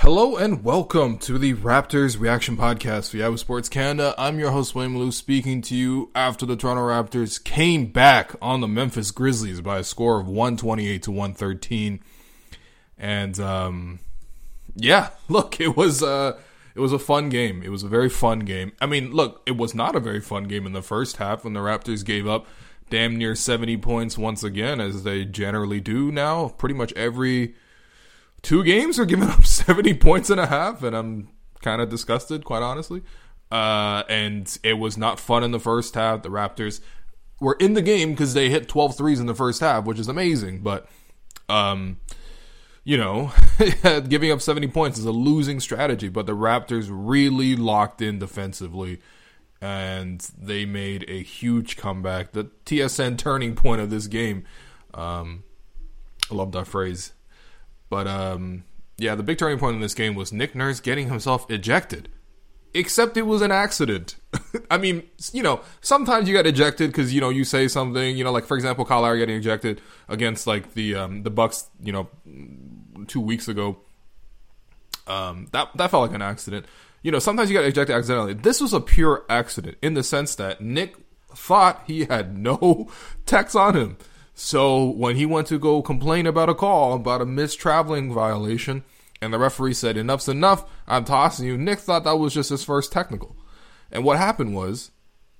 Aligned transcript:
Hello 0.00 0.38
and 0.38 0.64
welcome 0.64 1.18
to 1.18 1.36
the 1.36 1.52
Raptors 1.52 2.18
Reaction 2.18 2.56
Podcast 2.56 3.10
for 3.10 3.18
Yahoo 3.18 3.36
Sports 3.36 3.68
Canada. 3.68 4.14
I'm 4.16 4.38
your 4.38 4.50
host, 4.50 4.74
William 4.74 4.96
Lou, 4.96 5.12
speaking 5.12 5.60
to 5.60 5.76
you 5.76 6.10
after 6.14 6.46
the 6.46 6.56
Toronto 6.56 6.80
Raptors 6.84 7.44
came 7.44 7.84
back 7.84 8.34
on 8.40 8.62
the 8.62 8.66
Memphis 8.66 9.10
Grizzlies 9.10 9.60
by 9.60 9.76
a 9.76 9.84
score 9.84 10.18
of 10.18 10.26
128 10.26 11.02
to 11.02 11.10
113. 11.10 12.00
And, 12.96 13.38
um, 13.40 13.98
yeah, 14.74 15.10
look, 15.28 15.60
it 15.60 15.76
was, 15.76 16.02
uh, 16.02 16.38
it 16.74 16.80
was 16.80 16.94
a 16.94 16.98
fun 16.98 17.28
game. 17.28 17.62
It 17.62 17.68
was 17.68 17.82
a 17.82 17.88
very 17.88 18.08
fun 18.08 18.38
game. 18.38 18.72
I 18.80 18.86
mean, 18.86 19.12
look, 19.12 19.42
it 19.44 19.58
was 19.58 19.74
not 19.74 19.94
a 19.94 20.00
very 20.00 20.22
fun 20.22 20.44
game 20.44 20.64
in 20.64 20.72
the 20.72 20.80
first 20.80 21.18
half 21.18 21.44
when 21.44 21.52
the 21.52 21.60
Raptors 21.60 22.06
gave 22.06 22.26
up 22.26 22.46
damn 22.88 23.16
near 23.16 23.34
70 23.34 23.76
points 23.76 24.16
once 24.16 24.42
again, 24.42 24.80
as 24.80 25.02
they 25.02 25.26
generally 25.26 25.78
do 25.78 26.10
now. 26.10 26.48
Pretty 26.48 26.74
much 26.74 26.94
every 26.94 27.54
two 28.42 28.64
games 28.64 28.98
are 28.98 29.04
giving 29.04 29.28
up 29.30 29.44
70 29.44 29.94
points 29.94 30.30
and 30.30 30.40
a 30.40 30.46
half, 30.46 30.82
and 30.82 30.94
I'm 30.96 31.28
kind 31.62 31.80
of 31.80 31.88
disgusted, 31.88 32.44
quite 32.44 32.62
honestly. 32.62 33.02
Uh, 33.50 34.04
and 34.08 34.58
it 34.62 34.74
was 34.74 34.96
not 34.96 35.18
fun 35.18 35.42
in 35.42 35.50
the 35.50 35.58
first 35.58 35.94
half. 35.94 36.22
The 36.22 36.28
Raptors 36.28 36.80
were 37.40 37.56
in 37.58 37.74
the 37.74 37.82
game 37.82 38.10
because 38.10 38.34
they 38.34 38.48
hit 38.48 38.68
12 38.68 38.96
threes 38.96 39.20
in 39.20 39.26
the 39.26 39.34
first 39.34 39.60
half, 39.60 39.84
which 39.84 39.98
is 39.98 40.08
amazing. 40.08 40.60
But, 40.60 40.88
um, 41.48 41.98
you 42.84 42.96
know, 42.96 43.32
giving 44.08 44.30
up 44.30 44.40
70 44.40 44.68
points 44.68 44.98
is 44.98 45.04
a 45.04 45.12
losing 45.12 45.58
strategy. 45.58 46.08
But 46.08 46.26
the 46.26 46.36
Raptors 46.36 46.86
really 46.90 47.56
locked 47.56 48.00
in 48.00 48.18
defensively 48.18 49.00
and 49.60 50.26
they 50.38 50.64
made 50.64 51.04
a 51.08 51.22
huge 51.22 51.76
comeback. 51.76 52.32
The 52.32 52.44
TSN 52.64 53.18
turning 53.18 53.54
point 53.54 53.80
of 53.80 53.90
this 53.90 54.06
game. 54.06 54.44
Um, 54.94 55.44
I 56.30 56.34
love 56.34 56.52
that 56.52 56.66
phrase. 56.66 57.12
But 57.90 58.06
um, 58.06 58.64
yeah, 58.96 59.14
the 59.14 59.22
big 59.22 59.38
turning 59.38 59.58
point 59.58 59.74
in 59.74 59.80
this 59.80 59.94
game 59.94 60.14
was 60.14 60.32
Nick 60.32 60.54
Nurse 60.54 60.80
getting 60.80 61.08
himself 61.08 61.50
ejected. 61.50 62.08
Except 62.72 63.16
it 63.16 63.22
was 63.22 63.42
an 63.42 63.50
accident. 63.50 64.14
I 64.70 64.78
mean, 64.78 65.02
you 65.32 65.42
know, 65.42 65.60
sometimes 65.80 66.28
you 66.28 66.34
get 66.34 66.46
ejected 66.46 66.90
because 66.90 67.12
you 67.12 67.20
know 67.20 67.28
you 67.28 67.44
say 67.44 67.66
something. 67.68 68.16
You 68.16 68.24
know, 68.24 68.32
like 68.32 68.46
for 68.46 68.56
example, 68.56 68.84
Kyle 68.84 69.02
Lowry 69.02 69.18
getting 69.18 69.36
ejected 69.36 69.80
against 70.08 70.46
like 70.46 70.74
the 70.74 70.94
um, 70.94 71.24
the 71.24 71.30
Bucks. 71.30 71.68
You 71.82 71.92
know, 71.92 72.08
two 73.08 73.20
weeks 73.20 73.48
ago. 73.48 73.78
Um, 75.06 75.48
that 75.50 75.70
that 75.74 75.90
felt 75.90 76.06
like 76.06 76.14
an 76.14 76.22
accident 76.22 76.66
you 77.02 77.10
know, 77.10 77.18
sometimes 77.18 77.50
you 77.50 77.56
get 77.56 77.64
ejected 77.64 77.96
accidentally. 77.96 78.34
This 78.34 78.60
was 78.60 78.72
a 78.72 78.80
pure 78.80 79.24
accident 79.28 79.78
in 79.82 79.94
the 79.94 80.02
sense 80.02 80.34
that 80.36 80.60
Nick 80.60 80.96
thought 81.34 81.82
he 81.86 82.04
had 82.04 82.36
no 82.36 82.90
text 83.26 83.56
on 83.56 83.76
him. 83.76 83.96
So 84.42 84.86
when 84.86 85.16
he 85.16 85.26
went 85.26 85.48
to 85.48 85.58
go 85.58 85.82
complain 85.82 86.26
about 86.26 86.48
a 86.48 86.54
call 86.54 86.94
about 86.94 87.20
a 87.20 87.26
missed 87.26 87.60
traveling 87.60 88.10
violation, 88.10 88.84
and 89.20 89.34
the 89.34 89.38
referee 89.38 89.74
said, 89.74 89.98
Enough's 89.98 90.30
enough, 90.30 90.64
I'm 90.88 91.04
tossing 91.04 91.46
you, 91.46 91.58
Nick 91.58 91.78
thought 91.78 92.04
that 92.04 92.18
was 92.18 92.32
just 92.32 92.48
his 92.48 92.64
first 92.64 92.90
technical. 92.90 93.36
And 93.92 94.02
what 94.02 94.16
happened 94.16 94.54
was, 94.54 94.92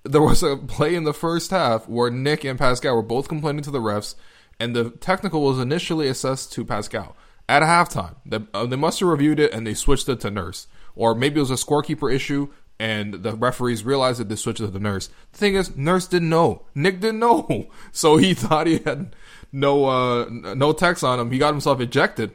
there 0.04 0.20
was 0.20 0.42
a 0.42 0.58
play 0.58 0.94
in 0.94 1.04
the 1.04 1.14
first 1.14 1.50
half 1.50 1.88
where 1.88 2.10
Nick 2.10 2.44
and 2.44 2.58
Pascal 2.58 2.94
were 2.94 3.00
both 3.00 3.26
complaining 3.26 3.62
to 3.62 3.70
the 3.70 3.80
refs, 3.80 4.16
and 4.60 4.76
the 4.76 4.90
technical 4.90 5.40
was 5.40 5.58
initially 5.58 6.06
assessed 6.06 6.52
to 6.52 6.64
Pascal. 6.66 7.16
At 7.48 7.62
halftime, 7.62 8.16
they, 8.26 8.40
uh, 8.52 8.66
they 8.66 8.76
must 8.76 9.00
have 9.00 9.08
reviewed 9.08 9.40
it 9.40 9.54
and 9.54 9.66
they 9.66 9.72
switched 9.72 10.10
it 10.10 10.20
to 10.20 10.30
Nurse 10.30 10.66
or 10.94 11.14
maybe 11.14 11.38
it 11.38 11.48
was 11.48 11.50
a 11.50 11.54
scorekeeper 11.54 12.12
issue 12.12 12.48
and 12.80 13.12
the 13.12 13.34
referees 13.34 13.84
realized 13.84 14.20
that 14.20 14.30
they 14.30 14.36
switched 14.36 14.56
to 14.56 14.66
the 14.66 14.80
nurse. 14.80 15.10
The 15.32 15.38
thing 15.38 15.54
is, 15.54 15.76
nurse 15.76 16.08
didn't 16.08 16.30
know. 16.30 16.62
Nick 16.74 17.00
didn't 17.00 17.20
know, 17.20 17.68
so 17.92 18.16
he 18.16 18.32
thought 18.32 18.66
he 18.66 18.78
had 18.78 19.14
no 19.52 19.84
uh, 19.84 20.26
no 20.30 20.72
text 20.72 21.04
on 21.04 21.20
him. 21.20 21.30
He 21.30 21.38
got 21.38 21.52
himself 21.52 21.78
ejected. 21.78 22.32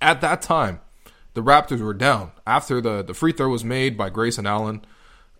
At 0.00 0.20
that 0.20 0.40
time, 0.40 0.80
the 1.34 1.42
Raptors 1.42 1.80
were 1.80 1.94
down 1.94 2.30
after 2.46 2.80
the 2.80 3.02
the 3.02 3.12
free 3.12 3.32
throw 3.32 3.48
was 3.48 3.64
made 3.64 3.98
by 3.98 4.08
Grayson 4.08 4.46
Allen, 4.46 4.84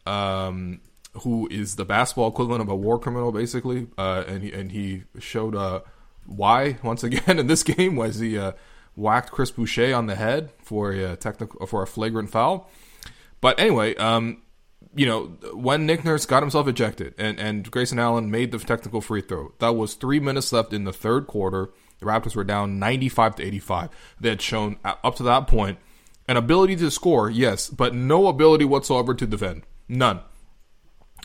um, 0.07 0.81
who 1.23 1.47
is 1.49 1.77
the 1.77 1.85
basketball 1.85 2.29
equivalent 2.29 2.63
of 2.63 2.69
a 2.69 2.75
war 2.75 2.99
criminal, 2.99 3.31
basically. 3.31 3.87
Uh, 3.97 4.25
and 4.27 4.43
he, 4.43 4.53
and 4.53 4.73
he 4.73 5.05
showed 5.21 5.55
uh, 5.55 5.83
why 6.27 6.79
once 6.83 7.05
again 7.05 7.39
in 7.39 7.47
this 7.47 7.63
game 7.63 7.95
was 7.95 8.19
he 8.19 8.37
uh, 8.37 8.53
whacked 8.97 9.31
Chris 9.31 9.53
Boucher 9.53 9.95
on 9.95 10.07
the 10.07 10.17
head 10.17 10.51
for 10.65 10.91
a 10.91 11.15
technical 11.15 11.65
for 11.69 11.85
a 11.85 11.87
flagrant 11.87 12.31
foul. 12.31 12.69
But 13.41 13.59
anyway, 13.59 13.95
um, 13.97 14.43
you 14.95 15.07
know, 15.07 15.27
when 15.55 15.87
Nick 15.87 16.05
Nurse 16.05 16.27
got 16.27 16.43
himself 16.43 16.67
ejected 16.67 17.15
and, 17.19 17.39
and 17.39 17.71
Grayson 17.71 17.99
Allen 17.99 18.31
made 18.31 18.53
the 18.53 18.59
technical 18.59 19.01
free 19.01 19.21
throw, 19.21 19.53
that 19.59 19.75
was 19.75 19.95
three 19.95 20.21
minutes 20.21 20.53
left 20.53 20.73
in 20.73 20.85
the 20.85 20.93
third 20.93 21.27
quarter. 21.27 21.71
The 22.01 22.07
Raptors 22.07 22.35
were 22.35 22.45
down 22.45 22.79
95 22.79 23.37
to 23.37 23.43
85. 23.43 23.91
They 24.21 24.29
had 24.31 24.43
shown 24.43 24.79
up 24.85 25.17
to 25.17 25.23
that 25.25 25.47
point 25.47 25.79
an 26.29 26.37
ability 26.37 26.77
to 26.77 26.91
score, 26.91 27.29
yes, 27.31 27.69
but 27.69 27.95
no 27.95 28.27
ability 28.27 28.65
whatsoever 28.65 29.15
to 29.15 29.27
defend. 29.27 29.65
None. 29.89 30.21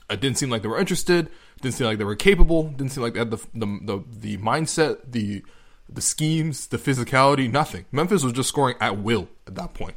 It 0.09 0.20
didn't 0.20 0.38
seem 0.38 0.50
like 0.50 0.62
they 0.62 0.68
were 0.68 0.80
interested. 0.80 1.30
Didn't 1.62 1.76
seem 1.76 1.88
like 1.88 1.97
they 1.97 2.03
were 2.03 2.16
capable. 2.16 2.64
Didn't 2.70 2.90
seem 2.92 3.03
like 3.03 3.14
they 3.14 3.20
had 3.20 3.32
the 3.32 3.38
the 3.53 3.80
the, 3.82 4.03
the 4.08 4.38
mindset, 4.38 5.00
the 5.12 5.44
the 5.88 6.02
schemes, 6.02 6.68
the 6.68 6.78
physicality, 6.78 7.52
nothing. 7.52 7.86
Memphis 7.92 8.24
was 8.24 8.34
just 8.34 8.50
scoring 8.50 8.76
at 8.82 8.97
will 8.97 9.30
at 9.47 9.56
that 9.56 9.74
point. 9.74 9.96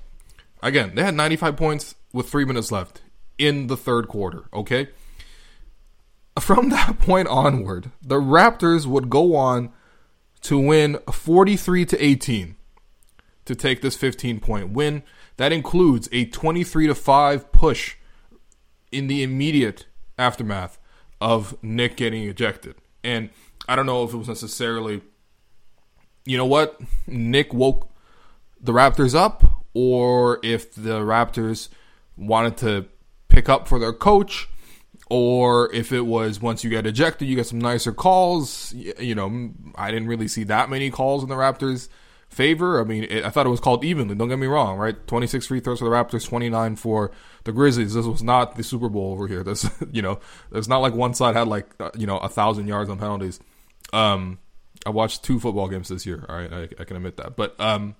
Again, 0.62 0.94
they 0.94 1.02
had 1.02 1.14
95 1.14 1.56
points 1.56 1.94
with 2.12 2.28
three 2.28 2.44
minutes 2.44 2.72
left 2.72 3.02
in 3.36 3.66
the 3.66 3.76
third 3.76 4.08
quarter, 4.08 4.44
okay? 4.52 4.88
From 6.40 6.68
that 6.70 6.98
point 6.98 7.28
onward, 7.28 7.90
the 8.02 8.16
Raptors 8.16 8.86
would 8.86 9.10
go 9.10 9.36
on 9.36 9.72
to 10.42 10.58
win 10.58 10.98
43 11.10 11.84
to 11.86 12.04
18 12.04 12.56
to 13.44 13.54
take 13.54 13.80
this 13.80 13.96
15 13.96 14.40
point 14.40 14.70
win. 14.70 15.02
That 15.36 15.52
includes 15.52 16.08
a 16.12 16.26
23 16.26 16.88
to 16.88 16.94
5 16.94 17.52
push 17.52 17.96
in 18.90 19.06
the 19.06 19.22
immediate 19.22 19.86
aftermath 20.18 20.78
of 21.20 21.56
Nick 21.62 21.96
getting 21.96 22.24
ejected. 22.24 22.76
And 23.04 23.30
I 23.68 23.76
don't 23.76 23.86
know 23.86 24.04
if 24.04 24.12
it 24.12 24.16
was 24.16 24.28
necessarily 24.28 25.02
you 26.28 26.36
know 26.36 26.46
what, 26.46 26.78
Nick 27.06 27.54
woke 27.54 27.88
the 28.60 28.72
Raptors 28.72 29.14
up, 29.14 29.64
or 29.72 30.38
if 30.42 30.74
the 30.74 31.00
Raptors 31.00 31.70
wanted 32.18 32.56
to 32.58 32.86
pick 33.28 33.48
up 33.48 33.68
for 33.68 33.78
their 33.78 33.92
coach, 33.92 34.48
or 35.08 35.72
if 35.72 35.92
it 35.92 36.02
was 36.02 36.40
once 36.40 36.64
you 36.64 36.70
get 36.70 36.86
ejected, 36.86 37.28
you 37.28 37.36
get 37.36 37.46
some 37.46 37.60
nicer 37.60 37.92
calls. 37.92 38.74
You 38.74 39.14
know, 39.14 39.50
I 39.74 39.90
didn't 39.90 40.08
really 40.08 40.28
see 40.28 40.44
that 40.44 40.68
many 40.68 40.90
calls 40.90 41.22
in 41.22 41.28
the 41.28 41.34
Raptors' 41.34 41.88
favor. 42.28 42.80
I 42.80 42.84
mean, 42.84 43.04
it, 43.04 43.24
I 43.24 43.30
thought 43.30 43.46
it 43.46 43.50
was 43.50 43.60
called 43.60 43.84
evenly. 43.84 44.14
Don't 44.14 44.28
get 44.28 44.38
me 44.38 44.46
wrong, 44.46 44.76
right? 44.76 45.06
26 45.06 45.46
free 45.46 45.60
throws 45.60 45.78
for 45.78 45.86
the 45.86 45.90
Raptors, 45.90 46.28
29 46.28 46.76
for 46.76 47.10
the 47.44 47.52
Grizzlies. 47.52 47.94
This 47.94 48.06
was 48.06 48.22
not 48.22 48.56
the 48.56 48.62
Super 48.62 48.88
Bowl 48.88 49.12
over 49.12 49.26
here. 49.26 49.42
This, 49.42 49.68
you 49.92 50.02
know, 50.02 50.20
it's 50.52 50.68
not 50.68 50.78
like 50.78 50.94
one 50.94 51.14
side 51.14 51.36
had 51.36 51.48
like, 51.48 51.66
uh, 51.80 51.90
you 51.96 52.06
know, 52.06 52.18
a 52.18 52.28
thousand 52.28 52.66
yards 52.66 52.90
on 52.90 52.98
penalties. 52.98 53.40
Um, 53.92 54.38
I 54.84 54.90
watched 54.90 55.24
two 55.24 55.40
football 55.40 55.68
games 55.68 55.88
this 55.88 56.06
year. 56.06 56.24
All 56.28 56.36
right, 56.36 56.52
I, 56.52 56.62
I 56.78 56.84
can 56.84 56.96
admit 56.96 57.16
that. 57.16 57.36
But 57.36 57.58
um, 57.58 57.96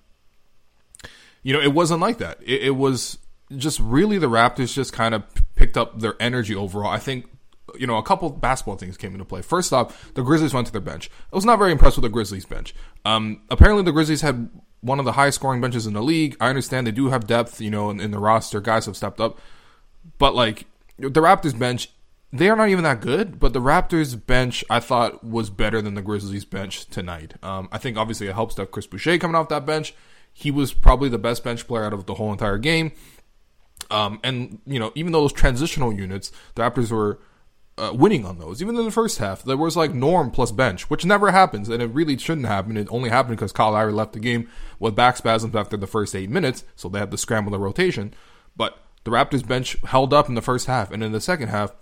you 1.43 1.53
know, 1.53 1.61
it 1.61 1.73
wasn't 1.73 2.01
like 2.01 2.19
that. 2.19 2.39
It, 2.43 2.65
it 2.65 2.77
was 2.77 3.19
just 3.57 3.81
really 3.81 4.19
the 4.19 4.29
Raptors 4.29 4.73
just 4.73 4.93
kind 4.93 5.15
of 5.15 5.25
picked 5.55 5.77
up 5.77 6.01
their 6.01 6.15
energy 6.21 6.55
overall. 6.55 6.91
I 6.91 6.99
think 6.99 7.27
you 7.79 7.87
know, 7.87 7.99
a 7.99 8.03
couple 8.03 8.31
basketball 8.31 8.77
things 8.77 8.97
came 8.97 9.13
into 9.13 9.27
play. 9.27 9.43
First 9.43 9.75
off, 9.75 10.15
the 10.15 10.23
Grizzlies 10.23 10.55
went 10.55 10.67
to 10.69 10.73
their 10.73 10.81
bench. 10.81 11.11
I 11.31 11.37
was 11.37 11.45
not 11.45 11.59
very 11.59 11.71
impressed 11.71 11.97
with 11.97 12.03
the 12.03 12.09
Grizzlies 12.09 12.47
bench. 12.47 12.75
Um, 13.05 13.43
apparently, 13.51 13.83
the 13.83 13.93
Grizzlies 13.93 14.23
had 14.23 14.49
one 14.81 14.99
of 14.99 15.05
the 15.05 15.13
highest 15.13 15.37
scoring 15.37 15.61
benches 15.61 15.87
in 15.87 15.93
the 15.93 16.03
league. 16.03 16.35
I 16.41 16.49
understand 16.49 16.87
they 16.87 16.93
do 16.93 17.09
have 17.09 17.27
depth, 17.27 17.61
you 17.61 17.71
know, 17.71 17.91
in, 17.91 18.01
in 18.01 18.11
the 18.11 18.19
roster. 18.19 18.61
Guys 18.61 18.87
have 18.87 18.97
stepped 18.97 19.21
up, 19.21 19.39
but 20.19 20.35
like 20.35 20.67
the 20.97 21.21
Raptors 21.21 21.59
bench 21.59 21.91
they 22.33 22.51
are 22.51 22.57
not 22.57 22.69
even 22.69 22.85
that 22.85 23.01
good, 23.01 23.41
but 23.41 23.53
the 23.53 23.61
Raptors 23.61 24.15
bench 24.27 24.65
I 24.69 24.81
thought 24.81 25.25
was 25.25 25.49
better 25.49 25.81
than 25.81 25.95
the 25.95 26.03
Grizzlies 26.03 26.45
bench 26.45 26.87
tonight. 26.87 27.35
Um, 27.43 27.69
I 27.73 27.79
think 27.79 27.97
obviously 27.97 28.29
it 28.29 28.35
helps 28.35 28.55
to 28.57 28.63
have 28.63 28.71
Chris 28.71 28.87
Boucher 28.87 29.19
coming 29.19 29.35
off 29.35 29.49
that 29.49 29.65
bench. 29.65 29.95
He 30.33 30.51
was 30.51 30.75
probably 30.75 31.09
the 31.09 31.19
best 31.19 31.43
bench 31.43 31.67
player 31.67 31.85
out 31.85 31.95
of 31.95 32.07
the 32.07 32.15
whole 32.15 32.31
entire 32.31 32.59
game. 32.59 32.93
Um, 33.91 34.21
and 34.23 34.61
you 34.67 34.79
know, 34.79 34.93
even 34.95 35.13
though 35.13 35.23
those 35.23 35.33
transitional 35.33 35.93
units, 35.93 36.31
the 36.55 36.63
Raptors 36.63 36.91
were 36.91 37.21
uh, 37.79 37.93
winning 37.95 38.25
on 38.25 38.39
those. 38.39 38.61
Even 38.61 38.77
in 38.77 38.85
the 38.85 38.91
first 38.91 39.19
half, 39.19 39.43
there 39.43 39.57
was 39.57 39.77
like 39.77 39.95
norm 39.95 40.31
plus 40.31 40.51
bench, 40.51 40.91
which 40.91 41.05
never 41.05 41.31
happens, 41.31 41.69
and 41.69 41.83
it 41.83 41.87
really 41.87 42.19
shouldn't 42.19 42.47
happen. 42.47 42.77
It 42.77 42.89
only 42.91 43.09
happened 43.09 43.37
because 43.37 43.53
Kyle 43.53 43.73
Lowry 43.73 43.93
left 43.93 44.13
the 44.13 44.21
game 44.21 44.49
with 44.79 44.95
back 44.95 45.17
spasms 45.17 45.55
after 45.55 45.77
the 45.77 45.87
first 45.87 46.15
eight 46.15 46.31
minutes, 46.31 46.65
so 46.77 46.89
they 46.89 46.99
had 46.99 47.11
to 47.11 47.19
scramble 47.19 47.53
the 47.53 47.59
rotation. 47.59 48.13
But 48.57 48.79
the 49.05 49.11
Raptors 49.11 49.47
bench 49.47 49.77
held 49.85 50.13
up 50.13 50.29
in 50.29 50.35
the 50.35 50.43
first 50.43 50.67
half, 50.67 50.91
and 50.91 51.03
in 51.03 51.13
the 51.13 51.21
second 51.21 51.49
half, 51.49 51.73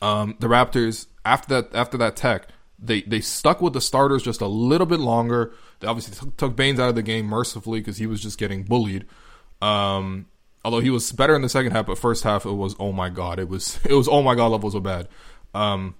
um, 0.00 0.36
the 0.40 0.48
Raptors 0.48 1.06
after 1.24 1.62
that 1.62 1.74
after 1.74 1.96
that 1.98 2.16
tech, 2.16 2.48
they 2.78 3.02
they 3.02 3.20
stuck 3.20 3.62
with 3.62 3.72
the 3.72 3.80
starters 3.80 4.22
just 4.22 4.40
a 4.40 4.46
little 4.46 4.86
bit 4.86 5.00
longer. 5.00 5.54
They 5.80 5.86
obviously 5.86 6.14
t- 6.14 6.34
took 6.36 6.56
Baynes 6.56 6.80
out 6.80 6.88
of 6.88 6.94
the 6.96 7.02
game 7.02 7.26
mercifully 7.26 7.80
because 7.80 7.98
he 7.98 8.06
was 8.06 8.20
just 8.20 8.38
getting 8.38 8.64
bullied. 8.64 9.06
Um, 9.60 10.26
although 10.64 10.80
he 10.80 10.90
was 10.90 11.10
better 11.12 11.34
in 11.34 11.42
the 11.42 11.48
second 11.48 11.72
half, 11.72 11.86
but 11.86 11.98
first 11.98 12.24
half 12.24 12.44
it 12.44 12.52
was 12.52 12.74
oh 12.78 12.92
my 12.92 13.08
god, 13.08 13.38
it 13.38 13.48
was 13.48 13.78
it 13.84 13.94
was 13.94 14.08
oh 14.08 14.22
my 14.22 14.34
god 14.34 14.48
levels 14.48 14.74
of 14.74 14.82
bad. 14.82 15.08
Um, 15.54 15.94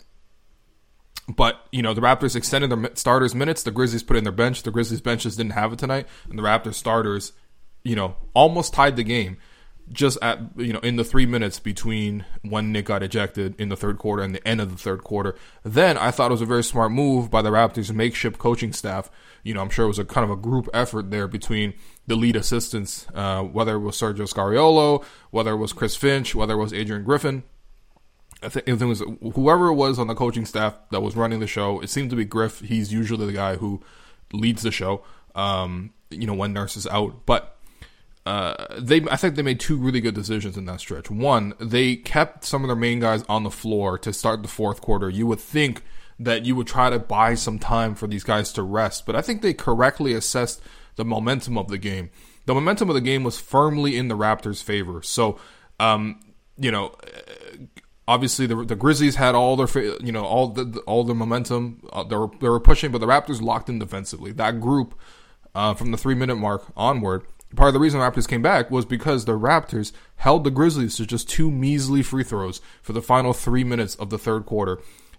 but 1.28 1.66
you 1.70 1.82
know 1.82 1.94
the 1.94 2.00
Raptors 2.00 2.34
extended 2.36 2.70
their 2.70 2.90
starters 2.94 3.34
minutes. 3.34 3.62
The 3.62 3.70
Grizzlies 3.70 4.02
put 4.02 4.16
in 4.16 4.24
their 4.24 4.32
bench. 4.32 4.62
The 4.62 4.70
Grizzlies 4.70 5.00
benches 5.00 5.36
didn't 5.36 5.52
have 5.52 5.72
it 5.72 5.78
tonight, 5.78 6.06
and 6.28 6.38
the 6.38 6.42
Raptors 6.42 6.74
starters, 6.74 7.32
you 7.84 7.96
know, 7.96 8.16
almost 8.34 8.72
tied 8.72 8.96
the 8.96 9.04
game. 9.04 9.36
Just 9.90 10.18
at 10.22 10.38
you 10.56 10.72
know 10.72 10.78
in 10.80 10.96
the 10.96 11.04
three 11.04 11.26
minutes 11.26 11.58
between 11.58 12.24
when 12.42 12.72
Nick 12.72 12.86
got 12.86 13.02
ejected 13.02 13.54
in 13.60 13.68
the 13.68 13.76
third 13.76 13.98
quarter 13.98 14.22
and 14.22 14.34
the 14.34 14.46
end 14.46 14.60
of 14.60 14.70
the 14.70 14.76
third 14.76 15.04
quarter. 15.04 15.34
Then 15.64 15.98
I 15.98 16.10
thought 16.10 16.30
it 16.30 16.34
was 16.34 16.40
a 16.40 16.46
very 16.46 16.64
smart 16.64 16.92
move 16.92 17.30
by 17.30 17.42
the 17.42 17.50
Raptors' 17.50 17.92
makeshift 17.92 18.38
coaching 18.38 18.72
staff. 18.72 19.10
You 19.42 19.54
know 19.54 19.60
I'm 19.60 19.70
sure 19.70 19.84
it 19.84 19.88
was 19.88 19.98
a 19.98 20.04
kind 20.04 20.24
of 20.24 20.30
a 20.30 20.40
group 20.40 20.68
effort 20.72 21.10
there 21.10 21.28
between 21.28 21.74
the 22.06 22.16
lead 22.16 22.36
assistants, 22.36 23.06
uh, 23.14 23.42
whether 23.42 23.74
it 23.74 23.80
was 23.80 23.96
Sergio 23.96 24.32
Scariolo, 24.32 25.04
whether 25.30 25.52
it 25.52 25.58
was 25.58 25.72
Chris 25.72 25.96
Finch, 25.96 26.34
whether 26.34 26.54
it 26.54 26.58
was 26.58 26.72
Adrian 26.72 27.04
Griffin. 27.04 27.42
I 28.42 28.48
think 28.48 28.66
it 28.66 28.84
was 28.84 29.02
whoever 29.34 29.68
it 29.68 29.74
was 29.74 29.98
on 29.98 30.08
the 30.08 30.14
coaching 30.14 30.46
staff 30.46 30.74
that 30.90 31.00
was 31.00 31.16
running 31.16 31.40
the 31.40 31.46
show. 31.46 31.80
It 31.80 31.90
seemed 31.90 32.10
to 32.10 32.16
be 32.16 32.24
Griff. 32.24 32.60
He's 32.60 32.92
usually 32.92 33.26
the 33.26 33.32
guy 33.32 33.56
who 33.56 33.82
leads 34.32 34.62
the 34.62 34.72
show. 34.72 35.04
Um, 35.34 35.92
you 36.10 36.26
know 36.26 36.34
when 36.34 36.52
Nurse 36.52 36.76
is 36.76 36.86
out, 36.86 37.26
but 37.26 37.51
uh, 38.24 38.78
they 38.78 39.02
I 39.10 39.16
think 39.16 39.34
they 39.34 39.42
made 39.42 39.60
two 39.60 39.76
really 39.76 40.00
good 40.00 40.14
decisions 40.14 40.56
in 40.56 40.64
that 40.66 40.80
stretch. 40.80 41.10
One, 41.10 41.54
they 41.58 41.96
kept 41.96 42.44
some 42.44 42.62
of 42.62 42.68
their 42.68 42.76
main 42.76 43.00
guys 43.00 43.24
on 43.28 43.42
the 43.42 43.50
floor 43.50 43.98
to 43.98 44.12
start 44.12 44.42
the 44.42 44.48
fourth 44.48 44.80
quarter. 44.80 45.10
You 45.10 45.26
would 45.26 45.40
think 45.40 45.82
that 46.18 46.44
you 46.44 46.54
would 46.54 46.68
try 46.68 46.88
to 46.90 46.98
buy 46.98 47.34
some 47.34 47.58
time 47.58 47.94
for 47.94 48.06
these 48.06 48.22
guys 48.22 48.52
to 48.52 48.62
rest, 48.62 49.06
but 49.06 49.16
I 49.16 49.22
think 49.22 49.42
they 49.42 49.54
correctly 49.54 50.12
assessed 50.12 50.60
the 50.94 51.04
momentum 51.04 51.58
of 51.58 51.68
the 51.68 51.78
game. 51.78 52.10
The 52.46 52.54
momentum 52.54 52.88
of 52.90 52.94
the 52.94 53.00
game 53.00 53.24
was 53.24 53.40
firmly 53.40 53.96
in 53.96 54.08
the 54.08 54.16
Raptors' 54.16 54.62
favor. 54.62 55.02
So, 55.02 55.38
um, 55.80 56.20
you 56.56 56.70
know, 56.70 56.94
obviously 58.06 58.46
the, 58.46 58.64
the 58.64 58.76
Grizzlies 58.76 59.16
had 59.16 59.34
all 59.34 59.56
their 59.56 59.82
you 60.00 60.12
know 60.12 60.24
all 60.24 60.48
the 60.48 60.80
all 60.86 61.04
the 61.04 61.14
momentum 61.14 61.82
uh, 61.92 62.04
they 62.04 62.16
were 62.16 62.30
they 62.40 62.48
were 62.48 62.60
pushing, 62.60 62.92
but 62.92 62.98
the 62.98 63.06
Raptors 63.06 63.40
locked 63.40 63.68
in 63.68 63.78
defensively. 63.78 64.32
That 64.32 64.60
group 64.60 64.98
uh, 65.54 65.74
from 65.74 65.90
the 65.90 65.96
three 65.96 66.14
minute 66.14 66.36
mark 66.36 66.64
onward. 66.76 67.24
Part 67.56 67.68
of 67.68 67.74
the 67.74 67.80
reason 67.80 68.00
the 68.00 68.06
Raptors 68.06 68.28
came 68.28 68.42
back 68.42 68.70
was 68.70 68.84
because 68.84 69.24
the 69.24 69.38
Raptors 69.38 69.92
held 70.16 70.44
the 70.44 70.50
Grizzlies 70.50 70.96
to 70.96 71.06
just 71.06 71.28
two 71.28 71.50
measly 71.50 72.02
free 72.02 72.24
throws 72.24 72.60
for 72.82 72.92
the 72.92 73.02
final 73.02 73.32
three 73.32 73.64
minutes 73.64 73.94
of 73.96 74.10
the 74.10 74.18
third 74.18 74.46
quarter. 74.46 74.78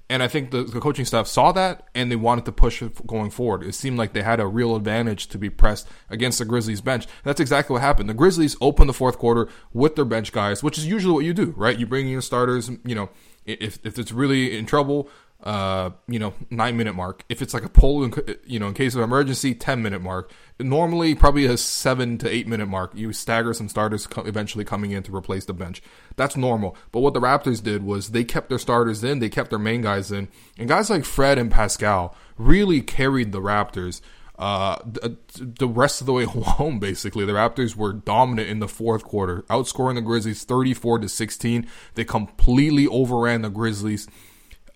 And 0.09 0.21
I 0.21 0.27
think 0.27 0.51
the, 0.51 0.63
the, 0.63 0.81
coaching 0.81 1.05
staff 1.05 1.27
saw 1.27 1.51
that 1.53 1.87
and 1.95 2.11
they 2.11 2.17
wanted 2.17 2.45
to 2.45 2.51
push 2.51 2.81
it 2.81 3.07
going 3.07 3.31
forward. 3.31 3.63
It 3.63 3.73
seemed 3.73 3.97
like 3.97 4.13
they 4.13 4.21
had 4.21 4.41
a 4.41 4.45
real 4.45 4.75
advantage 4.75 5.27
to 5.27 5.37
be 5.37 5.49
pressed 5.49 5.87
against 6.09 6.39
the 6.39 6.45
Grizzlies 6.45 6.81
bench. 6.81 7.07
That's 7.23 7.39
exactly 7.39 7.73
what 7.73 7.81
happened. 7.81 8.09
The 8.09 8.13
Grizzlies 8.13 8.57
opened 8.59 8.89
the 8.89 8.93
fourth 8.93 9.17
quarter 9.17 9.47
with 9.71 9.95
their 9.95 10.05
bench 10.05 10.33
guys, 10.33 10.61
which 10.61 10.77
is 10.77 10.85
usually 10.85 11.13
what 11.13 11.25
you 11.25 11.33
do, 11.33 11.53
right? 11.55 11.79
You 11.79 11.87
bring 11.87 12.05
in 12.05 12.11
your 12.11 12.21
starters, 12.21 12.69
you 12.85 12.95
know, 12.95 13.09
if, 13.45 13.79
if 13.85 13.97
it's 13.97 14.11
really 14.11 14.57
in 14.57 14.65
trouble, 14.65 15.09
uh, 15.43 15.89
you 16.07 16.19
know, 16.19 16.33
nine 16.49 16.77
minute 16.77 16.95
mark. 16.95 17.25
If 17.27 17.41
it's 17.41 17.53
like 17.53 17.65
a 17.65 17.69
poll, 17.69 18.09
you 18.45 18.59
know, 18.59 18.67
in 18.67 18.73
case 18.73 18.95
of 18.95 19.01
emergency, 19.01 19.53
10 19.53 19.81
minute 19.81 20.01
mark. 20.01 20.31
Normally, 20.57 21.15
probably 21.15 21.45
a 21.45 21.57
seven 21.57 22.17
to 22.19 22.29
eight 22.29 22.47
minute 22.47 22.67
mark. 22.67 22.93
You 22.95 23.11
stagger 23.11 23.53
some 23.53 23.67
starters 23.67 24.07
co- 24.07 24.21
eventually 24.21 24.63
coming 24.63 24.91
in 24.91 25.03
to 25.03 25.13
replace 25.13 25.43
the 25.43 25.53
bench. 25.53 25.83
That's 26.15 26.37
normal. 26.37 26.77
But 26.93 27.01
what 27.01 27.13
the 27.13 27.19
Raptors 27.19 27.61
did 27.61 27.83
was 27.83 28.09
they 28.09 28.23
kept 28.23 28.47
their 28.47 28.59
starters 28.59 29.03
in, 29.03 29.19
they 29.19 29.29
kept 29.29 29.49
their 29.49 29.59
main 29.59 29.81
guys 29.81 30.11
in, 30.11 30.29
and 30.57 30.69
guys 30.69 30.89
like 30.89 31.03
Fred 31.03 31.37
and 31.37 31.51
Pascal 31.51 32.15
really 32.37 32.81
carried 32.81 33.33
the 33.33 33.41
Raptors. 33.41 33.99
Uh, 34.39 34.77
the, 34.85 35.17
the 35.37 35.67
rest 35.67 36.01
of 36.01 36.07
the 36.07 36.13
way 36.13 36.23
home, 36.25 36.79
basically, 36.79 37.25
the 37.25 37.33
Raptors 37.33 37.75
were 37.75 37.91
dominant 37.91 38.47
in 38.47 38.59
the 38.59 38.67
fourth 38.69 39.03
quarter, 39.03 39.41
outscoring 39.49 39.95
the 39.95 40.01
Grizzlies 40.01 40.45
34 40.45 40.99
to 40.99 41.09
16. 41.09 41.67
They 41.95 42.05
completely 42.05 42.87
overran 42.87 43.41
the 43.41 43.49
Grizzlies. 43.49 44.07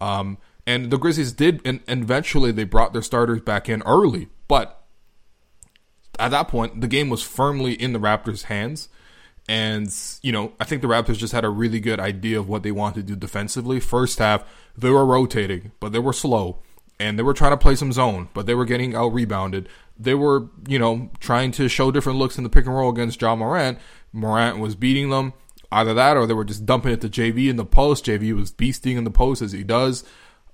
Um, 0.02 0.38
and 0.68 0.92
the 0.92 0.98
Grizzlies 0.98 1.32
did, 1.32 1.62
and, 1.66 1.82
eventually 1.88 2.52
they 2.52 2.66
brought 2.66 2.92
their 2.92 3.02
starters 3.02 3.42
back 3.42 3.70
in 3.70 3.82
early. 3.84 4.28
But 4.50 4.84
at 6.20 6.32
that 6.32 6.50
point, 6.50 6.82
the 6.82 6.88
game 6.88 7.10
was 7.10 7.24
firmly 7.24 7.74
in 7.74 7.94
the 7.94 8.00
Raptors' 8.00 8.44
hands. 8.44 8.90
And, 9.48 9.94
you 10.22 10.34
know, 10.34 10.52
I 10.60 10.66
think 10.66 10.82
the 10.82 10.90
Raptors 10.90 11.18
just 11.18 11.32
had 11.32 11.46
a 11.46 11.50
really 11.50 11.80
good 11.80 12.02
idea 12.02 12.38
of 12.38 12.50
what 12.50 12.64
they 12.64 12.74
wanted 12.74 13.08
to 13.08 13.14
do 13.14 13.16
defensively. 13.16 13.80
First 13.80 14.20
half, 14.20 14.44
they 14.78 14.90
were 14.90 15.06
rotating, 15.06 15.72
but 15.80 15.94
they 15.94 16.00
were 16.00 16.12
slow. 16.12 16.60
And 17.00 17.18
they 17.18 17.24
were 17.24 17.34
trying 17.34 17.52
to 17.52 17.58
play 17.58 17.76
some 17.76 17.94
zone, 17.94 18.28
but 18.34 18.46
they 18.46 18.56
were 18.56 18.66
getting 18.66 18.94
out 18.94 19.14
rebounded. 19.14 19.70
They 19.98 20.16
were, 20.16 20.50
you 20.68 20.80
know, 20.80 21.12
trying 21.22 21.52
to 21.52 21.70
show 21.70 21.92
different 21.92 22.20
looks 22.20 22.38
in 22.38 22.44
the 22.44 22.50
pick 22.50 22.66
and 22.66 22.76
roll 22.76 22.90
against 22.90 23.22
Ja 23.22 23.38
Morant. 23.38 23.80
Morant 24.12 24.60
was 24.60 24.76
beating 24.76 25.12
them. 25.12 25.32
Either 25.72 25.94
that 25.94 26.18
or 26.18 26.26
they 26.26 26.34
were 26.34 26.46
just 26.46 26.66
dumping 26.66 26.92
it 26.92 27.02
to 27.02 27.10
JV 27.10 27.50
in 27.50 27.56
the 27.56 27.66
post. 27.66 28.06
JV 28.06 28.36
was 28.36 28.52
beasting 28.52 28.98
in 28.98 29.06
the 29.06 29.12
post 29.12 29.42
as 29.42 29.54
he 29.54 29.64
does. 29.64 30.04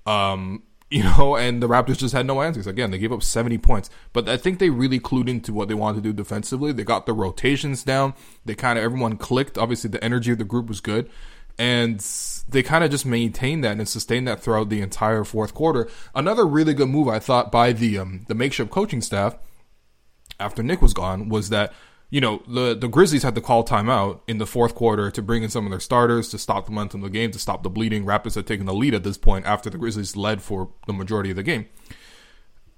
Um, 0.06 0.64
you 0.94 1.02
know, 1.02 1.36
and 1.36 1.62
the 1.62 1.68
Raptors 1.68 1.98
just 1.98 2.14
had 2.14 2.28
no 2.28 2.44
answers. 2.44 2.68
Again, 2.68 2.92
they 2.92 3.00
gave 3.00 3.12
up 3.12 3.24
70 3.24 3.58
points, 3.58 3.90
but 4.12 4.30
I 4.30 4.38
think 4.38 4.60
they 4.60 4.70
really 4.70 5.00
clued 5.00 5.28
into 5.28 5.52
what 5.52 5.68
they 5.68 5.74
wanted 5.74 6.04
to 6.04 6.10
do 6.10 6.14
defensively. 6.14 6.72
They 6.72 6.84
got 6.84 7.08
the 7.08 7.14
rotations 7.14 7.84
down. 7.84 8.14
They 8.46 8.54
kind 8.54 8.78
of, 8.78 8.86
everyone 8.86 9.18
clicked. 9.18 9.58
Obviously, 9.58 9.90
the 9.90 10.04
energy 10.04 10.32
of 10.32 10.38
the 10.38 10.44
group 10.44 10.68
was 10.68 10.82
good. 10.82 11.10
And 11.58 12.00
they 12.48 12.62
kind 12.62 12.84
of 12.84 12.92
just 12.92 13.08
maintained 13.08 13.64
that 13.64 13.78
and 13.78 13.90
sustained 13.90 14.28
that 14.28 14.42
throughout 14.42 14.70
the 14.70 14.82
entire 14.82 15.24
fourth 15.24 15.56
quarter. 15.56 15.90
Another 16.14 16.46
really 16.46 16.76
good 16.76 16.90
move, 16.90 17.08
I 17.08 17.18
thought, 17.18 17.52
by 17.52 17.74
the 17.74 17.98
um, 17.98 18.26
the 18.28 18.36
makeshift 18.36 18.70
coaching 18.70 19.02
staff 19.02 19.38
after 20.40 20.64
Nick 20.64 20.82
was 20.82 20.94
gone 20.94 21.30
was 21.30 21.50
that 21.50 21.74
you 22.14 22.22
know, 22.22 22.44
the, 22.48 22.76
the 22.76 22.88
Grizzlies 22.88 23.24
had 23.24 23.34
to 23.34 23.42
call 23.42 23.66
timeout 23.66 24.20
in 24.28 24.38
the 24.38 24.46
fourth 24.46 24.76
quarter 24.76 25.10
to 25.10 25.20
bring 25.20 25.42
in 25.42 25.50
some 25.50 25.66
of 25.66 25.72
their 25.72 25.80
starters 25.80 26.30
to 26.30 26.38
stop 26.38 26.68
the 26.68 26.72
momentum 26.72 27.04
of 27.04 27.12
the 27.12 27.18
game, 27.18 27.32
to 27.32 27.40
stop 27.40 27.64
the 27.64 27.72
bleeding. 27.72 28.06
Raptors 28.06 28.36
had 28.36 28.46
taken 28.46 28.68
the 28.68 28.74
lead 28.74 28.94
at 28.94 29.04
this 29.04 29.18
point 29.18 29.48
after 29.48 29.68
the 29.68 29.80
Grizzlies 29.80 30.16
led 30.16 30.40
for 30.40 30.70
the 30.86 30.94
majority 30.94 31.32
of 31.32 31.38
the 31.38 31.42
game. 31.42 31.66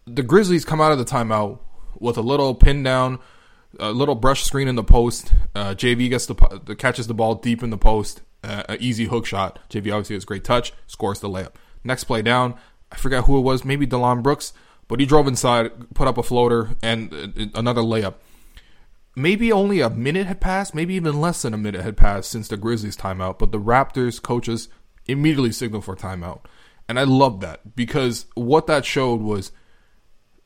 The 0.06 0.24
Grizzlies 0.24 0.64
come 0.64 0.80
out 0.80 0.94
of 0.94 1.00
the 1.00 1.04
timeout 1.04 1.60
with 2.00 2.18
a 2.18 2.22
little 2.22 2.56
pin 2.56 2.82
down, 2.82 3.20
a 3.78 3.92
little 3.92 4.16
brush 4.16 4.46
screen 4.46 4.70
in 4.70 4.76
the 4.76 4.86
post. 4.86 5.34
Uh, 5.54 5.74
JV 5.74 6.08
gets 6.08 6.28
the 6.28 6.76
catches 6.80 7.08
the 7.08 7.14
ball 7.14 7.36
deep 7.36 7.62
in 7.62 7.72
the 7.72 7.78
post, 7.78 8.22
uh, 8.42 8.64
an 8.70 8.78
easy 8.80 9.04
hook 9.04 9.26
shot. 9.26 9.60
JV 9.70 9.92
obviously 9.92 10.16
has 10.16 10.24
great 10.24 10.46
touch, 10.46 10.72
scores 10.88 11.20
the 11.20 11.28
layup. 11.28 11.56
Next 11.84 12.06
play 12.06 12.22
down, 12.22 12.56
I 12.90 12.96
forget 12.96 13.26
who 13.26 13.38
it 13.38 13.42
was, 13.42 13.66
maybe 13.66 13.86
Delon 13.86 14.24
Brooks, 14.24 14.54
but 14.88 15.02
he 15.02 15.06
drove 15.06 15.28
inside, 15.28 15.94
put 15.94 16.08
up 16.08 16.18
a 16.18 16.24
floater, 16.24 16.70
and 16.82 17.14
uh, 17.14 17.48
another 17.54 17.82
layup 17.82 18.14
maybe 19.16 19.52
only 19.52 19.82
a 19.82 19.90
minute 19.90 20.28
had 20.28 20.42
passed, 20.42 20.76
maybe 20.76 20.94
even 20.96 21.22
less 21.22 21.42
than 21.42 21.54
a 21.54 21.58
minute 21.58 21.82
had 21.82 21.98
passed 21.98 22.30
since 22.30 22.48
the 22.48 22.58
Grizzlies 22.58 22.98
timeout, 22.98 23.40
but 23.40 23.52
the 23.52 23.60
Raptors 23.60 24.22
coaches 24.22 24.70
immediately 25.06 25.52
signaled 25.52 25.86
for 25.86 25.96
timeout. 25.96 26.42
And 26.88 27.00
I 27.00 27.04
love 27.04 27.40
that 27.42 27.76
because 27.76 28.26
what 28.36 28.68
that 28.68 28.86
showed 28.86 29.22
was 29.22 29.52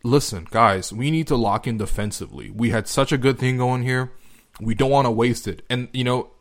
listen, 0.04 0.48
guys, 0.50 0.94
we 0.94 1.12
need 1.12 1.28
to 1.28 1.36
lock 1.36 1.68
in 1.68 1.78
defensively. 1.78 2.50
We 2.50 2.70
had 2.70 2.88
such 2.88 3.12
a 3.12 3.18
good 3.18 3.38
thing 3.38 3.58
going 3.58 3.84
here. 3.84 4.14
We 4.62 4.76
don't 4.76 4.92
want 4.92 5.06
to 5.06 5.12
waste 5.12 5.48
it. 5.48 5.64
And, 5.70 5.90
you 5.92 6.04
know, 6.04 6.32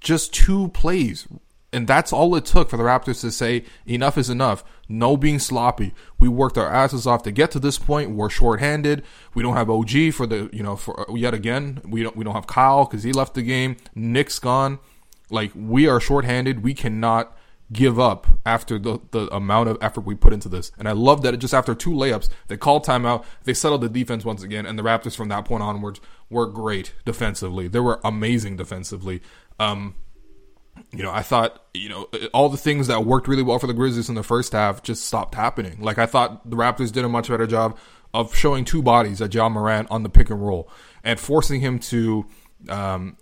just 0.00 0.34
two 0.34 0.68
plays 0.68 1.26
and 1.74 1.88
that's 1.88 2.12
all 2.12 2.36
it 2.36 2.44
took 2.44 2.70
for 2.70 2.76
the 2.76 2.84
Raptors 2.84 3.20
to 3.22 3.32
say 3.32 3.64
enough 3.84 4.16
is 4.16 4.30
enough. 4.30 4.62
No 4.88 5.16
being 5.16 5.38
sloppy. 5.38 5.94
We 6.18 6.28
worked 6.28 6.58
our 6.58 6.68
asses 6.68 7.06
off 7.06 7.22
to 7.24 7.32
get 7.32 7.50
to 7.52 7.58
this 7.58 7.78
point. 7.78 8.10
We're 8.10 8.30
shorthanded. 8.30 9.02
We 9.34 9.42
don't 9.42 9.56
have 9.56 9.70
OG 9.70 10.12
for 10.12 10.26
the 10.26 10.50
you 10.52 10.62
know 10.62 10.76
for 10.76 11.06
yet 11.14 11.34
again. 11.34 11.80
We 11.84 12.02
don't 12.02 12.16
we 12.16 12.24
don't 12.24 12.34
have 12.34 12.46
Kyle 12.46 12.84
because 12.84 13.02
he 13.02 13.12
left 13.12 13.34
the 13.34 13.42
game. 13.42 13.76
Nick's 13.94 14.38
gone. 14.38 14.78
Like 15.30 15.52
we 15.54 15.88
are 15.88 16.00
shorthanded. 16.00 16.62
We 16.62 16.74
cannot 16.74 17.36
give 17.72 17.98
up 17.98 18.26
after 18.44 18.78
the, 18.78 19.00
the 19.10 19.34
amount 19.34 19.68
of 19.68 19.78
effort 19.80 20.02
we 20.02 20.14
put 20.14 20.32
into 20.32 20.48
this. 20.48 20.70
And 20.78 20.88
I 20.88 20.92
love 20.92 21.22
that 21.22 21.34
it 21.34 21.38
just 21.38 21.54
after 21.54 21.74
two 21.74 21.90
layups, 21.90 22.28
they 22.48 22.56
called 22.56 22.84
timeout, 22.84 23.24
they 23.44 23.54
settled 23.54 23.80
the 23.80 23.88
defense 23.88 24.24
once 24.24 24.42
again, 24.42 24.66
and 24.66 24.78
the 24.78 24.82
Raptors 24.82 25.16
from 25.16 25.28
that 25.28 25.44
point 25.46 25.62
onwards 25.62 26.00
were 26.28 26.46
great 26.46 26.94
defensively. 27.04 27.68
They 27.68 27.80
were 27.80 28.00
amazing 28.04 28.56
defensively. 28.56 29.22
Um, 29.58 29.94
you 30.92 31.02
know, 31.02 31.10
I 31.10 31.22
thought, 31.22 31.64
you 31.74 31.88
know, 31.88 32.08
all 32.32 32.48
the 32.48 32.56
things 32.56 32.86
that 32.86 33.04
worked 33.04 33.28
really 33.28 33.42
well 33.42 33.58
for 33.58 33.66
the 33.66 33.74
Grizzlies 33.74 34.08
in 34.08 34.14
the 34.14 34.22
first 34.22 34.52
half 34.52 34.82
just 34.82 35.04
stopped 35.04 35.34
happening. 35.34 35.80
Like 35.80 35.98
I 35.98 36.06
thought 36.06 36.48
the 36.48 36.56
Raptors 36.56 36.92
did 36.92 37.04
a 37.04 37.08
much 37.08 37.28
better 37.28 37.46
job 37.46 37.78
of 38.12 38.34
showing 38.34 38.64
two 38.64 38.82
bodies 38.82 39.20
at 39.20 39.34
Ja 39.34 39.48
Morant 39.48 39.88
on 39.90 40.02
the 40.02 40.08
pick 40.08 40.30
and 40.30 40.44
roll 40.44 40.70
and 41.02 41.18
forcing 41.18 41.60
him 41.60 41.78
to, 41.80 42.26
um, 42.68 43.16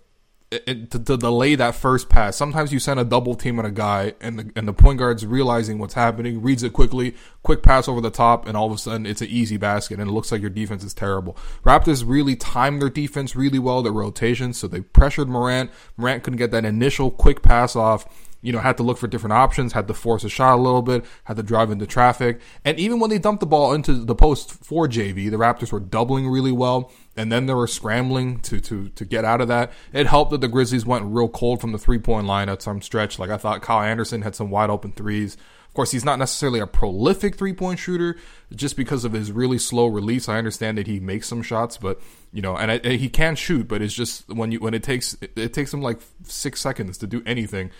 to, 0.59 0.99
to, 0.99 1.17
delay 1.17 1.55
that 1.55 1.75
first 1.75 2.09
pass. 2.09 2.35
Sometimes 2.35 2.71
you 2.71 2.79
send 2.79 2.99
a 2.99 3.03
double 3.03 3.35
team 3.35 3.59
on 3.59 3.65
a 3.65 3.71
guy, 3.71 4.13
and 4.21 4.39
the 4.39 4.51
and 4.55 4.67
the 4.67 4.73
point 4.73 4.99
guard's 4.99 5.25
realizing 5.25 5.79
what's 5.79 5.93
happening, 5.93 6.41
reads 6.41 6.63
it 6.63 6.73
quickly, 6.73 7.15
quick 7.43 7.63
pass 7.63 7.87
over 7.87 8.01
the 8.01 8.09
top, 8.09 8.47
and 8.47 8.57
all 8.57 8.67
of 8.67 8.73
a 8.73 8.77
sudden 8.77 9.05
it's 9.05 9.21
an 9.21 9.29
easy 9.29 9.57
basket, 9.57 9.99
and 9.99 10.09
it 10.09 10.13
looks 10.13 10.31
like 10.31 10.41
your 10.41 10.49
defense 10.49 10.83
is 10.83 10.93
terrible. 10.93 11.37
Raptors 11.63 12.03
really 12.05 12.35
timed 12.35 12.81
their 12.81 12.89
defense 12.89 13.35
really 13.35 13.59
well, 13.59 13.81
their 13.81 13.91
rotations, 13.91 14.57
so 14.57 14.67
they 14.67 14.81
pressured 14.81 15.29
Morant. 15.29 15.71
Morant 15.97 16.23
couldn't 16.23 16.37
get 16.37 16.51
that 16.51 16.65
initial 16.65 17.11
quick 17.11 17.41
pass 17.41 17.75
off 17.75 18.07
you 18.43 18.51
know, 18.51 18.59
had 18.59 18.77
to 18.77 18.83
look 18.83 18.97
for 18.97 19.07
different 19.07 19.33
options, 19.33 19.71
had 19.71 19.87
to 19.87 19.93
force 19.93 20.25
a 20.25 20.29
shot 20.29 20.55
a 20.55 20.61
little 20.61 20.81
bit, 20.81 21.05
had 21.23 21.37
to 21.37 21.43
drive 21.43 21.71
into 21.71 21.87
traffic. 21.87 22.41
And 22.65 22.77
even 22.77 22.99
when 22.99 23.09
they 23.09 23.17
dumped 23.17 23.39
the 23.39 23.45
ball 23.45 23.73
into 23.73 23.93
the 23.93 24.13
post 24.13 24.51
for 24.51 24.85
JV, 24.85 25.31
the 25.31 25.37
Raptors 25.37 25.71
were 25.71 25.79
doubling 25.79 26.27
really 26.27 26.51
well, 26.51 26.91
and 27.15 27.31
then 27.31 27.45
they 27.45 27.53
were 27.53 27.67
scrambling 27.67 28.39
to 28.41 28.59
to 28.59 28.89
to 28.89 29.05
get 29.05 29.25
out 29.25 29.41
of 29.41 29.47
that. 29.47 29.71
It 29.91 30.07
helped 30.07 30.31
that 30.31 30.41
the 30.41 30.47
Grizzlies 30.47 30.85
went 30.85 31.05
real 31.05 31.29
cold 31.29 31.61
from 31.61 31.71
the 31.71 31.77
three 31.77 31.99
point 31.99 32.27
line 32.27 32.49
at 32.49 32.61
some 32.61 32.81
stretch. 32.81 33.19
Like 33.19 33.29
I 33.29 33.37
thought 33.37 33.61
Kyle 33.61 33.81
Anderson 33.81 34.21
had 34.21 34.35
some 34.35 34.49
wide 34.49 34.69
open 34.69 34.91
threes. 34.91 35.37
Of 35.67 35.75
course, 35.75 35.91
he's 35.91 36.05
not 36.05 36.19
necessarily 36.19 36.59
a 36.59 36.67
prolific 36.67 37.35
three 37.35 37.53
point 37.53 37.79
shooter 37.79 38.15
just 38.55 38.77
because 38.77 39.05
of 39.05 39.13
his 39.13 39.31
really 39.31 39.57
slow 39.57 39.87
release. 39.87 40.29
I 40.29 40.37
understand 40.37 40.77
that 40.77 40.87
he 40.87 40.99
makes 40.99 41.27
some 41.27 41.41
shots, 41.41 41.77
but 41.77 41.99
you 42.31 42.41
know, 42.41 42.55
and, 42.55 42.71
I, 42.71 42.75
and 42.83 42.99
he 42.99 43.09
can 43.09 43.35
shoot, 43.35 43.67
but 43.67 43.81
it's 43.81 43.93
just 43.93 44.27
when 44.29 44.51
you 44.51 44.59
when 44.59 44.73
it 44.73 44.83
takes 44.83 45.15
it, 45.21 45.31
it 45.35 45.53
takes 45.53 45.73
him 45.73 45.81
like 45.81 45.99
six 46.23 46.61
seconds 46.61 46.97
to 46.99 47.07
do 47.07 47.23
anything 47.25 47.71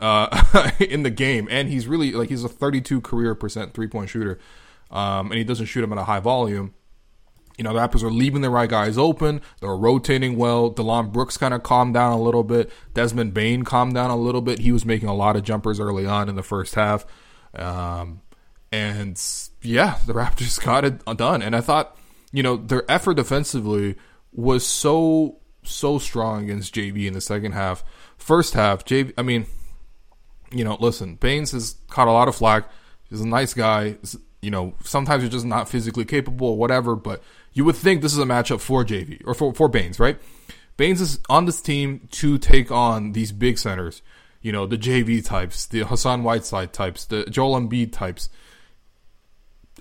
uh, 0.00 0.70
in 0.80 1.02
the 1.02 1.10
game, 1.10 1.48
and 1.50 1.68
he's 1.68 1.86
really 1.86 2.12
like 2.12 2.28
he's 2.28 2.44
a 2.44 2.48
32 2.48 3.00
career 3.00 3.34
percent 3.34 3.74
three 3.74 3.88
point 3.88 4.10
shooter, 4.10 4.38
um, 4.90 5.30
and 5.30 5.38
he 5.38 5.44
doesn't 5.44 5.66
shoot 5.66 5.80
them 5.80 5.92
at 5.92 5.98
a 5.98 6.04
high 6.04 6.20
volume. 6.20 6.74
You 7.60 7.64
know, 7.64 7.74
the 7.74 7.78
Raptors 7.78 8.02
are 8.02 8.10
leaving 8.10 8.40
the 8.40 8.48
right 8.48 8.70
guys 8.70 8.96
open. 8.96 9.42
They're 9.60 9.76
rotating 9.76 10.38
well. 10.38 10.72
Delon 10.72 11.12
Brooks 11.12 11.36
kind 11.36 11.52
of 11.52 11.62
calmed 11.62 11.92
down 11.92 12.10
a 12.10 12.18
little 12.18 12.42
bit. 12.42 12.72
Desmond 12.94 13.34
Bane 13.34 13.64
calmed 13.64 13.92
down 13.92 14.10
a 14.10 14.16
little 14.16 14.40
bit. 14.40 14.60
He 14.60 14.72
was 14.72 14.86
making 14.86 15.10
a 15.10 15.14
lot 15.14 15.36
of 15.36 15.42
jumpers 15.42 15.78
early 15.78 16.06
on 16.06 16.30
in 16.30 16.36
the 16.36 16.42
first 16.42 16.74
half. 16.74 17.04
Um, 17.54 18.22
and 18.72 19.22
yeah, 19.60 19.98
the 20.06 20.12
Raptors 20.14 20.58
got 20.64 20.86
it 20.86 21.04
done. 21.18 21.42
And 21.42 21.54
I 21.54 21.60
thought, 21.60 21.98
you 22.32 22.42
know, 22.42 22.56
their 22.56 22.90
effort 22.90 23.16
defensively 23.16 23.96
was 24.32 24.66
so, 24.66 25.36
so 25.62 25.98
strong 25.98 26.44
against 26.44 26.74
JV 26.74 27.06
in 27.06 27.12
the 27.12 27.20
second 27.20 27.52
half. 27.52 27.84
First 28.16 28.54
half, 28.54 28.86
JV, 28.86 29.12
I 29.18 29.22
mean, 29.22 29.44
you 30.50 30.64
know, 30.64 30.78
listen, 30.80 31.16
Baynes 31.16 31.52
has 31.52 31.76
caught 31.88 32.08
a 32.08 32.12
lot 32.12 32.26
of 32.26 32.34
flack. 32.34 32.70
He's 33.10 33.20
a 33.20 33.28
nice 33.28 33.52
guy. 33.52 33.98
You 34.40 34.50
know, 34.50 34.72
sometimes 34.82 35.22
you're 35.22 35.30
just 35.30 35.44
not 35.44 35.68
physically 35.68 36.06
capable 36.06 36.46
or 36.46 36.56
whatever, 36.56 36.96
but 36.96 37.22
you 37.52 37.64
would 37.64 37.76
think 37.76 38.02
this 38.02 38.12
is 38.12 38.18
a 38.18 38.24
matchup 38.24 38.60
for 38.60 38.84
JV 38.84 39.22
or 39.26 39.34
for, 39.34 39.52
for 39.54 39.68
Baynes, 39.68 39.98
right? 39.98 40.18
Baynes 40.76 41.00
is 41.00 41.20
on 41.28 41.44
this 41.44 41.60
team 41.60 42.08
to 42.12 42.38
take 42.38 42.70
on 42.70 43.12
these 43.12 43.32
big 43.32 43.58
centers. 43.58 44.02
You 44.40 44.52
know, 44.52 44.66
the 44.66 44.78
JV 44.78 45.22
types, 45.22 45.66
the 45.66 45.80
Hassan 45.80 46.22
Whiteside 46.22 46.72
types, 46.72 47.04
the 47.04 47.24
Joel 47.24 47.60
Embiid 47.60 47.92
types. 47.92 48.30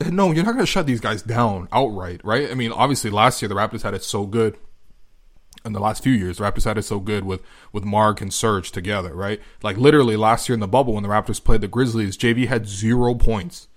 No, 0.05 0.31
you're 0.31 0.43
not 0.43 0.53
going 0.53 0.65
to 0.65 0.71
shut 0.71 0.85
these 0.85 0.99
guys 0.99 1.21
down 1.21 1.69
outright, 1.71 2.19
right? 2.25 2.51
I 2.51 2.53
mean, 2.53 2.73
obviously, 2.73 3.09
last 3.09 3.41
year 3.41 3.47
the 3.47 3.55
Raptors 3.55 3.83
had 3.83 3.93
it 3.93 4.03
so 4.03 4.25
good 4.25 4.57
in 5.63 5.71
the 5.71 5.79
last 5.79 6.03
few 6.03 6.11
years. 6.11 6.37
The 6.37 6.43
Raptors 6.43 6.65
had 6.65 6.77
it 6.77 6.83
so 6.83 6.99
good 6.99 7.23
with 7.23 7.41
with 7.71 7.85
Mark 7.85 8.19
and 8.19 8.33
Serge 8.33 8.71
together, 8.71 9.13
right? 9.13 9.39
Like 9.63 9.77
literally 9.77 10.17
last 10.17 10.49
year 10.49 10.53
in 10.53 10.59
the 10.59 10.67
bubble 10.67 10.95
when 10.95 11.03
the 11.03 11.09
Raptors 11.09 11.41
played 11.41 11.61
the 11.61 11.69
Grizzlies, 11.69 12.17
JV 12.17 12.47
had 12.47 12.67
zero 12.67 13.15
points. 13.15 13.68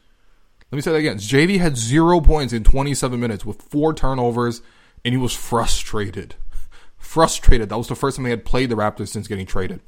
Let 0.73 0.77
me 0.77 0.83
say 0.83 0.93
that 0.93 0.99
again. 0.99 1.19
JV 1.19 1.59
had 1.59 1.77
zero 1.77 2.21
points 2.21 2.53
in 2.53 2.65
27 2.65 3.21
minutes 3.21 3.45
with 3.45 3.61
four 3.61 3.93
turnovers, 3.93 4.63
and 5.05 5.13
he 5.13 5.19
was 5.19 5.35
frustrated. 5.35 6.35
frustrated. 6.97 7.69
That 7.69 7.79
was 7.79 7.89
the 7.89 7.95
first 7.95 8.17
time 8.17 8.25
he 8.25 8.31
had 8.31 8.45
played 8.45 8.71
the 8.71 8.75
Raptors 8.75 9.09
since 9.09 9.29
getting 9.29 9.47
traded. 9.47 9.81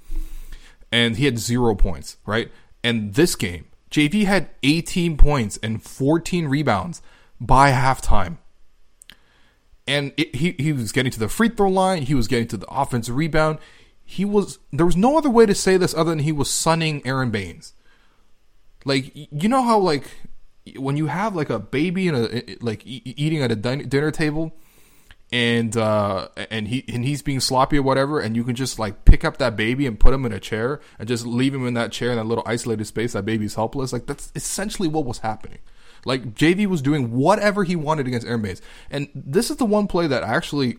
And 0.93 1.17
he 1.17 1.25
had 1.25 1.39
zero 1.39 1.75
points, 1.75 2.19
right? 2.27 2.53
And 2.85 3.15
this 3.15 3.35
game, 3.35 3.67
JV 3.91 4.27
had 4.27 4.51
18 4.63 5.17
points 5.17 5.59
and 5.63 5.83
14 5.83 6.47
rebounds 6.47 7.01
by 7.41 7.71
halftime 7.73 8.37
and 9.87 10.13
it, 10.17 10.35
he 10.35 10.55
he 10.59 10.73
was 10.73 10.93
getting 10.93 11.13
to 11.13 11.19
the 11.19 11.29
free 11.29 11.49
throw 11.49 11.69
line. 11.69 12.03
He 12.03 12.15
was 12.15 12.29
getting 12.29 12.49
to 12.49 12.57
the 12.57 12.67
offensive 12.69 13.17
rebound. 13.17 13.59
He 14.05 14.25
was 14.25 14.59
there 14.73 14.87
was 14.87 14.97
no 14.97 15.19
other 15.19 15.31
way 15.31 15.47
to 15.47 15.55
say 15.55 15.77
this 15.77 15.95
other 15.95 16.11
than 16.11 16.21
he 16.21 16.33
was 16.33 16.51
sunning 16.51 17.07
Aron 17.07 17.31
Baynes. 17.31 17.75
Like 18.85 19.13
you 19.15 19.49
know 19.49 19.63
how 19.63 19.79
like 19.79 20.11
when 20.77 20.97
you 20.97 21.07
have 21.07 21.35
like 21.35 21.51
a 21.51 21.59
baby 21.59 22.09
and 22.09 22.17
a 22.17 22.57
like 22.61 22.83
eating 22.85 23.43
at 23.43 23.51
a 23.51 23.57
dinner 23.57 24.11
table, 24.11 24.53
and 25.33 25.77
uh 25.77 26.29
and 26.51 26.69
he 26.69 26.85
and 26.89 27.05
he's 27.05 27.23
being 27.23 27.41
sloppy 27.41 27.79
or 27.79 27.83
whatever, 27.83 28.21
and 28.21 28.37
you 28.37 28.45
can 28.45 28.55
just 28.55 28.79
like 28.79 29.05
pick 29.05 29.25
up 29.25 29.39
that 29.39 29.57
baby 29.57 29.87
and 29.87 29.99
put 29.99 30.15
him 30.15 30.25
in 30.25 30.33
a 30.33 30.41
chair 30.41 30.81
and 30.99 31.09
just 31.09 31.27
leave 31.27 31.55
him 31.55 31.67
in 31.67 31.75
that 31.75 31.93
chair 31.93 32.11
in 32.11 32.17
that 32.17 32.25
little 32.25 32.45
isolated 32.47 32.85
space. 32.87 33.13
That 33.13 33.25
baby's 33.25 33.55
helpless. 33.55 33.93
Like 33.93 34.07
that's 34.07 34.33
essentially 34.35 34.89
what 34.89 35.05
was 35.05 35.19
happening. 35.19 35.59
Like 36.05 36.35
JV 36.35 36.67
was 36.67 36.83
doing 36.83 37.13
whatever 37.13 37.65
he 37.65 37.77
wanted 37.77 38.07
against 38.07 38.27
Baynes. 38.27 38.61
And 38.91 39.09
this 39.15 39.51
is 39.51 39.57
the 39.57 39.65
one 39.65 39.87
play 39.87 40.07
that 40.07 40.23
actually 40.23 40.77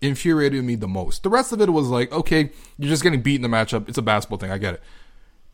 infuriated 0.00 0.64
me 0.64 0.74
the 0.74 0.88
most. 0.88 1.22
The 1.22 1.28
rest 1.28 1.52
of 1.52 1.60
it 1.60 1.70
was 1.70 1.88
like, 1.88 2.12
okay, 2.12 2.50
you're 2.78 2.88
just 2.88 3.02
getting 3.02 3.22
beat 3.22 3.36
in 3.36 3.42
the 3.42 3.48
matchup. 3.48 3.88
It's 3.88 3.98
a 3.98 4.02
basketball 4.02 4.38
thing. 4.38 4.50
I 4.50 4.58
get 4.58 4.74
it. 4.74 4.82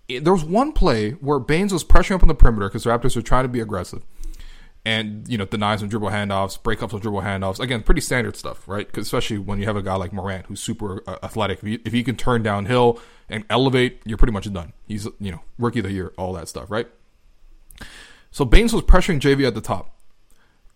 There 0.08 0.32
was 0.32 0.44
one 0.44 0.72
play 0.72 1.12
where 1.12 1.38
Baynes 1.38 1.72
was 1.72 1.84
pressuring 1.84 2.16
up 2.16 2.22
on 2.22 2.28
the 2.28 2.34
perimeter 2.34 2.68
because 2.68 2.84
the 2.84 2.90
Raptors 2.90 3.16
were 3.16 3.22
trying 3.22 3.44
to 3.44 3.48
be 3.48 3.60
aggressive. 3.60 4.02
And, 4.84 5.28
you 5.28 5.38
know, 5.38 5.44
denies 5.44 5.78
some 5.78 5.88
dribble 5.88 6.10
handoffs, 6.10 6.60
breakups 6.60 6.92
of 6.92 7.02
dribble 7.02 7.22
handoffs. 7.22 7.60
Again, 7.60 7.84
pretty 7.84 8.00
standard 8.00 8.36
stuff, 8.36 8.66
right? 8.66 8.88
especially 8.96 9.38
when 9.38 9.60
you 9.60 9.66
have 9.66 9.76
a 9.76 9.82
guy 9.82 9.94
like 9.94 10.12
Morant 10.12 10.46
who's 10.46 10.60
super 10.60 11.04
uh, 11.06 11.18
athletic. 11.22 11.58
If 11.58 11.64
he, 11.64 11.74
if 11.84 11.92
he 11.92 12.02
can 12.02 12.16
turn 12.16 12.42
downhill 12.42 13.00
and 13.28 13.44
elevate, 13.48 14.02
you're 14.04 14.18
pretty 14.18 14.32
much 14.32 14.52
done. 14.52 14.72
He's, 14.88 15.06
you 15.20 15.30
know, 15.30 15.40
rookie 15.56 15.78
of 15.78 15.84
the 15.84 15.92
year, 15.92 16.12
all 16.18 16.32
that 16.32 16.48
stuff, 16.48 16.68
right? 16.68 16.88
So 18.32 18.44
Baynes 18.44 18.72
was 18.72 18.82
pressuring 18.82 19.20
JV 19.20 19.46
at 19.46 19.54
the 19.54 19.60
top. 19.60 19.94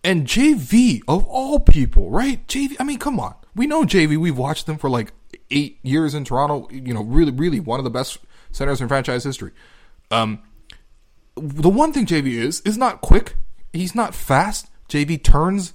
And 0.04 0.24
JV, 0.24 1.00
of 1.08 1.24
all 1.24 1.58
people, 1.58 2.10
right? 2.10 2.46
JV, 2.46 2.76
I 2.78 2.84
mean, 2.84 2.98
come 2.98 3.18
on. 3.18 3.34
We 3.56 3.66
know 3.66 3.82
JV. 3.82 4.16
We've 4.16 4.38
watched 4.38 4.66
them 4.66 4.78
for 4.78 4.88
like 4.88 5.12
eight 5.50 5.80
years 5.82 6.14
in 6.14 6.24
Toronto. 6.24 6.68
You 6.70 6.94
know, 6.94 7.02
really, 7.02 7.32
really 7.32 7.58
one 7.58 7.80
of 7.80 7.84
the 7.84 7.90
best 7.90 8.18
centers 8.56 8.80
in 8.80 8.88
franchise 8.88 9.24
history. 9.24 9.52
Um, 10.10 10.42
the 11.36 11.68
one 11.68 11.92
thing 11.92 12.06
JV 12.06 12.34
is, 12.34 12.60
is 12.62 12.78
not 12.78 13.00
quick. 13.00 13.36
He's 13.72 13.94
not 13.94 14.14
fast. 14.14 14.68
JV 14.88 15.22
turns 15.22 15.74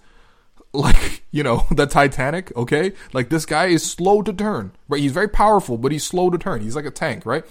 like, 0.73 1.23
you 1.31 1.43
know, 1.43 1.67
the 1.71 1.85
Titanic, 1.85 2.55
okay? 2.55 2.93
Like 3.13 3.29
this 3.29 3.45
guy 3.45 3.67
is 3.67 3.89
slow 3.89 4.21
to 4.21 4.33
turn, 4.33 4.71
right? 4.89 5.01
He's 5.01 5.11
very 5.11 5.29
powerful, 5.29 5.77
but 5.77 5.91
he's 5.91 6.05
slow 6.05 6.29
to 6.29 6.37
turn. 6.37 6.61
He's 6.61 6.75
like 6.75 6.85
a 6.85 6.91
tank, 6.91 7.25
right? 7.25 7.45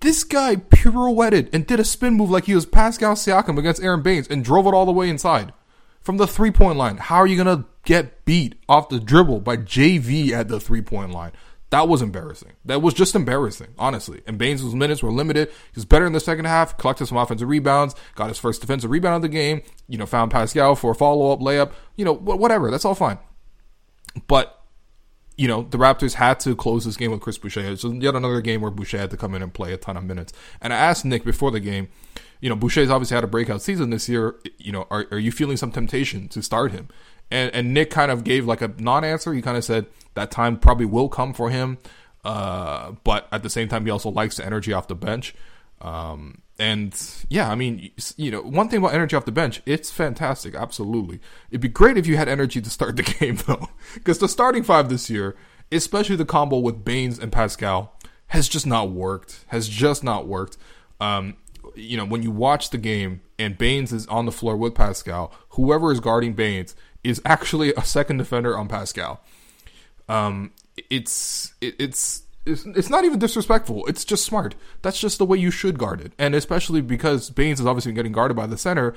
This 0.00 0.24
guy 0.24 0.56
pirouetted 0.56 1.48
and 1.54 1.66
did 1.66 1.80
a 1.80 1.84
spin 1.84 2.14
move 2.14 2.30
like 2.30 2.44
he 2.44 2.54
was 2.54 2.66
Pascal 2.66 3.14
Siakam 3.14 3.58
against 3.58 3.82
Aron 3.82 4.02
Baynes 4.02 4.28
and 4.28 4.44
drove 4.44 4.66
it 4.66 4.74
all 4.74 4.84
the 4.84 4.92
way 4.92 5.08
inside 5.08 5.52
from 6.02 6.18
the 6.18 6.26
three 6.26 6.50
point 6.50 6.76
line. 6.76 6.98
How 6.98 7.16
are 7.16 7.26
you 7.26 7.42
to 7.42 7.64
get 7.84 8.24
beat 8.26 8.56
off 8.68 8.90
the 8.90 9.00
dribble 9.00 9.40
by 9.40 9.56
JV 9.56 10.32
at 10.32 10.48
the 10.48 10.60
three 10.60 10.82
point 10.82 11.12
line? 11.12 11.32
That 11.74 11.88
was 11.88 12.02
embarrassing. 12.02 12.52
That 12.66 12.82
was 12.82 12.94
just 12.94 13.16
embarrassing, 13.16 13.74
honestly. 13.80 14.22
And 14.28 14.38
Baynes' 14.38 14.76
minutes 14.76 15.02
were 15.02 15.10
limited. 15.10 15.48
He 15.48 15.74
was 15.74 15.84
better 15.84 16.06
in 16.06 16.12
the 16.12 16.20
second 16.20 16.44
half, 16.44 16.78
collected 16.78 17.06
some 17.06 17.18
offensive 17.18 17.48
rebounds, 17.48 17.96
got 18.14 18.28
his 18.28 18.38
first 18.38 18.60
defensive 18.60 18.92
rebound 18.92 19.16
of 19.16 19.22
the 19.22 19.28
game, 19.28 19.60
you 19.88 19.98
know, 19.98 20.06
found 20.06 20.30
Pascal 20.30 20.76
for 20.76 20.92
a 20.92 20.94
follow 20.94 21.32
up 21.32 21.40
layup, 21.40 21.72
you 21.96 22.04
know, 22.04 22.14
whatever. 22.14 22.70
That's 22.70 22.84
all 22.84 22.94
fine. 22.94 23.18
But 24.28 24.64
you 25.36 25.48
know, 25.48 25.66
the 25.68 25.76
Raptors 25.76 26.14
had 26.14 26.38
to 26.40 26.54
close 26.54 26.84
this 26.84 26.96
game 26.96 27.10
with 27.10 27.20
Chris 27.20 27.38
Boucher. 27.38 27.72
It's 27.72 27.82
yet 27.82 28.14
another 28.14 28.40
game 28.40 28.60
where 28.60 28.70
Boucher 28.70 28.98
had 28.98 29.10
to 29.10 29.16
come 29.16 29.34
in 29.34 29.42
and 29.42 29.52
play 29.52 29.72
a 29.72 29.76
ton 29.76 29.96
of 29.96 30.04
minutes. 30.04 30.32
And 30.60 30.72
I 30.72 30.76
asked 30.76 31.04
Nick 31.04 31.24
before 31.24 31.50
the 31.50 31.58
game, 31.58 31.88
you 32.40 32.48
know, 32.48 32.54
Boucher's 32.54 32.88
obviously 32.88 33.16
had 33.16 33.24
a 33.24 33.26
breakout 33.26 33.62
season 33.62 33.90
this 33.90 34.08
year. 34.08 34.36
You 34.58 34.70
know, 34.70 34.86
are, 34.92 35.06
are 35.10 35.18
you 35.18 35.32
feeling 35.32 35.56
some 35.56 35.72
temptation 35.72 36.28
to 36.28 36.40
start 36.40 36.70
him? 36.70 36.86
And, 37.32 37.52
and 37.52 37.74
Nick 37.74 37.90
kind 37.90 38.12
of 38.12 38.22
gave 38.22 38.46
like 38.46 38.62
a 38.62 38.68
non-answer. 38.78 39.34
He 39.34 39.42
kind 39.42 39.56
of 39.56 39.64
said 39.64 39.86
that 40.14 40.30
time 40.30 40.58
probably 40.58 40.86
will 40.86 41.08
come 41.08 41.32
for 41.32 41.50
him, 41.50 41.78
uh, 42.24 42.92
but 43.04 43.28
at 43.30 43.42
the 43.42 43.50
same 43.50 43.68
time, 43.68 43.84
he 43.84 43.90
also 43.90 44.10
likes 44.10 44.36
the 44.36 44.46
energy 44.46 44.72
off 44.72 44.88
the 44.88 44.94
bench. 44.94 45.34
Um, 45.80 46.42
and 46.58 46.98
yeah, 47.28 47.50
I 47.50 47.54
mean, 47.54 47.90
you 48.16 48.30
know, 48.30 48.40
one 48.42 48.68
thing 48.68 48.78
about 48.78 48.94
energy 48.94 49.16
off 49.16 49.24
the 49.24 49.32
bench, 49.32 49.60
it's 49.66 49.90
fantastic. 49.90 50.54
Absolutely. 50.54 51.20
It'd 51.50 51.60
be 51.60 51.68
great 51.68 51.98
if 51.98 52.06
you 52.06 52.16
had 52.16 52.28
energy 52.28 52.60
to 52.60 52.70
start 52.70 52.96
the 52.96 53.02
game, 53.02 53.36
though. 53.46 53.68
Because 53.94 54.18
the 54.18 54.28
starting 54.28 54.62
five 54.62 54.88
this 54.88 55.10
year, 55.10 55.36
especially 55.72 56.16
the 56.16 56.24
combo 56.24 56.58
with 56.58 56.84
Baynes 56.84 57.18
and 57.18 57.32
Pascal, 57.32 57.98
has 58.28 58.48
just 58.48 58.66
not 58.66 58.90
worked. 58.90 59.44
Has 59.48 59.68
just 59.68 60.02
not 60.04 60.26
worked. 60.26 60.56
Um, 61.00 61.36
you 61.74 61.96
know, 61.96 62.04
when 62.04 62.22
you 62.22 62.30
watch 62.30 62.70
the 62.70 62.78
game 62.78 63.20
and 63.38 63.58
Baynes 63.58 63.92
is 63.92 64.06
on 64.06 64.26
the 64.26 64.32
floor 64.32 64.56
with 64.56 64.74
Pascal, 64.74 65.32
whoever 65.50 65.90
is 65.90 66.00
guarding 66.00 66.34
Baynes 66.34 66.76
is 67.02 67.20
actually 67.24 67.74
a 67.74 67.84
second 67.84 68.18
defender 68.18 68.56
on 68.56 68.68
Pascal. 68.68 69.20
Um, 70.08 70.52
it's 70.90 71.54
it, 71.60 71.74
it's 71.78 72.22
it's, 72.46 72.64
it's 72.66 72.90
not 72.90 73.04
even 73.04 73.18
disrespectful. 73.18 73.86
It's 73.86 74.04
just 74.04 74.24
smart. 74.24 74.54
That's 74.82 75.00
just 75.00 75.18
the 75.18 75.24
way 75.24 75.38
you 75.38 75.50
should 75.50 75.78
guard 75.78 76.00
it. 76.00 76.12
And 76.18 76.34
especially 76.34 76.80
because 76.80 77.30
Baynes 77.30 77.60
is 77.60 77.66
obviously 77.66 77.92
getting 77.92 78.12
guarded 78.12 78.36
by 78.36 78.46
the 78.46 78.58
center, 78.58 78.94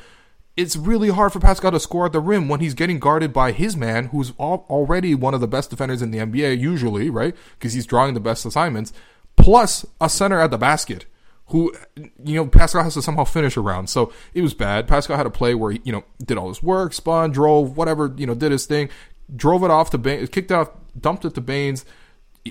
it's 0.57 0.75
really 0.75 1.09
hard 1.09 1.31
for 1.31 1.39
Pascal 1.39 1.71
to 1.71 1.79
score 1.79 2.07
at 2.07 2.11
the 2.11 2.19
rim 2.19 2.49
when 2.49 2.59
he's 2.59 2.73
getting 2.73 2.99
guarded 2.99 3.31
by 3.31 3.51
his 3.51 3.77
man, 3.77 4.07
who's 4.07 4.31
already 4.39 5.13
one 5.13 5.33
of 5.33 5.39
the 5.39 5.47
best 5.47 5.69
defenders 5.69 6.01
in 6.01 6.11
the 6.11 6.17
NBA, 6.17 6.59
usually, 6.59 7.09
right? 7.09 7.35
Because 7.57 7.73
he's 7.73 7.85
drawing 7.85 8.15
the 8.15 8.19
best 8.19 8.45
assignments, 8.45 8.91
plus 9.35 9.85
a 10.01 10.09
center 10.09 10.39
at 10.39 10.49
the 10.49 10.57
basket, 10.57 11.05
who, 11.49 11.73
you 11.95 12.35
know, 12.35 12.47
Pascal 12.47 12.83
has 12.83 12.95
to 12.95 13.03
somehow 13.03 13.23
finish 13.23 13.55
around. 13.55 13.89
So 13.89 14.11
it 14.33 14.41
was 14.41 14.55
bad. 14.55 14.87
Pascal 14.87 15.15
had 15.15 15.27
a 15.27 15.29
play 15.29 15.53
where 15.53 15.73
he, 15.73 15.81
you 15.83 15.91
know, 15.91 16.03
did 16.25 16.37
all 16.37 16.49
his 16.49 16.63
work, 16.63 16.91
spun, 16.91 17.31
drove, 17.31 17.77
whatever, 17.77 18.13
you 18.17 18.25
know, 18.25 18.35
did 18.35 18.51
his 18.51 18.65
thing, 18.65 18.89
drove 19.33 19.63
it 19.63 19.71
off 19.71 19.91
to 19.91 19.99
Baynes, 19.99 20.29
kicked 20.29 20.51
out, 20.51 20.77
dumped 21.01 21.25
it 21.25 21.33
to 21.35 21.41
Baynes 21.41 21.85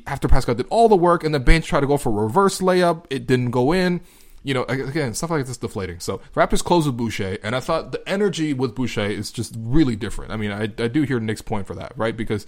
after 0.06 0.28
Pascal 0.28 0.54
did 0.54 0.66
all 0.68 0.88
the 0.88 0.96
work, 0.96 1.24
and 1.24 1.34
then 1.34 1.42
Baynes 1.42 1.66
tried 1.66 1.80
to 1.80 1.86
go 1.86 1.96
for 1.96 2.10
a 2.10 2.24
reverse 2.24 2.60
layup. 2.60 3.06
It 3.10 3.26
didn't 3.26 3.50
go 3.50 3.72
in 3.72 4.00
you 4.46 4.54
know, 4.54 4.62
again, 4.68 5.12
stuff 5.12 5.30
like 5.30 5.44
this 5.44 5.56
deflating. 5.56 5.98
So 5.98 6.20
Raptors 6.36 6.62
close 6.62 6.86
with 6.86 6.96
Boucher, 6.96 7.36
and 7.42 7.56
I 7.56 7.58
thought 7.58 7.90
the 7.90 8.08
energy 8.08 8.52
with 8.52 8.76
Boucher 8.76 9.06
is 9.06 9.32
just 9.32 9.56
really 9.58 9.96
different. 9.96 10.30
I 10.30 10.36
mean, 10.36 10.52
I, 10.52 10.62
I 10.62 10.86
do 10.86 11.02
hear 11.02 11.18
Nick's 11.18 11.42
point 11.42 11.66
for 11.66 11.74
that, 11.74 11.92
right? 11.96 12.16
Because, 12.16 12.46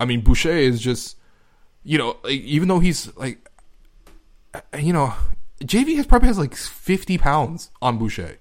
I 0.00 0.06
mean, 0.06 0.22
Boucher 0.22 0.56
is 0.56 0.80
just, 0.80 1.18
you 1.82 1.98
know, 1.98 2.16
even 2.26 2.68
though 2.68 2.78
he's 2.78 3.14
like, 3.18 3.46
you 4.78 4.94
know, 4.94 5.12
JV 5.62 5.96
has 5.96 6.06
probably 6.06 6.28
has 6.28 6.38
like 6.38 6.54
50 6.54 7.18
pounds 7.18 7.70
on 7.82 7.98
Boucher. 7.98 8.38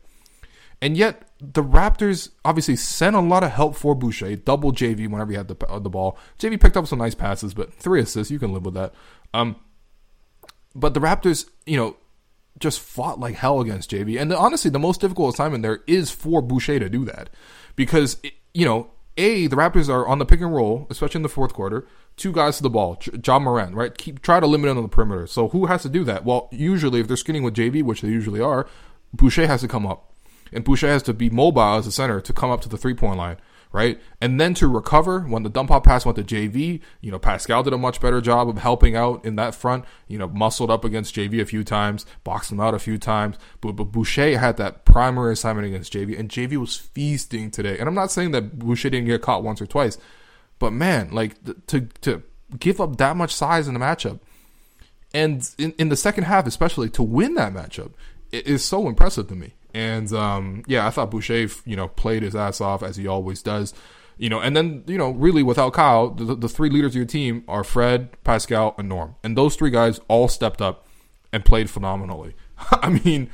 And 0.81 0.95
yet, 0.95 1.27
the 1.51 1.63
Raptors 1.63 2.29
obviously 2.45 2.75
sent 2.75 3.15
a 3.15 3.19
lot 3.19 3.43
of 3.43 3.51
help 3.51 3.75
for 3.75 3.93
Boucher, 3.95 4.35
double 4.37 4.71
JV 4.71 5.09
whenever 5.09 5.31
he 5.31 5.37
had 5.37 5.49
the, 5.49 5.67
uh, 5.67 5.79
the 5.79 5.89
ball. 5.89 6.17
JV 6.39 6.59
picked 6.59 6.77
up 6.77 6.87
some 6.87 6.99
nice 6.99 7.15
passes, 7.15 7.53
but 7.53 7.73
three 7.73 7.99
assists, 7.99 8.31
you 8.31 8.39
can 8.39 8.53
live 8.53 8.63
with 8.63 8.75
that. 8.75 8.93
Um, 9.33 9.57
but 10.73 10.93
the 10.93 11.01
Raptors, 11.01 11.49
you 11.65 11.75
know, 11.77 11.97
just 12.59 12.79
fought 12.79 13.19
like 13.19 13.35
hell 13.35 13.59
against 13.59 13.91
JV. 13.91 14.19
And 14.19 14.31
the, 14.31 14.37
honestly, 14.37 14.71
the 14.71 14.79
most 14.79 15.01
difficult 15.01 15.33
assignment 15.33 15.63
there 15.63 15.81
is 15.85 16.11
for 16.11 16.41
Boucher 16.41 16.79
to 16.79 16.89
do 16.89 17.03
that 17.05 17.29
because 17.75 18.17
you 18.53 18.65
know, 18.65 18.91
a 19.17 19.47
the 19.47 19.55
Raptors 19.55 19.89
are 19.89 20.07
on 20.07 20.19
the 20.19 20.25
pick 20.25 20.41
and 20.41 20.53
roll, 20.53 20.87
especially 20.89 21.19
in 21.19 21.23
the 21.23 21.29
fourth 21.29 21.53
quarter. 21.53 21.87
Two 22.15 22.31
guys 22.31 22.57
to 22.57 22.63
the 22.63 22.69
ball, 22.69 22.99
Ja 23.25 23.39
Morant, 23.39 23.75
right? 23.75 23.97
Keep 23.97 24.21
try 24.21 24.39
to 24.39 24.47
limit 24.47 24.69
it 24.69 24.77
on 24.77 24.83
the 24.83 24.89
perimeter. 24.89 25.27
So 25.27 25.49
who 25.49 25.65
has 25.65 25.81
to 25.81 25.89
do 25.89 26.03
that? 26.03 26.25
Well, 26.25 26.47
usually 26.51 26.99
if 26.99 27.07
they're 27.07 27.17
skinning 27.17 27.43
with 27.43 27.55
JV, 27.55 27.83
which 27.83 28.01
they 28.01 28.09
usually 28.09 28.39
are, 28.39 28.67
Boucher 29.13 29.47
has 29.47 29.61
to 29.61 29.67
come 29.67 29.85
up, 29.85 30.12
and 30.53 30.63
Boucher 30.63 30.87
has 30.87 31.03
to 31.03 31.13
be 31.13 31.29
mobile 31.29 31.75
as 31.75 31.87
a 31.87 31.91
center 31.91 32.21
to 32.21 32.33
come 32.33 32.51
up 32.51 32.61
to 32.61 32.69
the 32.69 32.77
three 32.77 32.93
point 32.93 33.17
line 33.17 33.37
right? 33.73 33.99
And 34.21 34.39
then 34.39 34.53
to 34.53 34.67
recover 34.67 35.21
when 35.21 35.41
the 35.41 35.49
dump 35.49 35.71
off 35.71 35.83
pass 35.83 36.05
went 36.05 36.15
to 36.15 36.23
JV, 36.23 36.79
you 37.01 37.11
know, 37.11 37.17
Pascal 37.17 37.63
did 37.63 37.73
a 37.73 37.77
much 37.77 37.99
better 37.99 38.21
job 38.21 38.47
of 38.47 38.59
helping 38.59 38.95
out 38.95 39.25
in 39.25 39.35
that 39.35 39.55
front, 39.55 39.83
you 40.07 40.17
know, 40.19 40.27
muscled 40.27 40.69
up 40.69 40.85
against 40.85 41.15
JV 41.15 41.41
a 41.41 41.45
few 41.45 41.63
times, 41.63 42.05
boxed 42.23 42.51
him 42.51 42.59
out 42.59 42.75
a 42.75 42.79
few 42.79 42.99
times. 42.99 43.35
But, 43.59 43.73
but 43.73 43.85
Boucher 43.85 44.37
had 44.37 44.57
that 44.57 44.85
primary 44.85 45.33
assignment 45.33 45.67
against 45.67 45.91
JV, 45.91 46.17
and 46.17 46.29
JV 46.29 46.55
was 46.57 46.77
feasting 46.77 47.49
today. 47.49 47.77
And 47.79 47.89
I'm 47.89 47.95
not 47.95 48.11
saying 48.11 48.31
that 48.31 48.59
Boucher 48.59 48.91
didn't 48.91 49.07
get 49.07 49.23
caught 49.23 49.43
once 49.43 49.59
or 49.59 49.65
twice, 49.65 49.97
but 50.59 50.71
man, 50.71 51.09
like 51.09 51.43
to, 51.67 51.81
to 52.01 52.21
give 52.59 52.79
up 52.79 52.97
that 52.97 53.17
much 53.17 53.33
size 53.33 53.67
in 53.67 53.73
the 53.73 53.79
matchup. 53.79 54.19
And 55.15 55.49
in, 55.57 55.73
in 55.79 55.89
the 55.89 55.95
second 55.95 56.25
half, 56.25 56.45
especially 56.45 56.89
to 56.91 57.03
win 57.03 57.33
that 57.35 57.53
matchup, 57.53 57.93
is 58.31 58.63
so 58.63 58.87
impressive 58.87 59.27
to 59.29 59.35
me. 59.35 59.53
And 59.73 60.11
um, 60.13 60.63
yeah, 60.67 60.85
I 60.85 60.89
thought 60.89 61.11
Boucher, 61.11 61.47
you 61.65 61.75
know, 61.75 61.87
played 61.87 62.23
his 62.23 62.35
ass 62.35 62.61
off 62.61 62.83
as 62.83 62.95
he 62.95 63.07
always 63.07 63.41
does. 63.41 63.73
You 64.17 64.29
know, 64.29 64.39
and 64.39 64.55
then 64.55 64.83
you 64.85 64.97
know, 64.97 65.09
really 65.09 65.41
without 65.41 65.73
Kyle, 65.73 66.11
the, 66.11 66.35
the 66.35 66.49
three 66.49 66.69
leaders 66.69 66.91
of 66.91 66.97
your 66.97 67.05
team 67.05 67.43
are 67.47 67.63
Fred, 67.63 68.11
Pascal, 68.23 68.75
and 68.77 68.87
Norm, 68.87 69.15
and 69.23 69.35
those 69.35 69.55
three 69.55 69.71
guys 69.71 69.99
all 70.07 70.27
stepped 70.27 70.61
up 70.61 70.87
and 71.31 71.43
played 71.43 71.69
phenomenally. 71.69 72.35
I 72.71 72.89
mean, 72.89 73.31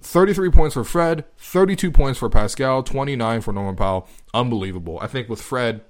33 0.00 0.50
points 0.50 0.74
for 0.74 0.84
Fred, 0.84 1.24
32 1.36 1.90
points 1.90 2.18
for 2.18 2.30
Pascal, 2.30 2.82
29 2.82 3.40
for 3.42 3.52
Norman 3.52 3.76
Powell. 3.76 4.08
Unbelievable. 4.32 4.98
I 5.02 5.06
think 5.06 5.28
with 5.28 5.42
Fred, 5.42 5.82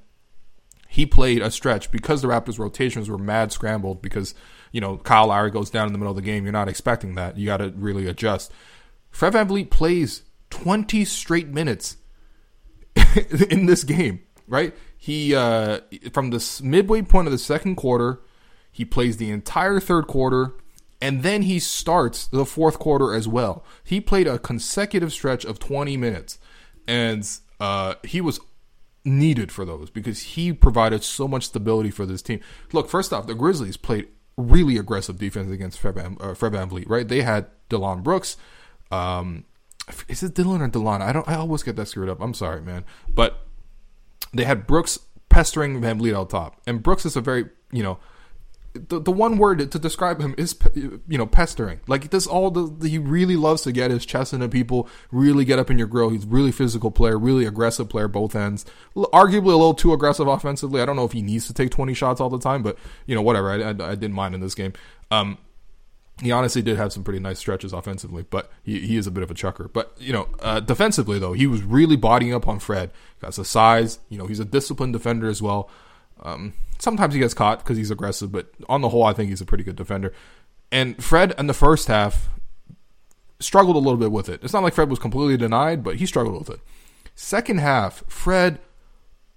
he 0.88 1.06
played 1.06 1.42
a 1.42 1.50
stretch 1.50 1.90
because 1.90 2.22
the 2.22 2.28
Raptors' 2.28 2.58
rotations 2.58 3.08
were 3.08 3.18
mad 3.18 3.52
scrambled 3.52 4.02
because, 4.02 4.34
you 4.72 4.80
know, 4.80 4.96
Kyle 4.98 5.28
Lowry 5.28 5.50
goes 5.50 5.70
down 5.70 5.86
in 5.86 5.92
the 5.92 5.98
middle 5.98 6.12
of 6.12 6.16
the 6.16 6.22
game. 6.22 6.44
You're 6.44 6.52
not 6.52 6.68
expecting 6.68 7.14
that. 7.14 7.36
You 7.36 7.46
got 7.46 7.58
to 7.58 7.72
really 7.76 8.06
adjust. 8.06 8.52
Fred 9.16 9.32
VanVleet 9.32 9.70
plays 9.70 10.24
20 10.50 11.06
straight 11.06 11.48
minutes 11.48 11.96
in 13.48 13.64
this 13.64 13.82
game, 13.82 14.20
right? 14.46 14.74
He 14.98 15.34
uh, 15.34 15.80
from 16.12 16.28
the 16.28 16.60
midway 16.62 17.00
point 17.00 17.26
of 17.26 17.32
the 17.32 17.38
second 17.38 17.76
quarter, 17.76 18.20
he 18.70 18.84
plays 18.84 19.16
the 19.16 19.30
entire 19.30 19.80
third 19.80 20.06
quarter, 20.06 20.52
and 21.00 21.22
then 21.22 21.40
he 21.40 21.58
starts 21.58 22.26
the 22.26 22.44
fourth 22.44 22.78
quarter 22.78 23.14
as 23.14 23.26
well. 23.26 23.64
He 23.82 24.02
played 24.02 24.26
a 24.26 24.38
consecutive 24.38 25.14
stretch 25.14 25.46
of 25.46 25.58
20 25.58 25.96
minutes, 25.96 26.38
and 26.86 27.26
uh, 27.58 27.94
he 28.04 28.20
was 28.20 28.38
needed 29.02 29.50
for 29.50 29.64
those 29.64 29.88
because 29.88 30.20
he 30.20 30.52
provided 30.52 31.02
so 31.02 31.26
much 31.26 31.46
stability 31.46 31.90
for 31.90 32.04
this 32.04 32.20
team. 32.20 32.40
Look, 32.70 32.90
first 32.90 33.14
off, 33.14 33.26
the 33.26 33.34
Grizzlies 33.34 33.78
played 33.78 34.08
really 34.36 34.76
aggressive 34.76 35.16
defense 35.16 35.50
against 35.50 35.78
Fred, 35.78 35.94
Van, 35.94 36.18
uh, 36.20 36.34
Fred 36.34 36.52
VanVleet, 36.52 36.90
right? 36.90 37.08
They 37.08 37.22
had 37.22 37.46
DeLon 37.70 38.02
Brooks, 38.02 38.36
um, 38.90 39.44
is 40.08 40.22
it 40.22 40.34
Dylan 40.34 40.60
or 40.60 40.68
Delon? 40.68 41.00
I 41.00 41.12
don't. 41.12 41.28
I 41.28 41.36
always 41.36 41.62
get 41.62 41.76
that 41.76 41.86
screwed 41.86 42.08
up. 42.08 42.20
I'm 42.20 42.34
sorry, 42.34 42.60
man. 42.60 42.84
But 43.08 43.46
they 44.32 44.44
had 44.44 44.66
Brooks 44.66 44.98
pestering 45.28 45.80
VanVleet 45.80 46.14
out 46.14 46.30
top, 46.30 46.60
and 46.66 46.82
Brooks 46.82 47.06
is 47.06 47.16
a 47.16 47.20
very 47.20 47.46
you 47.70 47.82
know. 47.82 47.98
The, 48.88 49.00
the 49.00 49.10
one 49.10 49.38
word 49.38 49.70
to 49.70 49.78
describe 49.78 50.20
him 50.20 50.34
is 50.36 50.54
you 50.74 51.16
know 51.16 51.24
pestering 51.24 51.80
like 51.86 52.10
this 52.10 52.26
all 52.26 52.50
the, 52.50 52.66
the, 52.66 52.90
he 52.90 52.98
really 52.98 53.34
loves 53.34 53.62
to 53.62 53.72
get 53.72 53.90
his 53.90 54.04
chest 54.04 54.34
into 54.34 54.50
people 54.50 54.86
really 55.10 55.46
get 55.46 55.58
up 55.58 55.70
in 55.70 55.78
your 55.78 55.86
grill 55.86 56.10
he's 56.10 56.26
really 56.26 56.52
physical 56.52 56.90
player 56.90 57.18
really 57.18 57.46
aggressive 57.46 57.88
player 57.88 58.06
both 58.06 58.36
ends 58.36 58.66
arguably 58.94 59.44
a 59.46 59.56
little 59.56 59.72
too 59.72 59.94
aggressive 59.94 60.28
offensively 60.28 60.82
I 60.82 60.84
don't 60.84 60.96
know 60.96 61.06
if 61.06 61.12
he 61.12 61.22
needs 61.22 61.46
to 61.46 61.54
take 61.54 61.70
20 61.70 61.94
shots 61.94 62.20
all 62.20 62.28
the 62.28 62.38
time 62.38 62.62
but 62.62 62.76
you 63.06 63.14
know 63.14 63.22
whatever 63.22 63.50
I, 63.50 63.62
I, 63.62 63.70
I 63.70 63.94
didn't 63.94 64.12
mind 64.12 64.34
in 64.34 64.42
this 64.42 64.54
game 64.54 64.74
um, 65.10 65.38
he 66.22 66.32
honestly 66.32 66.62
did 66.62 66.76
have 66.76 66.92
some 66.92 67.04
pretty 67.04 67.20
nice 67.20 67.38
stretches 67.38 67.72
offensively, 67.72 68.24
but 68.28 68.50
he, 68.62 68.80
he 68.80 68.96
is 68.96 69.06
a 69.06 69.10
bit 69.10 69.22
of 69.22 69.30
a 69.30 69.34
chucker. 69.34 69.68
But 69.68 69.92
you 69.98 70.12
know, 70.12 70.28
uh, 70.40 70.60
defensively 70.60 71.18
though, 71.18 71.34
he 71.34 71.46
was 71.46 71.62
really 71.62 71.96
bodying 71.96 72.32
up 72.32 72.48
on 72.48 72.58
Fred. 72.58 72.90
Got 73.20 73.34
the 73.34 73.44
size. 73.44 73.98
You 74.08 74.18
know, 74.18 74.26
he's 74.26 74.40
a 74.40 74.44
disciplined 74.44 74.94
defender 74.94 75.28
as 75.28 75.42
well. 75.42 75.68
Um, 76.22 76.54
sometimes 76.78 77.12
he 77.12 77.20
gets 77.20 77.34
caught 77.34 77.58
because 77.58 77.76
he's 77.76 77.90
aggressive, 77.90 78.32
but 78.32 78.50
on 78.68 78.80
the 78.80 78.88
whole, 78.88 79.04
I 79.04 79.12
think 79.12 79.28
he's 79.28 79.42
a 79.42 79.46
pretty 79.46 79.64
good 79.64 79.76
defender. 79.76 80.12
And 80.72 81.02
Fred 81.02 81.34
in 81.38 81.46
the 81.46 81.54
first 81.54 81.88
half 81.88 82.28
struggled 83.38 83.76
a 83.76 83.78
little 83.78 83.98
bit 83.98 84.10
with 84.10 84.28
it. 84.30 84.42
It's 84.42 84.54
not 84.54 84.62
like 84.62 84.74
Fred 84.74 84.88
was 84.88 84.98
completely 84.98 85.36
denied, 85.36 85.84
but 85.84 85.96
he 85.96 86.06
struggled 86.06 86.38
with 86.38 86.50
it. 86.50 86.60
Second 87.14 87.60
half, 87.60 88.02
Fred 88.08 88.58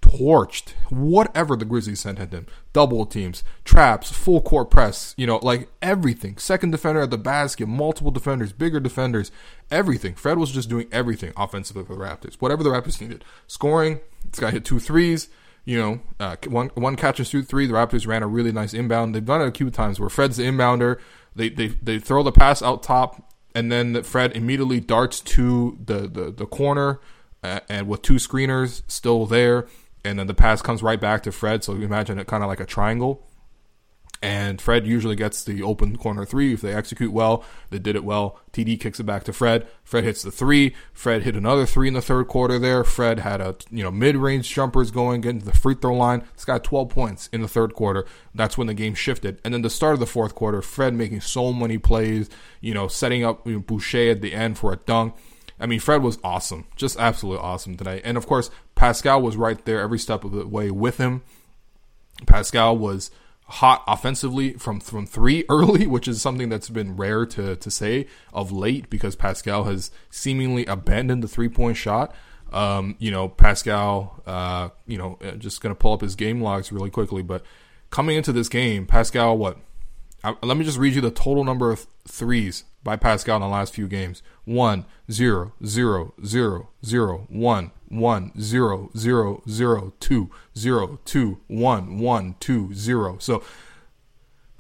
torched 0.02 0.74
whatever 0.90 1.56
the 1.56 1.66
Grizzlies 1.66 2.00
sent 2.00 2.20
at 2.20 2.34
him. 2.34 2.48
Double 2.74 3.06
teams, 3.06 3.44
traps, 3.64 4.12
full 4.12 4.42
court 4.42 4.70
press, 4.70 5.14
you 5.18 5.28
know, 5.28 5.40
like 5.42 5.70
everything. 5.82 6.38
Second 6.38 6.72
defender 6.72 7.02
at 7.02 7.12
the 7.12 7.18
basket, 7.18 7.68
multiple 7.68 8.12
defenders, 8.12 8.54
bigger 8.54 8.80
defenders, 8.80 9.32
everything. 9.70 10.16
Fred 10.16 10.38
was 10.38 10.52
just 10.52 10.70
doing 10.70 10.88
everything 10.92 11.34
offensively 11.38 11.84
for 11.84 11.96
the 11.96 12.04
Raptors. 12.04 12.36
Whatever 12.36 12.64
the 12.64 12.70
Raptors 12.70 13.00
needed. 13.00 13.24
Scoring, 13.48 14.00
this 14.30 14.40
guy 14.40 14.52
hit 14.52 14.66
two 14.66 14.80
threes. 14.80 15.30
You 15.66 15.78
know, 15.78 16.00
uh, 16.20 16.36
one 16.48 16.70
one 16.74 16.96
catch 16.96 17.20
and 17.20 17.28
shoot 17.28 17.48
three. 17.48 17.68
The 17.68 17.74
Raptors 17.74 18.08
ran 18.08 18.24
a 18.24 18.28
really 18.28 18.52
nice 18.52 18.74
inbound. 18.74 19.14
They've 19.14 19.24
done 19.24 19.42
it 19.42 19.48
a 19.48 19.52
few 19.52 19.70
times 19.70 20.00
where 20.00 20.10
Fred's 20.10 20.38
the 20.38 20.44
inbounder. 20.44 21.00
They 21.36 21.50
they 21.50 21.68
they 21.68 22.00
throw 22.00 22.24
the 22.24 22.32
pass 22.32 22.64
out 22.64 22.82
top, 22.82 23.32
and 23.54 23.72
then 23.72 24.02
Fred 24.02 24.36
immediately 24.36 24.80
darts 24.80 25.20
to 25.20 25.78
the 25.86 26.08
the, 26.08 26.32
the 26.32 26.48
corner, 26.48 27.00
uh, 27.44 27.60
and 27.70 27.88
with 27.88 28.02
two 28.02 28.16
screeners 28.16 28.82
still 28.88 29.28
there 29.28 29.68
and 30.04 30.20
then 30.20 30.28
the 30.28 30.34
pass 30.34 30.62
comes 30.62 30.84
right 30.84 31.00
back 31.00 31.24
to 31.24 31.32
Fred. 31.32 31.64
So 31.64 31.74
imagine 31.74 32.20
it 32.20 32.28
kind 32.28 32.44
of 32.44 32.50
like 32.50 32.60
a 32.60 32.66
triangle. 32.66 33.26
And 34.22 34.62
Fred 34.62 34.86
usually 34.86 35.16
gets 35.16 35.46
the 35.46 35.64
open 35.64 35.96
corner 35.96 36.26
three 36.26 36.54
if 36.54 36.60
they 36.60 36.74
execute 36.74 37.14
well. 37.14 37.44
They 37.70 37.80
did 37.80 37.96
it 37.96 38.04
well. 38.04 38.38
TD 38.52 38.78
kicks 38.78 39.00
it 39.00 39.06
back 39.06 39.24
to 39.26 39.34
Fred. 39.34 39.66
Fred 39.82 40.04
hits 40.04 40.24
the 40.24 40.32
three. 40.32 40.76
Fred 40.92 41.24
hit 41.24 41.38
another 41.38 41.66
three 41.66 41.88
in 41.88 41.94
the 41.94 42.02
third 42.02 42.28
quarter 42.28 42.60
there. 42.60 42.84
Fred 42.84 43.20
had 43.20 43.40
a 43.40 43.56
you 43.72 43.82
know 43.82 43.92
mid 43.92 44.18
range 44.18 44.54
jumpers 44.54 44.92
going, 44.92 45.22
getting 45.22 45.40
to 45.40 45.46
the 45.46 45.58
free 45.58 45.76
throw 45.76 45.96
line. 45.96 46.24
This 46.36 46.44
got 46.44 46.66
12 46.66 46.90
points 46.90 47.30
in 47.32 47.42
the 47.42 47.48
third 47.48 47.74
quarter. 47.74 48.06
That's 48.36 48.58
when 48.58 48.68
the 48.68 48.74
game 48.74 48.94
shifted. 48.94 49.40
And 49.46 49.54
then 49.54 49.62
the 49.62 49.70
start 49.70 49.94
of 49.94 50.02
the 50.02 50.06
fourth 50.06 50.36
quarter, 50.36 50.62
Fred 50.62 50.94
making 50.94 51.22
so 51.22 51.54
many 51.54 51.78
plays, 51.78 52.30
you 52.60 52.74
know, 52.74 52.90
setting 52.90 53.24
up 53.24 53.48
you 53.48 53.54
know, 53.54 53.60
Boucher 53.60 54.12
at 54.12 54.22
the 54.22 54.34
end 54.34 54.58
for 54.58 54.74
a 54.74 54.78
dunk. 54.78 55.16
I 55.60 55.66
mean, 55.66 55.80
Fred 55.80 56.02
was 56.02 56.18
awesome, 56.24 56.66
just 56.76 56.98
absolutely 56.98 57.44
awesome 57.44 57.76
tonight. 57.76 58.02
And 58.04 58.18
of 58.18 58.26
course, 58.26 58.50
Pascal 58.76 59.22
was 59.22 59.36
right 59.36 59.64
there 59.66 59.82
every 59.82 60.00
step 60.00 60.24
of 60.24 60.32
the 60.32 60.48
way 60.48 60.72
with 60.72 60.98
him. 60.98 61.22
Pascal 62.26 62.78
was 62.78 63.12
hot 63.44 63.84
offensively 63.88 64.54
from 64.54 64.80
from 64.80 65.06
three 65.06 65.44
early, 65.50 65.88
which 65.88 66.08
is 66.08 66.22
something 66.22 66.50
that's 66.50 66.70
been 66.70 66.96
rare 66.96 67.26
to 67.26 67.56
to 67.56 67.72
say 67.72 68.08
of 68.34 68.52
late 68.52 68.90
because 68.90 69.16
Pascal 69.16 69.66
has 69.66 69.92
seemingly 70.10 70.66
abandoned 70.66 71.24
the 71.24 71.28
three 71.28 71.50
point 71.50 71.78
shot. 71.78 72.14
Um, 72.52 72.96
you 72.98 73.12
know, 73.12 73.28
Pascal, 73.28 74.24
uh, 74.26 74.70
you 74.88 74.98
know, 74.98 75.20
uh, 75.24 75.32
just 75.32 75.62
gonna 75.62 75.76
pull 75.76 75.94
up 75.94 76.02
his 76.02 76.16
game 76.16 76.42
logs 76.42 76.72
really 76.72 76.90
quickly, 76.90 77.22
but 77.22 77.44
coming 77.90 78.16
into 78.16 78.32
this 78.32 78.50
game, 78.50 78.86
Pascal, 78.86 79.38
what 79.38 79.58
Uh, 80.24 80.34
let 80.44 80.58
me 80.58 80.66
just 80.66 80.78
read 80.78 80.94
you 80.94 81.02
the 81.02 81.12
total 81.12 81.44
number 81.44 81.72
of 81.72 81.88
threes 82.08 82.66
by 82.84 82.96
Pascal 82.96 83.38
in 83.38 83.42
the 83.42 83.48
last 83.48 83.74
few 83.74 83.88
games. 83.88 84.22
1, 84.46 84.86
0, 85.12 85.54
0, 85.66 86.14
0, 86.26 86.70
0, 86.86 87.28
1, 87.30 87.72
1, 87.90 88.42
0, 88.42 88.90
0, 88.98 89.44
0, 89.50 89.94
2, 90.00 90.32
0, 90.58 91.00
2, 91.06 91.42
1, 91.48 92.00
1, 92.00 92.36
2, 92.40 92.74
0. 92.74 93.18
So 93.20 93.44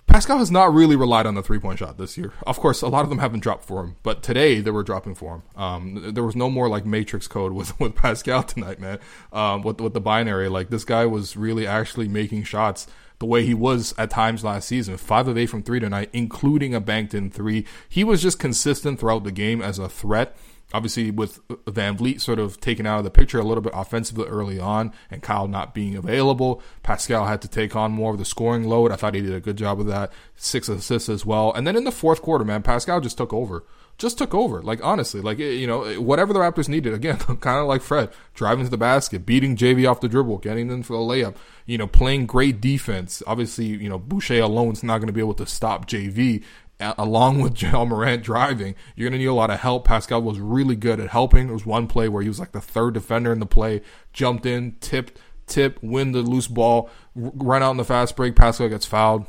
Pascal 0.09 0.39
has 0.39 0.49
not 0.49 0.73
really 0.73 0.95
relied 0.95 1.27
on 1.27 1.35
the 1.35 1.43
three 1.43 1.59
point 1.59 1.77
shot 1.77 1.99
this 1.99 2.17
year. 2.17 2.33
Of 2.47 2.57
course, 2.59 2.81
a 2.81 2.87
lot 2.87 3.03
of 3.03 3.09
them 3.09 3.19
haven't 3.19 3.41
dropped 3.41 3.63
for 3.63 3.83
him, 3.83 3.95
but 4.01 4.23
today 4.23 4.59
they 4.59 4.71
were 4.71 4.81
dropping 4.81 5.13
for 5.13 5.35
him. 5.35 5.43
Um, 5.55 6.13
there 6.13 6.23
was 6.23 6.35
no 6.35 6.49
more 6.49 6.67
like 6.67 6.85
matrix 6.85 7.27
code 7.27 7.51
with, 7.51 7.79
with 7.79 7.95
Pascal 7.95 8.41
tonight, 8.43 8.79
man. 8.79 8.99
Um, 9.31 9.61
with, 9.61 9.79
with 9.79 9.93
the 9.93 10.01
binary, 10.01 10.49
like 10.49 10.69
this 10.69 10.83
guy 10.83 11.05
was 11.05 11.37
really 11.37 11.67
actually 11.67 12.07
making 12.07 12.43
shots 12.45 12.87
the 13.19 13.25
way 13.25 13.45
he 13.45 13.53
was 13.53 13.93
at 13.97 14.09
times 14.09 14.43
last 14.43 14.67
season. 14.67 14.97
Five 14.97 15.27
of 15.27 15.37
eight 15.37 15.47
from 15.47 15.63
three 15.63 15.79
tonight, 15.79 16.09
including 16.13 16.73
a 16.73 16.79
banked 16.79 17.13
in 17.13 17.29
three. 17.29 17.65
He 17.87 18.03
was 18.03 18.21
just 18.21 18.39
consistent 18.39 18.99
throughout 18.99 19.23
the 19.23 19.31
game 19.31 19.61
as 19.61 19.77
a 19.77 19.89
threat 19.89 20.35
obviously 20.73 21.11
with 21.11 21.45
VanVleet 21.65 22.21
sort 22.21 22.39
of 22.39 22.59
taken 22.59 22.85
out 22.85 22.99
of 22.99 23.03
the 23.03 23.09
picture 23.09 23.39
a 23.39 23.43
little 23.43 23.61
bit 23.61 23.73
offensively 23.75 24.25
early 24.25 24.59
on 24.59 24.93
and 25.09 25.23
Kyle 25.23 25.47
not 25.47 25.73
being 25.73 25.95
available, 25.95 26.61
Pascal 26.83 27.25
had 27.25 27.41
to 27.41 27.47
take 27.47 27.75
on 27.75 27.91
more 27.91 28.11
of 28.11 28.19
the 28.19 28.25
scoring 28.25 28.65
load. 28.65 28.91
I 28.91 28.95
thought 28.95 29.15
he 29.15 29.21
did 29.21 29.33
a 29.33 29.39
good 29.39 29.57
job 29.57 29.79
of 29.79 29.87
that. 29.87 30.11
Six 30.35 30.69
assists 30.69 31.09
as 31.09 31.25
well. 31.25 31.51
And 31.53 31.65
then 31.65 31.75
in 31.75 31.83
the 31.83 31.91
fourth 31.91 32.21
quarter, 32.21 32.45
man, 32.45 32.63
Pascal 32.63 33.01
just 33.01 33.17
took 33.17 33.33
over. 33.33 33.63
Just 33.99 34.17
took 34.17 34.33
over. 34.33 34.61
Like 34.61 34.83
honestly, 34.83 35.21
like 35.21 35.39
eh, 35.39 35.51
you 35.51 35.67
know, 35.67 35.83
eh, 35.83 35.97
whatever 35.97 36.33
the 36.33 36.39
Raptors 36.39 36.69
needed. 36.69 36.93
Again, 36.93 37.17
kind 37.41 37.59
of 37.59 37.67
like 37.67 37.81
Fred, 37.81 38.09
driving 38.33 38.65
to 38.65 38.71
the 38.71 38.77
basket, 38.77 39.25
beating 39.25 39.55
JV 39.55 39.89
off 39.89 40.01
the 40.01 40.09
dribble, 40.09 40.39
getting 40.39 40.67
them 40.69 40.81
for 40.81 40.93
the 40.93 41.03
layup. 41.03 41.35
You 41.65 41.77
know, 41.77 41.87
playing 41.87 42.25
great 42.25 42.59
defense. 42.59 43.21
Obviously, 43.27 43.65
you 43.65 43.89
know, 43.89 43.99
Boucher 43.99 44.39
alone 44.39 44.71
is 44.71 44.83
not 44.83 44.97
going 44.97 45.07
to 45.07 45.13
be 45.13 45.19
able 45.19 45.35
to 45.35 45.45
stop 45.45 45.85
JV 45.87 46.43
along 46.79 47.41
with 47.41 47.61
Ja 47.61 47.83
Morant 47.83 48.23
driving, 48.23 48.75
you're 48.95 49.09
going 49.09 49.17
to 49.17 49.19
need 49.19 49.25
a 49.25 49.33
lot 49.33 49.51
of 49.51 49.59
help. 49.59 49.85
Pascal 49.85 50.21
was 50.21 50.39
really 50.39 50.75
good 50.75 50.99
at 50.99 51.09
helping. 51.09 51.47
There 51.47 51.53
was 51.53 51.65
one 51.65 51.87
play 51.87 52.07
where 52.07 52.21
he 52.23 52.29
was 52.29 52.39
like 52.39 52.51
the 52.51 52.61
third 52.61 52.93
defender 52.93 53.31
in 53.31 53.39
the 53.39 53.45
play, 53.45 53.81
jumped 54.13 54.45
in, 54.45 54.77
tipped, 54.79 55.19
tip, 55.45 55.79
win 55.81 56.11
the 56.13 56.21
loose 56.21 56.47
ball, 56.47 56.89
run 57.15 57.61
out 57.63 57.71
in 57.71 57.77
the 57.77 57.85
fast 57.85 58.15
break. 58.15 58.35
Pascal 58.35 58.69
gets 58.69 58.85
fouled. 58.85 59.25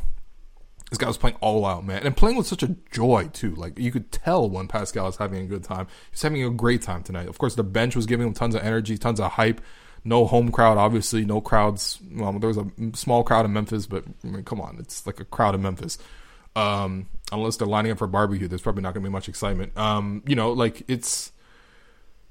This 0.90 0.98
guy 0.98 1.06
was 1.06 1.16
playing 1.16 1.36
all 1.40 1.64
out, 1.64 1.86
man, 1.86 2.04
and 2.04 2.16
playing 2.16 2.36
with 2.36 2.48
such 2.48 2.64
a 2.64 2.76
joy 2.90 3.30
too. 3.32 3.54
Like 3.54 3.78
you 3.78 3.92
could 3.92 4.10
tell 4.10 4.50
when 4.50 4.66
Pascal 4.66 5.06
was 5.06 5.16
having 5.16 5.40
a 5.40 5.46
good 5.46 5.62
time. 5.62 5.86
He's 6.10 6.20
having 6.20 6.42
a 6.42 6.50
great 6.50 6.82
time 6.82 7.04
tonight. 7.04 7.28
Of 7.28 7.38
course, 7.38 7.54
the 7.54 7.62
bench 7.62 7.94
was 7.94 8.06
giving 8.06 8.26
him 8.26 8.34
tons 8.34 8.56
of 8.56 8.62
energy, 8.62 8.98
tons 8.98 9.20
of 9.20 9.32
hype. 9.32 9.60
No 10.02 10.26
home 10.26 10.50
crowd, 10.50 10.78
obviously. 10.78 11.24
No 11.24 11.40
crowds. 11.40 12.00
Well, 12.12 12.32
there 12.38 12.48
was 12.48 12.56
a 12.56 12.66
small 12.94 13.22
crowd 13.22 13.44
in 13.44 13.52
Memphis, 13.52 13.86
but 13.86 14.04
I 14.24 14.26
mean, 14.26 14.44
come 14.44 14.60
on, 14.60 14.76
it's 14.78 15.06
like 15.06 15.20
a 15.20 15.24
crowd 15.24 15.54
in 15.54 15.62
Memphis. 15.62 15.98
Um, 16.56 17.08
unless 17.30 17.56
they're 17.56 17.68
lining 17.68 17.92
up 17.92 17.98
for 17.98 18.08
barbecue, 18.08 18.48
there's 18.48 18.62
probably 18.62 18.82
not 18.82 18.94
going 18.94 19.04
to 19.04 19.08
be 19.08 19.12
much 19.12 19.28
excitement. 19.28 19.76
Um, 19.78 20.22
you 20.26 20.34
know, 20.34 20.52
like 20.52 20.82
it's, 20.88 21.30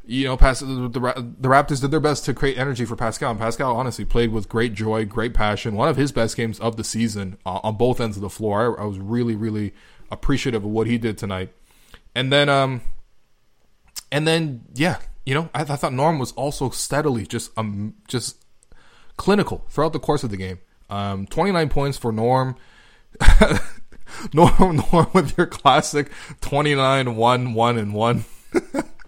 you 0.09 0.25
know, 0.25 0.35
the, 0.35 0.89
the, 0.91 1.33
the 1.39 1.47
Raptors 1.47 1.81
did 1.81 1.91
their 1.91 1.99
best 1.99 2.25
to 2.25 2.33
create 2.33 2.57
energy 2.57 2.83
for 2.83 2.95
Pascal, 2.95 3.29
and 3.29 3.39
Pascal 3.39 3.75
honestly 3.75 4.05
played 4.05 4.31
with 4.31 4.49
great 4.49 4.73
joy, 4.73 5.05
great 5.05 5.35
passion. 5.35 5.75
One 5.75 5.87
of 5.87 5.97
his 5.97 6.11
best 6.11 6.35
games 6.35 6.59
of 6.59 6.77
the 6.77 6.83
season 6.83 7.37
uh, 7.45 7.59
on 7.63 7.77
both 7.77 8.01
ends 8.01 8.17
of 8.17 8.21
the 8.21 8.29
floor. 8.29 8.79
I, 8.79 8.83
I, 8.83 8.85
was 8.87 8.97
really, 8.97 9.35
really 9.35 9.71
appreciative 10.09 10.65
of 10.65 10.71
what 10.71 10.87
he 10.87 10.97
did 10.97 11.19
tonight. 11.19 11.53
And 12.15 12.33
then, 12.33 12.49
um, 12.49 12.81
and 14.11 14.27
then, 14.27 14.65
yeah, 14.73 14.97
you 15.27 15.35
know, 15.35 15.49
I, 15.53 15.61
I 15.61 15.75
thought 15.75 15.93
Norm 15.93 16.17
was 16.17 16.31
also 16.31 16.71
steadily 16.71 17.27
just, 17.27 17.55
um, 17.55 17.93
just 18.07 18.43
clinical 19.15 19.63
throughout 19.69 19.93
the 19.93 19.99
course 19.99 20.23
of 20.23 20.31
the 20.31 20.37
game. 20.37 20.57
Um, 20.89 21.27
29 21.27 21.69
points 21.69 21.99
for 21.99 22.11
Norm. 22.11 22.55
Norm, 24.33 24.81
Norm 24.91 25.07
with 25.13 25.37
your 25.37 25.45
classic 25.45 26.11
29, 26.41 27.15
1, 27.15 27.53
1, 27.53 27.77
and 27.77 27.93
1. 27.93 28.25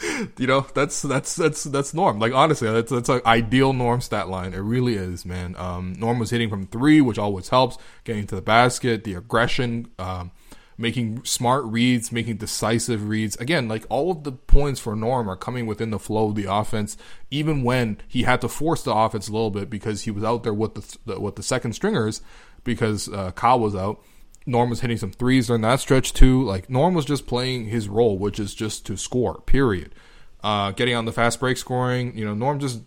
you 0.38 0.46
know, 0.46 0.66
that's, 0.74 1.02
that's, 1.02 1.34
that's, 1.36 1.64
that's 1.64 1.94
Norm. 1.94 2.18
Like, 2.18 2.32
honestly, 2.32 2.70
that's, 2.70 2.90
that's 2.90 3.08
an 3.08 3.20
ideal 3.26 3.72
Norm 3.72 4.00
stat 4.00 4.28
line. 4.28 4.54
It 4.54 4.58
really 4.58 4.94
is, 4.94 5.24
man. 5.24 5.56
Um, 5.56 5.94
Norm 5.98 6.18
was 6.18 6.30
hitting 6.30 6.48
from 6.48 6.66
three, 6.66 7.00
which 7.00 7.18
always 7.18 7.48
helps, 7.48 7.78
getting 8.04 8.26
to 8.28 8.34
the 8.34 8.42
basket, 8.42 9.04
the 9.04 9.14
aggression, 9.14 9.88
um, 9.98 10.30
making 10.76 11.24
smart 11.24 11.64
reads, 11.64 12.12
making 12.12 12.36
decisive 12.36 13.08
reads. 13.08 13.36
Again, 13.36 13.66
like 13.66 13.84
all 13.88 14.12
of 14.12 14.22
the 14.22 14.32
points 14.32 14.78
for 14.78 14.94
Norm 14.94 15.28
are 15.28 15.36
coming 15.36 15.66
within 15.66 15.90
the 15.90 15.98
flow 15.98 16.28
of 16.28 16.36
the 16.36 16.44
offense, 16.44 16.96
even 17.30 17.64
when 17.64 17.98
he 18.06 18.22
had 18.22 18.40
to 18.42 18.48
force 18.48 18.84
the 18.84 18.94
offense 18.94 19.28
a 19.28 19.32
little 19.32 19.50
bit 19.50 19.68
because 19.68 20.02
he 20.02 20.12
was 20.12 20.22
out 20.22 20.44
there 20.44 20.54
with 20.54 20.74
the, 20.74 20.98
the 21.06 21.20
with 21.20 21.34
the 21.34 21.42
second 21.42 21.72
stringers 21.72 22.22
because 22.62 23.08
uh, 23.08 23.32
Kyle 23.32 23.58
was 23.58 23.74
out. 23.74 24.00
Norm 24.46 24.70
was 24.70 24.80
hitting 24.80 24.96
some 24.96 25.12
threes 25.12 25.48
during 25.48 25.62
that 25.62 25.80
stretch 25.80 26.12
too. 26.12 26.42
Like 26.42 26.70
Norm 26.70 26.94
was 26.94 27.04
just 27.04 27.26
playing 27.26 27.66
his 27.66 27.88
role, 27.88 28.18
which 28.18 28.40
is 28.40 28.54
just 28.54 28.86
to 28.86 28.96
score. 28.96 29.40
Period. 29.42 29.94
Uh, 30.42 30.70
getting 30.70 30.94
on 30.94 31.04
the 31.04 31.12
fast 31.12 31.40
break 31.40 31.56
scoring. 31.56 32.16
You 32.16 32.24
know, 32.24 32.34
Norm 32.34 32.58
just 32.60 32.82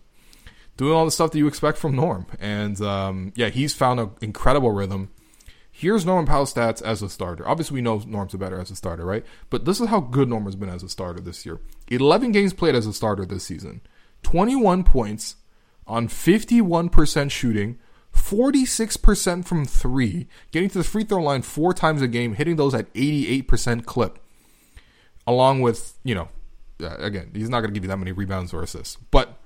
doing 0.78 0.94
all 0.94 1.06
the 1.06 1.12
stuff 1.12 1.32
that 1.32 1.38
you 1.38 1.48
expect 1.48 1.78
from 1.78 1.96
Norm. 1.96 2.26
And 2.40 2.80
um, 2.82 3.34
yeah, 3.36 3.50
he's 3.50 3.74
found 3.74 4.00
an 4.00 4.12
incredible 4.22 4.72
rhythm. 4.72 5.12
Here's 5.72 6.06
Norman 6.06 6.26
Powell's 6.26 6.54
stats 6.54 6.82
as 6.82 7.02
a 7.02 7.10
starter. 7.10 7.48
Obviously, 7.48 7.76
we 7.76 7.82
know 7.82 8.02
Norm's 8.06 8.34
better 8.36 8.60
as 8.60 8.72
a 8.72 8.76
starter, 8.76 9.06
right? 9.06 9.26
But 9.50 9.66
this 9.66 9.80
is 9.80 9.88
how 9.88 10.02
good 10.02 10.28
Norm 10.28 10.46
has 10.46 10.56
been 10.56 10.70
as 10.70 10.84
a 10.84 10.90
starter 10.90 11.22
this 11.22 11.46
year. 11.46 11.60
11 11.90 12.32
games 12.32 12.54
played 12.54 12.76
as 12.76 12.86
a 12.86 12.94
starter 12.94 13.26
this 13.26 13.46
season. 13.46 13.82
21 14.24 14.84
points 14.84 15.38
on 15.88 16.08
51% 16.08 17.32
shooting, 17.32 17.80
46% 18.14 19.46
from 19.46 19.66
three, 19.66 20.28
getting 20.52 20.70
to 20.70 20.78
the 20.78 20.84
free 20.84 21.04
throw 21.04 21.22
line 21.22 21.42
four 21.42 21.74
times 21.74 22.02
a 22.02 22.08
game, 22.08 22.36
hitting 22.36 22.56
those 22.56 22.74
at 22.74 22.94
88% 22.94 23.86
clip. 23.86 24.20
Along 25.28 25.62
with, 25.62 25.98
you 26.04 26.16
know, 26.16 26.30
uh, 26.82 26.96
again, 26.98 27.32
he's 27.34 27.50
not 27.50 27.62
going 27.62 27.70
to 27.70 27.74
give 27.74 27.84
you 27.84 27.90
that 27.90 27.98
many 27.98 28.12
rebounds 28.12 28.54
or 28.54 28.64
assists, 28.64 28.98
but 29.12 29.38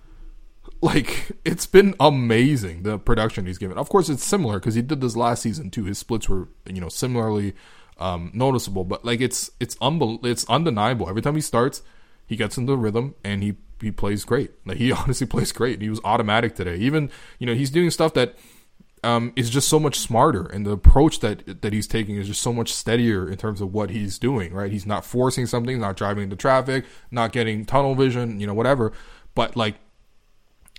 like 0.82 1.32
it's 1.46 1.66
been 1.66 1.96
amazing 2.00 2.84
the 2.84 2.98
production 2.98 3.46
he's 3.46 3.58
given. 3.58 3.78
Of 3.78 3.90
course, 3.90 4.10
it's 4.10 4.24
similar 4.24 4.60
because 4.60 4.76
he 4.76 4.82
did 4.82 5.02
this 5.02 5.16
last 5.16 5.42
season 5.42 5.70
too. 5.70 5.86
His 5.86 5.98
splits 5.98 6.30
were, 6.30 6.48
you 6.66 6.82
know, 6.82 6.90
similarly 6.90 7.54
um, 7.98 8.32
noticeable, 8.34 8.84
but 8.84 9.06
like 9.06 9.22
it's 9.22 9.52
it's 9.60 9.76
unbel- 9.76 10.26
it's 10.26 10.46
undeniable. 10.50 11.10
Every 11.10 11.22
time 11.22 11.36
he 11.36 11.42
starts, 11.42 11.82
he 12.26 12.36
gets 12.36 12.58
into 12.58 12.72
the 12.72 12.78
rhythm 12.78 13.16
and 13.24 13.44
he 13.44 13.56
he 13.82 13.92
plays 13.92 14.26
great. 14.26 14.52
Like 14.66 14.78
he 14.78 14.92
honestly 14.94 15.28
plays 15.28 15.52
great. 15.52 15.82
He 15.82 15.90
was 15.90 16.00
automatic 16.04 16.56
today. 16.56 16.78
Even 16.78 17.10
you 17.40 17.48
know 17.48 17.54
he's 17.54 17.70
doing 17.70 17.90
stuff 17.90 18.14
that 18.14 18.36
um, 19.06 19.32
is 19.36 19.50
just 19.50 19.70
so 19.70 19.80
much 19.80 20.00
smarter, 20.00 20.46
and 20.48 20.66
the 20.66 20.72
approach 20.72 21.20
that 21.20 21.62
that 21.62 21.72
he's 21.72 21.88
taking 21.88 22.16
is 22.18 22.28
just 22.28 22.42
so 22.42 22.52
much 22.52 22.74
steadier 22.74 23.30
in 23.30 23.38
terms 23.38 23.62
of 23.62 23.74
what 23.74 23.92
he's 23.92 24.18
doing. 24.18 24.54
Right, 24.54 24.72
he's 24.72 24.86
not 24.86 25.06
forcing 25.06 25.46
something, 25.46 25.80
not 25.80 25.96
driving 25.96 26.24
into 26.24 26.36
traffic, 26.36 26.86
not 27.12 27.32
getting 27.32 27.66
tunnel 27.66 27.96
vision, 27.96 28.40
you 28.40 28.48
know, 28.48 28.54
whatever. 28.54 28.92
But 29.36 29.56
like 29.56 29.76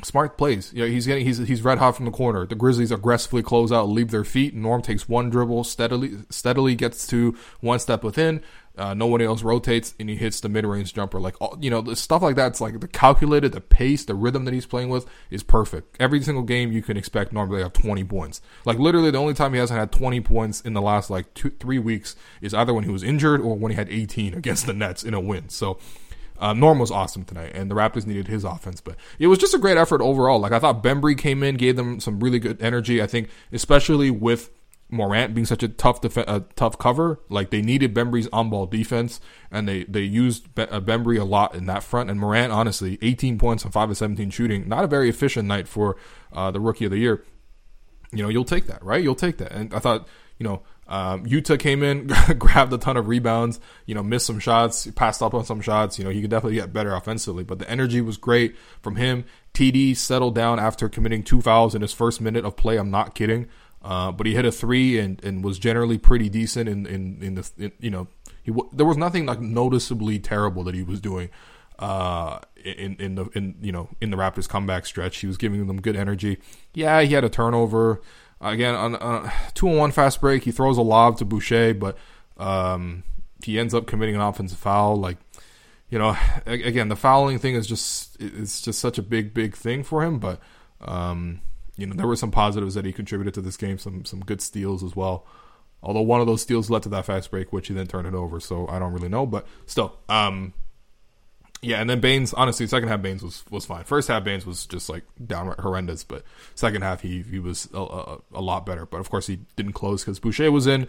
smart 0.02 0.36
plays. 0.36 0.72
Yeah, 0.74 0.86
he's 0.86 1.06
getting 1.06 1.24
he's 1.24 1.38
he's 1.38 1.62
red 1.62 1.78
hot 1.78 1.96
from 1.96 2.04
the 2.04 2.10
corner. 2.10 2.46
The 2.46 2.54
Grizzlies 2.54 2.90
aggressively 2.90 3.42
close 3.42 3.72
out, 3.72 3.88
leave 3.88 4.10
their 4.10 4.24
feet. 4.24 4.54
Norm 4.54 4.82
takes 4.82 5.08
one 5.08 5.30
dribble, 5.30 5.64
steadily 5.64 6.18
steadily 6.28 6.74
gets 6.74 7.06
to 7.08 7.36
one 7.60 7.78
step 7.78 8.02
within, 8.02 8.42
uh, 8.76 8.94
no 8.94 9.06
one 9.06 9.22
else 9.22 9.42
rotates, 9.42 9.94
and 9.98 10.08
he 10.08 10.16
hits 10.16 10.40
the 10.40 10.48
mid-range 10.48 10.92
jumper. 10.92 11.18
Like 11.18 11.34
all, 11.40 11.56
you 11.60 11.70
know, 11.70 11.80
the 11.80 11.96
stuff 11.96 12.22
like 12.22 12.36
that's 12.36 12.60
like 12.60 12.78
the 12.80 12.88
calculated, 12.88 13.52
the 13.52 13.60
pace, 13.60 14.04
the 14.04 14.14
rhythm 14.14 14.44
that 14.44 14.54
he's 14.54 14.66
playing 14.66 14.90
with 14.90 15.06
is 15.30 15.42
perfect. 15.42 15.96
Every 15.98 16.20
single 16.22 16.42
game 16.42 16.72
you 16.72 16.82
can 16.82 16.96
expect 16.96 17.32
normally 17.32 17.62
have 17.62 17.72
20 17.72 18.04
points. 18.04 18.40
Like 18.64 18.78
literally, 18.78 19.10
the 19.10 19.18
only 19.18 19.34
time 19.34 19.54
he 19.54 19.58
hasn't 19.58 19.78
had 19.78 19.92
20 19.92 20.20
points 20.20 20.60
in 20.60 20.74
the 20.74 20.82
last 20.82 21.08
like 21.08 21.32
two, 21.34 21.50
three 21.50 21.78
weeks 21.78 22.16
is 22.40 22.52
either 22.52 22.74
when 22.74 22.84
he 22.84 22.90
was 22.90 23.02
injured 23.02 23.40
or 23.40 23.56
when 23.56 23.72
he 23.72 23.76
had 23.76 23.88
18 23.88 24.34
against 24.34 24.66
the 24.66 24.72
Nets 24.72 25.02
in 25.02 25.14
a 25.14 25.20
win. 25.20 25.48
So. 25.48 25.78
Uh, 26.38 26.52
Norm 26.52 26.78
was 26.78 26.90
awesome 26.90 27.24
tonight, 27.24 27.52
and 27.54 27.70
the 27.70 27.74
Raptors 27.74 28.06
needed 28.06 28.28
his 28.28 28.44
offense, 28.44 28.82
but 28.82 28.96
it 29.18 29.28
was 29.28 29.38
just 29.38 29.54
a 29.54 29.58
great 29.58 29.78
effort 29.78 30.02
overall. 30.02 30.38
Like 30.38 30.52
I 30.52 30.58
thought, 30.58 30.82
Bembry 30.82 31.16
came 31.16 31.42
in, 31.42 31.54
gave 31.56 31.76
them 31.76 31.98
some 31.98 32.20
really 32.20 32.38
good 32.38 32.60
energy. 32.60 33.00
I 33.00 33.06
think, 33.06 33.30
especially 33.52 34.10
with 34.10 34.50
Morant 34.88 35.34
being 35.34 35.46
such 35.46 35.62
a 35.62 35.68
tough 35.68 36.00
def- 36.00 36.16
a 36.16 36.44
tough 36.54 36.78
cover, 36.78 37.20
like 37.28 37.50
they 37.50 37.60
needed 37.60 37.92
Bembry's 37.92 38.28
on 38.32 38.50
ball 38.50 38.66
defense, 38.66 39.20
and 39.50 39.68
they 39.68 39.84
they 39.84 40.02
used 40.02 40.54
Be- 40.54 40.62
uh, 40.62 40.80
Bembry 40.80 41.20
a 41.20 41.24
lot 41.24 41.54
in 41.54 41.66
that 41.66 41.82
front. 41.82 42.08
And 42.08 42.20
Morant, 42.20 42.52
honestly, 42.52 42.98
18 43.02 43.36
points 43.38 43.64
on 43.64 43.72
five 43.72 43.90
of 43.90 43.96
17 43.96 44.30
shooting, 44.30 44.68
not 44.68 44.84
a 44.84 44.86
very 44.86 45.08
efficient 45.08 45.48
night 45.48 45.66
for 45.66 45.96
uh, 46.32 46.50
the 46.52 46.60
rookie 46.60 46.84
of 46.84 46.92
the 46.92 46.98
year. 46.98 47.24
You 48.12 48.22
know, 48.22 48.28
you'll 48.28 48.44
take 48.44 48.66
that, 48.66 48.82
right? 48.84 49.02
You'll 49.02 49.16
take 49.16 49.38
that. 49.38 49.50
And 49.50 49.74
I 49.74 49.80
thought, 49.80 50.06
you 50.38 50.44
know, 50.44 50.62
um, 50.88 51.26
Yuta 51.26 51.58
came 51.58 51.82
in, 51.82 52.06
grabbed 52.38 52.72
a 52.72 52.78
ton 52.78 52.96
of 52.96 53.08
rebounds, 53.08 53.58
you 53.86 53.94
know, 53.94 54.02
missed 54.02 54.26
some 54.26 54.38
shots, 54.38 54.86
passed 54.94 55.22
up 55.22 55.34
on 55.34 55.44
some 55.44 55.60
shots. 55.60 55.98
You 55.98 56.04
know, 56.04 56.10
he 56.10 56.20
could 56.20 56.30
definitely 56.30 56.58
get 56.58 56.72
better 56.72 56.94
offensively, 56.94 57.42
but 57.42 57.58
the 57.58 57.68
energy 57.68 58.00
was 58.00 58.16
great 58.16 58.56
from 58.82 58.96
him. 58.96 59.24
TD 59.52 59.96
settled 59.96 60.34
down 60.34 60.58
after 60.60 60.88
committing 60.88 61.22
two 61.22 61.40
fouls 61.40 61.74
in 61.74 61.82
his 61.82 61.92
first 61.92 62.20
minute 62.20 62.44
of 62.44 62.56
play. 62.56 62.76
I'm 62.76 62.90
not 62.90 63.14
kidding. 63.14 63.48
Uh, 63.86 64.10
but 64.10 64.26
he 64.26 64.34
hit 64.34 64.44
a 64.44 64.50
three 64.50 64.98
and, 64.98 65.22
and 65.24 65.44
was 65.44 65.60
generally 65.60 65.96
pretty 65.96 66.28
decent 66.28 66.68
in 66.68 66.86
in, 66.86 67.22
in 67.22 67.34
the 67.36 67.50
in, 67.56 67.72
you 67.78 67.90
know 67.90 68.08
he 68.42 68.52
there 68.72 68.84
was 68.84 68.96
nothing 68.96 69.26
like 69.26 69.40
noticeably 69.40 70.18
terrible 70.18 70.64
that 70.64 70.74
he 70.74 70.82
was 70.82 71.00
doing 71.00 71.30
uh, 71.78 72.40
in 72.64 72.96
in 72.96 73.14
the 73.14 73.26
in 73.34 73.54
you 73.60 73.70
know 73.70 73.88
in 74.00 74.10
the 74.10 74.16
Raptors 74.16 74.48
comeback 74.48 74.86
stretch. 74.86 75.18
He 75.18 75.26
was 75.26 75.36
giving 75.36 75.66
them 75.68 75.80
good 75.80 75.96
energy. 75.96 76.38
Yeah, 76.74 77.00
he 77.02 77.14
had 77.14 77.24
a 77.24 77.28
turnover. 77.28 78.00
again 78.40 78.74
on 78.74 78.96
uh, 78.96 79.30
two 79.54 79.68
and 79.68 79.78
one 79.78 79.92
fast 79.92 80.20
break. 80.20 80.42
He 80.44 80.52
throws 80.52 80.78
a 80.78 80.82
lob 80.82 81.18
to 81.18 81.24
Boucher, 81.24 81.74
but 81.74 81.96
um, 82.38 83.04
he 83.44 83.58
ends 83.58 83.72
up 83.72 83.86
committing 83.86 84.14
an 84.14 84.20
offensive 84.20 84.58
foul. 84.58 84.96
Like 84.96 85.18
you 85.90 85.98
know, 85.98 86.16
again, 86.46 86.88
the 86.88 86.96
fouling 86.96 87.38
thing 87.38 87.54
is 87.54 87.66
just 87.66 88.16
it's 88.20 88.60
just 88.62 88.80
such 88.80 88.98
a 88.98 89.02
big 89.02 89.32
big 89.32 89.54
thing 89.54 89.84
for 89.84 90.02
him. 90.02 90.18
But 90.18 90.40
um, 90.80 91.40
you 91.76 91.86
know, 91.86 91.94
there 91.94 92.06
were 92.06 92.16
some 92.16 92.30
positives 92.30 92.74
that 92.74 92.84
he 92.84 92.92
contributed 92.92 93.34
to 93.34 93.40
this 93.40 93.56
game. 93.56 93.78
Some 93.78 94.04
some 94.04 94.20
good 94.20 94.40
steals 94.40 94.82
as 94.82 94.96
well. 94.96 95.26
Although 95.82 96.02
one 96.02 96.20
of 96.20 96.26
those 96.26 96.42
steals 96.42 96.70
led 96.70 96.82
to 96.84 96.88
that 96.90 97.04
fast 97.04 97.30
break, 97.30 97.52
which 97.52 97.68
he 97.68 97.74
then 97.74 97.86
turned 97.86 98.06
it 98.06 98.14
over. 98.14 98.40
So 98.40 98.66
I 98.68 98.78
don't 98.78 98.92
really 98.92 99.08
know, 99.08 99.26
but 99.26 99.46
still, 99.66 99.98
um, 100.08 100.54
yeah, 101.62 101.80
and 101.80 101.88
then 101.88 102.00
Baynes, 102.00 102.32
honestly, 102.34 102.66
second 102.66 102.88
half 102.88 103.02
Baynes 103.02 103.22
was 103.22 103.44
was 103.50 103.66
fine. 103.66 103.84
First 103.84 104.08
half 104.08 104.24
Baynes 104.24 104.46
was 104.46 104.66
just 104.66 104.88
like 104.88 105.04
downright 105.24 105.60
horrendous, 105.60 106.04
but 106.04 106.22
second 106.54 106.82
half 106.82 107.02
he 107.02 107.22
he 107.22 107.38
was 107.38 107.68
a, 107.72 107.78
a, 107.78 108.18
a 108.34 108.40
lot 108.40 108.66
better. 108.66 108.86
But 108.86 108.98
of 108.98 109.10
course 109.10 109.26
he 109.26 109.40
didn't 109.56 109.72
close 109.72 110.02
because 110.02 110.18
Boucher 110.18 110.50
was 110.50 110.66
in, 110.66 110.86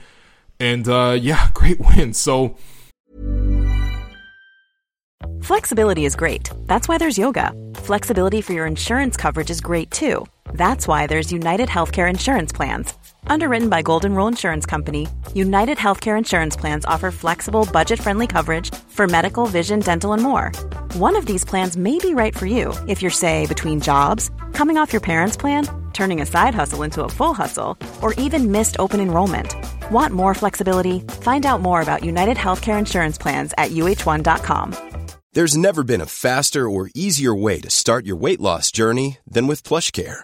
and 0.60 0.88
uh, 0.88 1.18
yeah, 1.20 1.50
great 1.54 1.80
win. 1.80 2.14
So 2.14 2.58
flexibility 5.42 6.06
is 6.06 6.16
great. 6.16 6.52
That's 6.66 6.88
why 6.88 6.98
there's 6.98 7.18
yoga. 7.18 7.54
Flexibility 7.76 8.42
for 8.42 8.54
your 8.54 8.68
insurance 8.68 9.18
coverage 9.18 9.50
is 9.50 9.62
great 9.62 9.92
too. 9.92 10.26
That's 10.54 10.88
why 10.88 11.08
there's 11.08 11.32
United 11.32 11.70
Healthcare 11.70 12.10
insurance 12.10 12.52
plans. 12.54 12.94
Underwritten 13.28 13.70
by 13.70 13.82
Golden 13.82 14.16
Rule 14.16 14.28
Insurance 14.28 14.66
Company, 14.66 15.08
United 15.34 15.78
Healthcare 15.78 16.18
Insurance 16.18 16.56
Plans 16.56 16.86
offer 16.86 17.12
flexible, 17.12 17.68
budget 17.72 18.00
friendly 18.00 18.28
coverage 18.28 18.74
for 18.90 19.08
medical, 19.08 19.46
vision, 19.48 19.80
dental, 19.80 20.14
and 20.14 20.24
more. 20.24 20.52
One 20.94 21.16
of 21.16 21.26
these 21.26 21.44
plans 21.44 21.76
may 21.78 22.00
be 22.00 22.14
right 22.14 22.36
for 22.36 22.46
you 22.46 22.74
if 22.88 23.02
you're, 23.02 23.12
say, 23.12 23.46
between 23.48 23.82
jobs, 23.82 24.32
coming 24.54 24.78
off 24.78 24.94
your 24.94 25.02
parents' 25.02 25.38
plan, 25.38 25.68
turning 25.94 26.22
a 26.22 26.26
side 26.26 26.56
hustle 26.56 26.84
into 26.84 27.04
a 27.04 27.10
full 27.10 27.34
hustle, 27.34 27.78
or 28.02 28.14
even 28.14 28.52
missed 28.52 28.78
open 28.80 29.00
enrollment. 29.00 29.54
Want 29.92 30.14
more 30.14 30.34
flexibility? 30.34 31.00
Find 31.22 31.46
out 31.46 31.62
more 31.62 31.82
about 31.82 32.04
United 32.06 32.38
Healthcare 32.38 32.80
Insurance 32.80 33.18
Plans 33.18 33.54
at 33.58 33.72
uh1.com. 33.72 34.76
There's 35.34 35.58
never 35.58 35.84
been 35.84 36.02
a 36.02 36.06
faster 36.06 36.68
or 36.70 36.90
easier 36.96 37.36
way 37.36 37.60
to 37.60 37.70
start 37.70 38.06
your 38.06 38.16
weight 38.16 38.40
loss 38.42 38.72
journey 38.72 39.18
than 39.28 39.46
with 39.46 39.62
PlushCare 39.62 40.24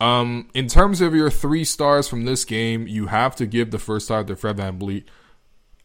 Um, 0.00 0.50
in 0.52 0.68
terms 0.68 1.00
of 1.00 1.14
your 1.14 1.30
three 1.30 1.64
stars 1.64 2.08
from 2.08 2.24
this 2.24 2.44
game, 2.44 2.86
you 2.86 3.06
have 3.06 3.34
to 3.36 3.46
give 3.46 3.70
the 3.70 3.78
first 3.78 4.06
star 4.06 4.24
to 4.24 4.36
Fred 4.36 4.58
Van 4.58 4.78
VanVleet. 4.78 5.04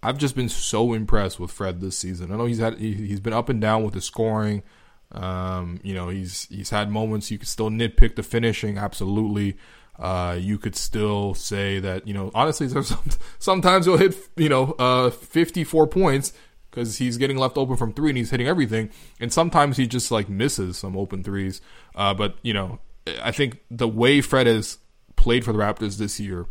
I've 0.04 0.17
just 0.17 0.36
been 0.36 0.50
so 0.50 0.93
impressed 0.93 1.39
with 1.39 1.52
Fred 1.52 1.80
this 1.80 1.97
season. 1.97 2.32
I 2.32 2.36
know 2.36 2.45
he's 2.45 2.60
had 2.60 2.80
he, 2.80 3.10
has 3.10 3.19
been 3.19 3.34
up 3.34 3.50
and 3.50 3.62
down 3.62 3.84
with 3.84 3.93
the 3.93 4.02
scoring. 4.02 4.63
Um, 5.12 5.80
you 5.84 5.93
know, 5.93 6.10
he's 6.10 6.47
he's 6.50 6.71
had 6.71 6.89
moments 6.89 7.30
you 7.30 7.38
could 7.38 7.47
still 7.47 7.69
nitpick 7.69 8.15
the 8.15 8.24
finishing, 8.24 8.78
absolutely. 8.78 9.58
Uh, 10.00 10.36
you 10.39 10.58
could 10.58 10.76
still 10.76 11.36
say 11.36 11.80
that 11.80 12.08
you 12.08 12.13
know 12.13 12.32
honestly, 12.34 12.67
some, 12.84 13.04
sometimes 13.38 13.86
he'll 13.86 13.97
hit 13.97 14.15
you 14.36 14.50
know 14.50 14.71
uh, 14.80 15.12
54 15.12 15.88
points 15.88 16.34
because 16.69 16.97
he's 16.97 17.17
getting 17.17 17.38
left 17.38 17.58
open 17.58 17.76
from 17.76 17.93
three 17.93 18.10
and 18.10 18.17
he's 18.17 18.32
hitting 18.32 18.47
everything, 18.47 18.89
and 19.19 19.32
sometimes 19.32 19.78
he 19.78 19.86
just 19.86 20.10
like 20.10 20.28
misses 20.28 20.78
some 20.78 20.97
open 20.97 21.24
threes. 21.24 21.62
Uh, 21.93 22.13
but 22.13 22.38
you 22.41 22.54
know, 22.54 22.80
I 23.22 23.32
think 23.32 23.62
the 23.70 23.88
way 23.88 24.22
Fred 24.22 24.48
has 24.48 24.78
played 25.16 25.44
for 25.44 25.54
the 25.54 25.60
Raptors 25.60 25.98
this 25.98 26.20
year, 26.20 26.46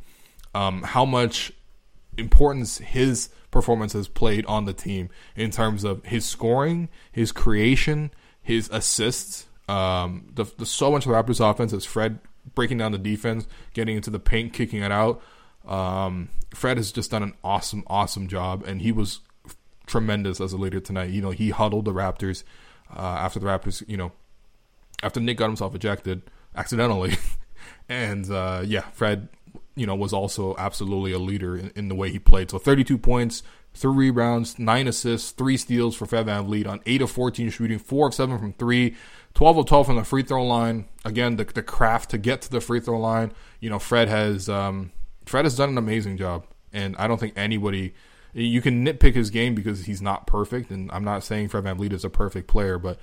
um, 0.55 0.83
how 0.83 1.05
much 1.05 1.53
importance 2.17 2.79
his 2.79 3.31
performance 3.51 3.93
has 3.93 4.09
played 4.09 4.47
on 4.47 4.65
the 4.65 4.73
team 4.73 5.11
in 5.37 5.51
terms 5.51 5.85
of 5.85 6.05
his 6.05 6.25
scoring, 6.25 6.89
his 7.11 7.33
creation, 7.33 8.11
his 8.43 8.69
assists. 8.71 9.47
Um, 9.69 10.31
the, 10.35 10.45
the 10.59 10.67
so 10.67 10.91
much 10.91 11.07
of 11.07 11.13
the 11.13 11.17
Raptors 11.17 11.41
offense 11.49 11.73
is 11.73 11.85
Fred 11.85 12.19
breaking 12.55 12.79
down 12.79 12.93
the 12.93 12.99
defense, 12.99 13.47
getting 13.75 13.97
into 13.97 14.11
the 14.11 14.19
paint, 14.19 14.53
kicking 14.53 14.83
it 14.83 14.93
out. 14.93 15.23
Um, 15.67 16.31
Fred 16.55 16.77
has 16.77 16.91
just 16.91 17.11
done 17.11 17.23
an 17.23 17.35
awesome, 17.45 17.85
awesome 17.87 18.27
job, 18.27 18.65
and 18.67 18.83
he 18.83 18.93
was 18.93 19.21
tremendous 19.87 20.41
as 20.41 20.53
a 20.53 20.57
leader 20.57 20.81
tonight. 20.81 21.11
You 21.11 21.23
know, 21.23 21.31
he 21.31 21.51
huddled 21.51 21.85
the 21.85 21.93
Raptors 21.93 22.43
uh, 22.95 23.01
after 23.01 23.39
the 23.39 23.47
Raptors, 23.47 23.87
you 23.89 23.97
know, 23.97 24.13
after 25.03 25.21
Nick 25.21 25.37
got 25.37 25.47
himself 25.47 25.75
ejected 25.75 26.23
accidentally. 26.55 27.17
and 27.89 28.31
uh, 28.31 28.63
yeah, 28.65 28.83
Fred, 28.93 29.29
you 29.75 29.87
know, 29.87 29.95
was 29.95 30.13
also 30.13 30.55
absolutely 30.59 31.13
a 31.13 31.19
leader 31.19 31.57
in, 31.57 31.73
in, 31.75 31.89
the 31.89 31.95
way 31.95 32.11
he 32.11 32.19
played. 32.19 32.51
So 32.51 32.59
32 32.59 32.99
points, 32.99 33.43
three 33.75 34.11
rebounds, 34.11 34.59
nine 34.59 34.89
assists, 34.89 35.31
three 35.31 35.57
steals 35.57 35.97
for 35.97 36.07
Fred 36.07 36.27
VanVleet 36.27 36.67
on 36.67 36.81
8 36.87 37.03
of 37.03 37.11
14 37.11 37.51
shooting, 37.51 37.79
4 37.79 38.09
of 38.09 38.15
7 38.15 38.39
from 38.39 38.53
3, 38.55 38.97
12 39.35 39.59
of 39.59 39.67
12 39.67 39.87
from 39.87 39.97
the 39.97 40.05
free 40.05 40.23
throw 40.23 40.45
line. 40.45 40.87
Again, 41.05 41.37
the, 41.37 41.45
the 41.45 41.63
craft 41.63 42.11
to 42.11 42.19
get 42.19 42.43
to 42.43 42.51
the 42.51 42.61
free 42.61 42.81
throw 42.81 42.99
line. 42.99 43.33
You 43.61 43.71
know, 43.71 43.79
Fred 43.79 44.09
has 44.09 44.49
um, 44.49 44.93
Fred 45.27 45.45
has 45.45 45.57
done 45.57 45.71
an 45.71 45.79
amazing 45.79 46.17
job. 46.17 46.47
And 46.73 46.95
I 46.99 47.09
don't 47.09 47.19
think 47.19 47.33
anybody 47.37 47.95
you 48.33 48.61
can 48.61 48.85
nitpick 48.85 49.15
his 49.15 49.31
game 49.31 49.55
because 49.55 49.85
he's 49.87 50.01
not 50.01 50.27
perfect, 50.27 50.71
and 50.71 50.91
I'm 50.93 51.05
not 51.05 51.25
saying 51.25 51.49
Fred 51.49 51.65
VanVleet 51.65 51.93
is 51.93 52.05
a 52.05 52.11
perfect 52.11 52.49
player, 52.49 52.79
but 52.79 52.99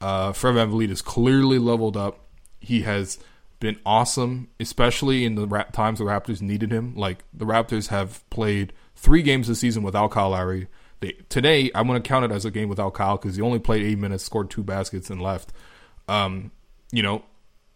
uh, 0.00 0.32
Fred 0.32 0.54
VanVleet 0.54 0.90
is 0.90 1.02
clearly 1.02 1.58
leveled 1.58 1.96
up 1.96 2.26
he 2.60 2.82
has 2.82 3.18
been 3.58 3.78
awesome, 3.84 4.48
especially 4.58 5.24
in 5.24 5.34
the 5.34 5.46
times 5.72 5.98
the 5.98 6.04
Raptors 6.04 6.40
needed 6.40 6.72
him. 6.72 6.94
Like 6.96 7.24
the 7.32 7.44
Raptors 7.44 7.88
have 7.88 8.28
played 8.30 8.72
three 8.94 9.22
games 9.22 9.48
this 9.48 9.60
season 9.60 9.82
without 9.82 10.10
Kyle 10.10 10.30
Lowry. 10.30 10.68
They, 11.00 11.12
today, 11.28 11.70
I'm 11.74 11.86
going 11.86 12.00
to 12.02 12.06
count 12.06 12.24
it 12.24 12.30
as 12.34 12.44
a 12.44 12.50
game 12.50 12.68
without 12.68 12.94
Kyle 12.94 13.16
because 13.16 13.36
he 13.36 13.42
only 13.42 13.58
played 13.58 13.82
eight 13.82 13.98
minutes, 13.98 14.24
scored 14.24 14.50
two 14.50 14.62
baskets, 14.62 15.10
and 15.10 15.20
left. 15.20 15.52
Um, 16.08 16.50
you 16.92 17.02
know, 17.02 17.24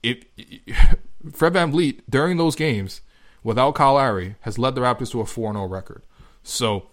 it, 0.02 0.26
Fred 1.32 1.54
VanVleet 1.54 2.02
during 2.08 2.36
those 2.36 2.54
games 2.54 3.00
without 3.42 3.74
Kyle 3.74 3.94
Lowry 3.94 4.36
has 4.40 4.58
led 4.58 4.74
the 4.74 4.80
Raptors 4.80 5.10
to 5.12 5.20
a 5.20 5.26
4 5.26 5.52
0 5.52 5.66
record. 5.66 6.02
So 6.42 6.88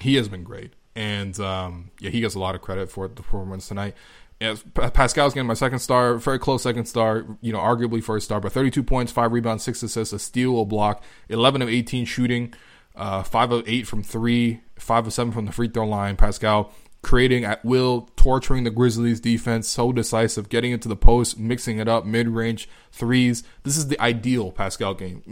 he 0.00 0.16
has 0.16 0.28
been 0.28 0.44
great. 0.44 0.74
And 0.96 1.38
um, 1.40 1.90
yeah, 2.00 2.10
he 2.10 2.20
gets 2.20 2.34
a 2.34 2.38
lot 2.38 2.54
of 2.54 2.60
credit 2.60 2.90
for 2.90 3.08
the 3.08 3.14
performance 3.14 3.68
tonight. 3.68 3.94
Yeah, 4.40 4.54
Pascal's 4.74 5.34
getting 5.34 5.46
my 5.46 5.54
second 5.54 5.80
star, 5.80 6.14
very 6.14 6.38
close 6.38 6.62
second 6.62 6.86
star, 6.86 7.26
you 7.42 7.52
know, 7.52 7.58
arguably 7.58 8.02
first 8.02 8.24
star, 8.24 8.40
but 8.40 8.52
32 8.52 8.82
points, 8.82 9.12
five 9.12 9.32
rebounds, 9.32 9.62
six 9.62 9.82
assists, 9.82 10.14
a 10.14 10.18
steal, 10.18 10.62
a 10.62 10.64
block, 10.64 11.04
11 11.28 11.60
of 11.60 11.68
18 11.68 12.06
shooting, 12.06 12.54
uh, 12.96 13.22
five 13.22 13.52
of 13.52 13.68
eight 13.68 13.86
from 13.86 14.02
three, 14.02 14.62
five 14.78 15.06
of 15.06 15.12
seven 15.12 15.30
from 15.30 15.44
the 15.44 15.52
free 15.52 15.68
throw 15.68 15.86
line. 15.86 16.16
Pascal 16.16 16.72
creating 17.02 17.44
at 17.44 17.64
will, 17.64 18.10
torturing 18.16 18.64
the 18.64 18.70
Grizzlies 18.70 19.20
defense, 19.20 19.68
so 19.68 19.92
decisive, 19.92 20.48
getting 20.48 20.72
into 20.72 20.88
the 20.88 20.96
post, 20.96 21.38
mixing 21.38 21.78
it 21.78 21.88
up, 21.88 22.04
mid 22.04 22.28
range 22.28 22.68
threes. 22.92 23.42
This 23.62 23.76
is 23.76 23.88
the 23.88 24.00
ideal 24.00 24.52
Pascal 24.52 24.94
game, 24.94 25.22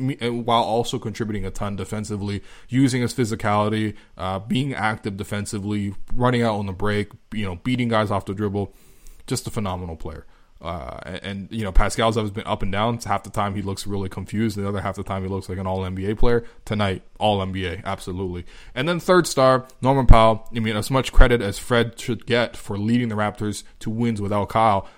while 0.45 0.63
also 0.63 0.99
contributing 0.99 1.45
a 1.45 1.51
ton 1.51 1.77
defensively, 1.77 2.43
using 2.69 3.03
his 3.03 3.13
physicality, 3.15 3.95
uh, 4.17 4.39
being 4.39 4.75
active 4.75 5.17
defensively, 5.17 5.95
running 6.13 6.43
out 6.43 6.57
on 6.57 6.67
the 6.67 6.73
break, 6.73 7.11
you 7.33 7.45
know, 7.45 7.57
beating 7.57 7.89
guys 7.89 8.11
off 8.11 8.25
the 8.25 8.35
dribble 8.35 8.75
just 9.29 9.47
a 9.47 9.51
phenomenal 9.51 9.97
player. 9.97 10.27
Uh, 10.61 10.99
and, 11.05 11.21
and, 11.23 11.49
you 11.53 11.63
know, 11.63 11.71
Pascal's 11.71 12.17
has 12.17 12.31
been 12.31 12.47
up 12.47 12.63
and 12.63 12.73
down. 12.73 12.99
Half 12.99 13.23
the 13.23 13.31
time 13.31 13.55
he 13.55 13.63
looks 13.63 13.87
really 13.87 14.09
confused. 14.09 14.57
The 14.57 14.67
other 14.67 14.81
half 14.81 14.97
the 14.97 15.05
time 15.05 15.23
he 15.23 15.29
looks 15.29 15.49
like 15.49 15.59
an 15.59 15.67
all 15.67 15.81
NBA 15.81 16.19
player. 16.19 16.45
Tonight, 16.65 17.03
all 17.19 17.39
NBA, 17.39 17.85
absolutely. 17.85 18.45
And 18.75 18.89
then 18.89 18.99
third 18.99 19.27
star, 19.27 19.69
Norman 19.81 20.07
Powell. 20.07 20.49
I 20.55 20.59
mean, 20.59 20.77
as 20.77 20.91
much 20.91 21.13
credit 21.13 21.41
as 21.41 21.59
Fred 21.59 21.99
should 22.01 22.27
get 22.27 22.57
for 22.57 22.77
leading 22.77 23.09
the 23.09 23.15
Raptors 23.15 23.63
to 23.81 23.91
wins 23.91 24.21
without 24.21 24.49
Kyle. 24.49 24.89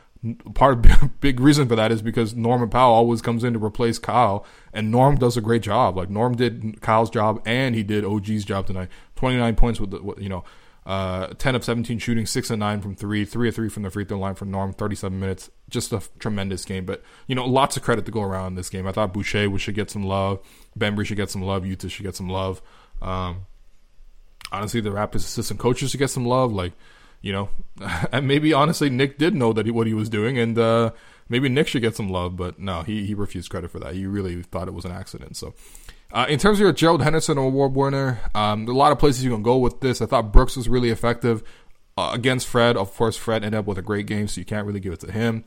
Part 0.55 0.87
of 0.87 1.21
big 1.21 1.41
reason 1.41 1.69
for 1.69 1.77
that 1.77 1.93
is 1.93 2.03
because 2.03 2.35
Norman 2.35 2.69
Powell 2.69 2.95
always 2.95 3.23
comes 3.23 3.43
in 3.43 3.55
to 3.55 3.59
replace 3.59 3.99
Kyle, 3.99 4.45
and 4.73 4.91
Norm 4.91 5.17
does 5.17 5.37
a 5.37 5.41
great 5.41 5.63
job. 5.63 5.97
Like 5.97 6.11
Norm 6.11 6.37
did 6.37 6.83
Kyle's 6.83 7.09
job, 7.09 7.41
and 7.47 7.75
he 7.75 7.83
did 7.83 8.05
OG's 8.05 8.45
job 8.45 8.67
tonight. 8.67 8.89
Twenty 9.17 9.39
nine 9.39 9.57
points 9.57 9.81
with 9.81 9.91
the, 9.91 10.15
you 10.19 10.29
know 10.29 10.45
uh, 10.87 11.29
10 11.39 11.55
of 11.55 11.65
17 11.65 11.99
shooting, 11.99 12.27
6 12.27 12.51
of 12.51 12.59
9 12.59 12.81
from 12.81 12.97
3, 12.97 13.25
3 13.25 13.49
of 13.49 13.55
3 13.55 13.69
from 13.69 13.83
the 13.83 13.91
free 13.91 14.05
throw 14.05 14.19
line 14.19 14.35
for 14.35 14.45
Norm, 14.47 14.73
37 14.73 15.19
minutes. 15.19 15.51
Just 15.69 15.93
a 15.93 15.97
f- 15.97 16.11
tremendous 16.19 16.65
game. 16.65 16.87
But, 16.87 17.03
you 17.27 17.35
know, 17.35 17.45
lots 17.45 17.77
of 17.77 17.83
credit 17.83 18.07
to 18.07 18.11
go 18.11 18.23
around 18.23 18.49
in 18.49 18.55
this 18.55 18.71
game. 18.71 18.87
I 18.87 18.93
thought 18.93 19.13
Boucher 19.13 19.57
should 19.59 19.75
get 19.75 19.91
some 19.91 20.05
love. 20.05 20.41
Bembry 20.79 21.05
should 21.05 21.19
get 21.19 21.31
some 21.31 21.43
love. 21.43 21.65
Yuta 21.65 21.91
should 21.91 22.05
get 22.05 22.17
some 22.17 22.29
love. 22.29 22.63
Um, 23.03 23.47
honestly, 24.51 24.81
the 24.81 24.91
Raptors 24.91 25.17
assistant 25.17 25.61
coaches 25.61 25.91
should 25.91 25.99
get 25.99 26.11
some 26.11 26.25
love. 26.25 26.53
Like, 26.53 26.73
you 27.21 27.33
know, 27.33 27.51
and 28.13 28.27
maybe 28.27 28.53
honestly, 28.53 28.91
Nick 28.91 29.19
did 29.19 29.35
know 29.35 29.53
that 29.53 29.67
he, 29.67 29.73
what 29.73 29.87
he 29.87 29.95
was 29.95 30.09
doing, 30.09 30.39
and 30.39 30.59
uh, 30.59 30.93
maybe 31.29 31.49
Nick 31.49 31.69
should 31.69 31.83
get 31.83 31.97
some 31.97 32.09
love. 32.09 32.37
But 32.37 32.59
no, 32.59 32.83
he, 32.83 33.07
he 33.07 33.15
refused 33.15 33.51
credit 33.51 33.71
for 33.71 33.79
that. 33.81 33.95
He 33.95 34.07
really 34.07 34.43
thought 34.43 34.69
it 34.69 34.75
was 34.75 34.85
an 34.85 34.93
accident. 34.93 35.37
So, 35.37 35.55
Uh, 36.13 36.27
in 36.29 36.39
terms 36.39 36.59
of 36.59 36.63
your 36.63 36.73
Gerald 36.73 37.03
Henderson 37.03 37.39
Award 37.39 37.75
winner, 37.75 38.21
um, 38.35 38.67
a 38.67 38.73
lot 38.73 38.91
of 38.91 38.99
places 38.99 39.23
you 39.23 39.31
can 39.31 39.43
go 39.43 39.59
with 39.59 39.81
this. 39.81 40.03
I 40.03 40.07
thought 40.07 40.33
Brooks 40.33 40.57
was 40.57 40.69
really 40.69 40.91
effective 40.91 41.43
uh, 41.97 42.11
against 42.13 42.49
Fred. 42.49 42.77
Of 42.77 42.95
course, 42.97 43.17
Fred 43.17 43.45
ended 43.45 43.59
up 43.59 43.67
with 43.67 43.79
a 43.79 43.83
great 43.83 44.07
game, 44.07 44.27
so 44.27 44.41
you 44.41 44.45
can't 44.45 44.67
really 44.67 44.81
give 44.81 44.93
it 44.93 45.01
to 45.01 45.13
him. 45.13 45.45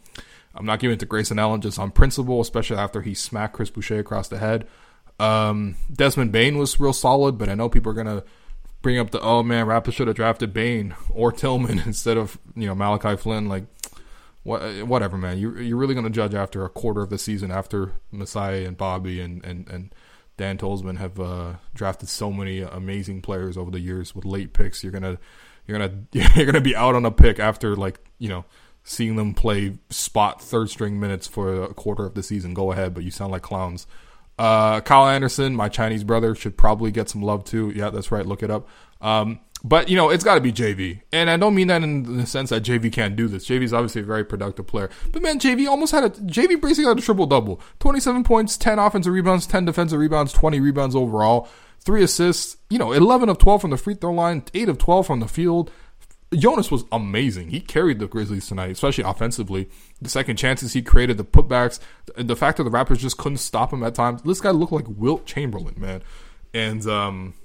I'm 0.55 0.65
not 0.65 0.79
giving 0.79 0.93
it 0.93 0.99
to 0.99 1.05
Grayson 1.05 1.39
Allen 1.39 1.61
just 1.61 1.79
on 1.79 1.91
principle, 1.91 2.39
especially 2.39 2.77
after 2.77 3.01
he 3.01 3.13
smacked 3.13 3.53
Chris 3.53 3.69
Boucher 3.69 3.99
across 3.99 4.27
the 4.27 4.37
head. 4.37 4.67
Um, 5.19 5.75
Desmond 5.91 6.31
Bane 6.31 6.57
was 6.57 6.79
real 6.79 6.93
solid, 6.93 7.37
but 7.37 7.49
I 7.49 7.55
know 7.55 7.69
people 7.69 7.91
are 7.91 7.95
gonna 7.95 8.23
bring 8.81 8.99
up 8.99 9.11
the 9.11 9.21
oh 9.21 9.43
man, 9.43 9.65
Raptors 9.65 9.93
should 9.93 10.07
have 10.07 10.15
drafted 10.15 10.53
Bane 10.53 10.95
or 11.09 11.31
Tillman 11.31 11.79
instead 11.85 12.17
of 12.17 12.37
you 12.55 12.67
know 12.67 12.75
Malachi 12.75 13.15
Flynn. 13.17 13.49
Like, 13.49 13.65
what, 14.43 14.61
whatever, 14.85 15.17
man. 15.17 15.39
You 15.39 15.57
you're 15.57 15.77
really 15.77 15.95
gonna 15.95 16.09
judge 16.09 16.35
after 16.35 16.63
a 16.63 16.69
quarter 16.69 17.01
of 17.01 17.09
the 17.09 17.17
season 17.17 17.51
after 17.51 17.93
Messiah 18.11 18.65
and 18.65 18.77
Bobby 18.77 19.19
and 19.19 19.43
and 19.43 19.67
and 19.69 19.95
Dan 20.37 20.57
Tolzman 20.57 20.97
have 20.97 21.19
uh, 21.19 21.53
drafted 21.73 22.09
so 22.09 22.31
many 22.31 22.61
amazing 22.61 23.21
players 23.21 23.57
over 23.57 23.71
the 23.71 23.79
years 23.79 24.15
with 24.15 24.25
late 24.25 24.53
picks. 24.53 24.83
You're 24.83 24.91
gonna 24.91 25.19
you're 25.67 25.77
gonna 25.77 25.93
you're 26.35 26.45
gonna 26.45 26.61
be 26.61 26.75
out 26.75 26.95
on 26.95 27.05
a 27.05 27.11
pick 27.11 27.39
after 27.39 27.75
like 27.75 27.99
you 28.17 28.29
know 28.29 28.45
seeing 28.83 29.15
them 29.15 29.33
play 29.33 29.77
spot 29.89 30.41
third 30.41 30.69
string 30.69 30.99
minutes 30.99 31.27
for 31.27 31.63
a 31.63 31.73
quarter 31.73 32.05
of 32.05 32.15
the 32.15 32.23
season. 32.23 32.53
Go 32.53 32.71
ahead, 32.71 32.93
but 32.93 33.03
you 33.03 33.11
sound 33.11 33.31
like 33.31 33.41
clowns. 33.41 33.87
Uh, 34.37 34.81
Kyle 34.81 35.07
Anderson, 35.07 35.55
my 35.55 35.69
Chinese 35.69 36.03
brother, 36.03 36.33
should 36.33 36.57
probably 36.57 36.91
get 36.91 37.09
some 37.09 37.21
love 37.21 37.43
too. 37.43 37.71
Yeah, 37.75 37.91
that's 37.91 38.11
right. 38.11 38.25
Look 38.25 38.41
it 38.41 38.49
up. 38.49 38.67
Um, 38.99 39.39
but 39.63 39.87
you 39.87 39.95
know, 39.95 40.09
it's 40.09 40.23
got 40.23 40.35
to 40.35 40.41
be 40.41 40.51
JV, 40.51 41.01
and 41.11 41.29
I 41.29 41.37
don't 41.37 41.55
mean 41.55 41.67
that 41.67 41.83
in 41.83 42.17
the 42.17 42.25
sense 42.25 42.49
that 42.49 42.63
JV 42.63 42.91
can't 42.91 43.15
do 43.15 43.27
this. 43.27 43.47
JV 43.47 43.63
is 43.63 43.73
obviously 43.73 44.01
a 44.01 44.05
very 44.05 44.25
productive 44.25 44.67
player, 44.67 44.89
but 45.11 45.21
man, 45.21 45.39
JV 45.39 45.67
almost 45.67 45.93
had 45.93 46.03
a 46.03 46.09
JV 46.09 46.61
basically 46.61 46.85
had 46.85 46.97
a 46.97 47.01
triple 47.01 47.25
double: 47.25 47.61
twenty-seven 47.79 48.23
points, 48.23 48.57
ten 48.57 48.77
offensive 48.77 49.13
rebounds, 49.13 49.47
ten 49.47 49.63
defensive 49.63 49.99
rebounds, 49.99 50.33
twenty 50.33 50.59
rebounds 50.59 50.95
overall, 50.95 51.47
three 51.79 52.03
assists. 52.03 52.57
You 52.69 52.77
know, 52.77 52.91
eleven 52.91 53.29
of 53.29 53.37
twelve 53.37 53.61
from 53.61 53.71
the 53.71 53.77
free 53.77 53.95
throw 53.95 54.11
line, 54.11 54.43
eight 54.53 54.67
of 54.67 54.77
twelve 54.77 55.07
from 55.07 55.21
the 55.21 55.27
field. 55.27 55.71
Jonas 56.33 56.71
was 56.71 56.83
amazing. 56.91 57.49
He 57.49 57.59
carried 57.59 57.99
the 57.99 58.07
Grizzlies 58.07 58.47
tonight, 58.47 58.71
especially 58.71 59.03
offensively. 59.03 59.69
The 60.01 60.09
second 60.09 60.37
chances 60.37 60.73
he 60.73 60.81
created, 60.81 61.17
the 61.17 61.23
putbacks, 61.23 61.79
the 62.15 62.35
fact 62.35 62.57
that 62.57 62.63
the 62.63 62.71
Raptors 62.71 62.97
just 62.97 63.17
couldn't 63.17 63.37
stop 63.37 63.71
him 63.71 63.83
at 63.83 63.93
times. 63.93 64.23
This 64.23 64.41
guy 64.41 64.49
looked 64.49 64.71
like 64.71 64.85
Wilt 64.87 65.27
Chamberlain, 65.27 65.75
man. 65.77 66.01
And 66.51 66.85
um, 66.87 67.35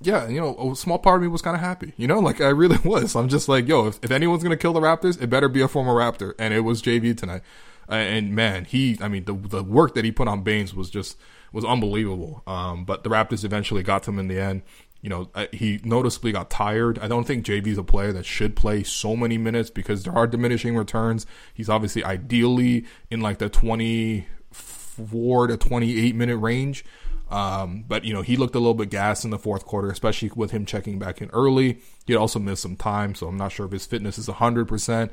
yeah, 0.00 0.28
you 0.28 0.40
know, 0.40 0.72
a 0.72 0.76
small 0.76 0.98
part 0.98 1.16
of 1.16 1.22
me 1.22 1.28
was 1.28 1.42
kind 1.42 1.54
of 1.54 1.60
happy. 1.60 1.92
You 1.96 2.06
know, 2.06 2.20
like 2.20 2.40
I 2.40 2.48
really 2.48 2.78
was. 2.84 3.14
I'm 3.14 3.28
just 3.28 3.48
like, 3.48 3.68
yo, 3.68 3.86
if, 3.88 3.98
if 4.02 4.10
anyone's 4.10 4.42
gonna 4.42 4.56
kill 4.56 4.72
the 4.72 4.80
Raptors, 4.80 5.20
it 5.20 5.28
better 5.28 5.48
be 5.48 5.60
a 5.60 5.68
former 5.68 5.92
Raptor, 5.92 6.34
and 6.38 6.54
it 6.54 6.60
was 6.60 6.82
JV 6.82 7.16
tonight. 7.16 7.42
And 7.88 8.34
man, 8.34 8.64
he, 8.66 8.98
I 9.00 9.08
mean, 9.08 9.24
the 9.24 9.34
the 9.34 9.62
work 9.62 9.94
that 9.94 10.04
he 10.04 10.12
put 10.12 10.28
on 10.28 10.42
Baynes 10.42 10.74
was 10.74 10.90
just 10.90 11.18
was 11.52 11.64
unbelievable. 11.64 12.42
Um, 12.46 12.84
but 12.84 13.02
the 13.04 13.10
Raptors 13.10 13.44
eventually 13.44 13.82
got 13.82 14.04
to 14.04 14.10
him 14.10 14.18
in 14.18 14.28
the 14.28 14.40
end. 14.40 14.62
You 15.02 15.10
know, 15.10 15.28
he 15.52 15.80
noticeably 15.82 16.30
got 16.32 16.50
tired. 16.50 16.98
I 16.98 17.08
don't 17.08 17.24
think 17.24 17.46
JV's 17.46 17.78
a 17.78 17.82
player 17.82 18.12
that 18.12 18.26
should 18.26 18.54
play 18.54 18.82
so 18.82 19.16
many 19.16 19.38
minutes 19.38 19.70
because 19.70 20.02
there 20.02 20.12
are 20.14 20.26
diminishing 20.26 20.76
returns. 20.76 21.26
He's 21.54 21.70
obviously 21.70 22.04
ideally 22.04 22.84
in 23.10 23.22
like 23.22 23.38
the 23.38 23.48
24 23.48 25.46
to 25.46 25.56
28 25.56 26.14
minute 26.14 26.36
range. 26.36 26.84
Um, 27.30 27.84
but 27.86 28.04
you 28.04 28.12
know, 28.12 28.22
he 28.22 28.36
looked 28.36 28.54
a 28.54 28.58
little 28.58 28.74
bit 28.74 28.90
gassed 28.90 29.24
in 29.24 29.30
the 29.30 29.38
fourth 29.38 29.64
quarter, 29.64 29.88
especially 29.90 30.30
with 30.34 30.50
him 30.50 30.66
checking 30.66 30.98
back 30.98 31.22
in 31.22 31.30
early. 31.30 31.80
He 32.06 32.16
also 32.16 32.38
missed 32.38 32.62
some 32.62 32.76
time, 32.76 33.14
so 33.14 33.28
I'm 33.28 33.36
not 33.36 33.52
sure 33.52 33.66
if 33.66 33.72
his 33.72 33.86
fitness 33.86 34.18
is 34.18 34.26
100%. 34.26 35.10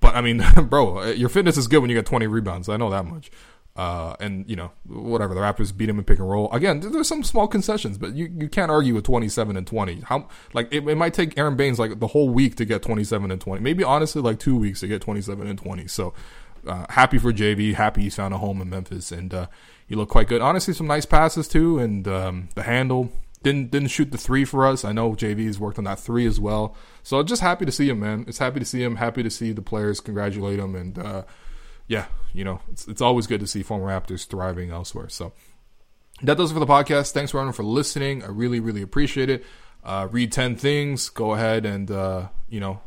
But 0.00 0.16
I 0.16 0.20
mean, 0.20 0.44
bro, 0.68 1.10
your 1.10 1.28
fitness 1.28 1.56
is 1.56 1.68
good 1.68 1.78
when 1.78 1.90
you 1.90 1.96
get 1.96 2.06
20 2.06 2.26
rebounds. 2.26 2.68
I 2.68 2.76
know 2.76 2.90
that 2.90 3.06
much. 3.06 3.30
Uh, 3.74 4.14
and 4.20 4.48
you 4.50 4.54
know, 4.54 4.70
whatever 4.86 5.34
the 5.34 5.40
Raptors 5.40 5.74
beat 5.74 5.88
him 5.88 5.98
in 5.98 6.04
pick 6.04 6.18
and 6.18 6.28
roll. 6.28 6.52
Again, 6.52 6.80
there's 6.80 7.08
some 7.08 7.22
small 7.22 7.48
concessions, 7.48 7.96
but 7.96 8.14
you, 8.14 8.30
you 8.36 8.48
can't 8.48 8.70
argue 8.70 8.94
with 8.94 9.04
27 9.04 9.56
and 9.56 9.66
20. 9.66 10.00
How 10.00 10.28
like 10.52 10.68
it, 10.70 10.86
it 10.86 10.96
might 10.96 11.14
take 11.14 11.38
Aron 11.38 11.56
Baynes 11.56 11.78
like 11.78 11.98
the 11.98 12.08
whole 12.08 12.28
week 12.28 12.56
to 12.56 12.66
get 12.66 12.82
27 12.82 13.30
and 13.30 13.40
20. 13.40 13.62
Maybe 13.62 13.82
honestly 13.82 14.20
like 14.20 14.38
two 14.38 14.56
weeks 14.56 14.80
to 14.80 14.88
get 14.88 15.00
27 15.00 15.46
and 15.46 15.58
20. 15.58 15.86
So 15.86 16.12
uh, 16.66 16.86
happy 16.90 17.18
for 17.18 17.32
JV. 17.32 17.74
Happy 17.74 18.02
he's 18.02 18.14
found 18.14 18.34
a 18.34 18.38
home 18.38 18.60
in 18.60 18.70
Memphis, 18.70 19.12
and 19.12 19.32
uh, 19.32 19.46
he 19.86 19.94
looked 19.94 20.12
quite 20.12 20.28
good. 20.28 20.40
Honestly, 20.40 20.74
some 20.74 20.86
nice 20.86 21.06
passes 21.06 21.48
too, 21.48 21.78
and 21.78 22.06
um, 22.08 22.48
the 22.54 22.62
handle 22.62 23.12
didn't 23.42 23.70
didn't 23.70 23.88
shoot 23.88 24.10
the 24.10 24.18
three 24.18 24.44
for 24.44 24.66
us. 24.66 24.84
I 24.84 24.92
know 24.92 25.12
JV 25.12 25.46
has 25.46 25.58
worked 25.58 25.78
on 25.78 25.84
that 25.84 25.98
three 25.98 26.26
as 26.26 26.38
well. 26.38 26.76
So 27.02 27.22
just 27.22 27.42
happy 27.42 27.66
to 27.66 27.72
see 27.72 27.88
him, 27.88 28.00
man. 28.00 28.24
It's 28.28 28.38
happy 28.38 28.60
to 28.60 28.66
see 28.66 28.82
him. 28.82 28.96
Happy 28.96 29.22
to 29.22 29.30
see 29.30 29.52
the 29.52 29.62
players 29.62 30.00
congratulate 30.00 30.58
him, 30.58 30.74
and 30.74 30.98
uh, 30.98 31.22
yeah, 31.88 32.06
you 32.32 32.44
know, 32.44 32.60
it's, 32.70 32.86
it's 32.88 33.02
always 33.02 33.26
good 33.26 33.40
to 33.40 33.46
see 33.46 33.62
former 33.62 33.86
Raptors 33.86 34.26
thriving 34.26 34.70
elsewhere. 34.70 35.08
So 35.08 35.32
that 36.22 36.36
does 36.36 36.50
it 36.50 36.54
for 36.54 36.60
the 36.60 36.66
podcast. 36.66 37.12
Thanks 37.12 37.32
everyone 37.34 37.52
for 37.52 37.64
listening. 37.64 38.22
I 38.22 38.28
really, 38.28 38.60
really 38.60 38.82
appreciate 38.82 39.28
it. 39.28 39.44
Uh, 39.84 40.06
read 40.10 40.30
10 40.30 40.56
things. 40.56 41.08
Go 41.08 41.34
ahead 41.34 41.66
and, 41.66 41.90
uh, 41.90 42.28
you 42.48 42.60
know, 42.60 42.80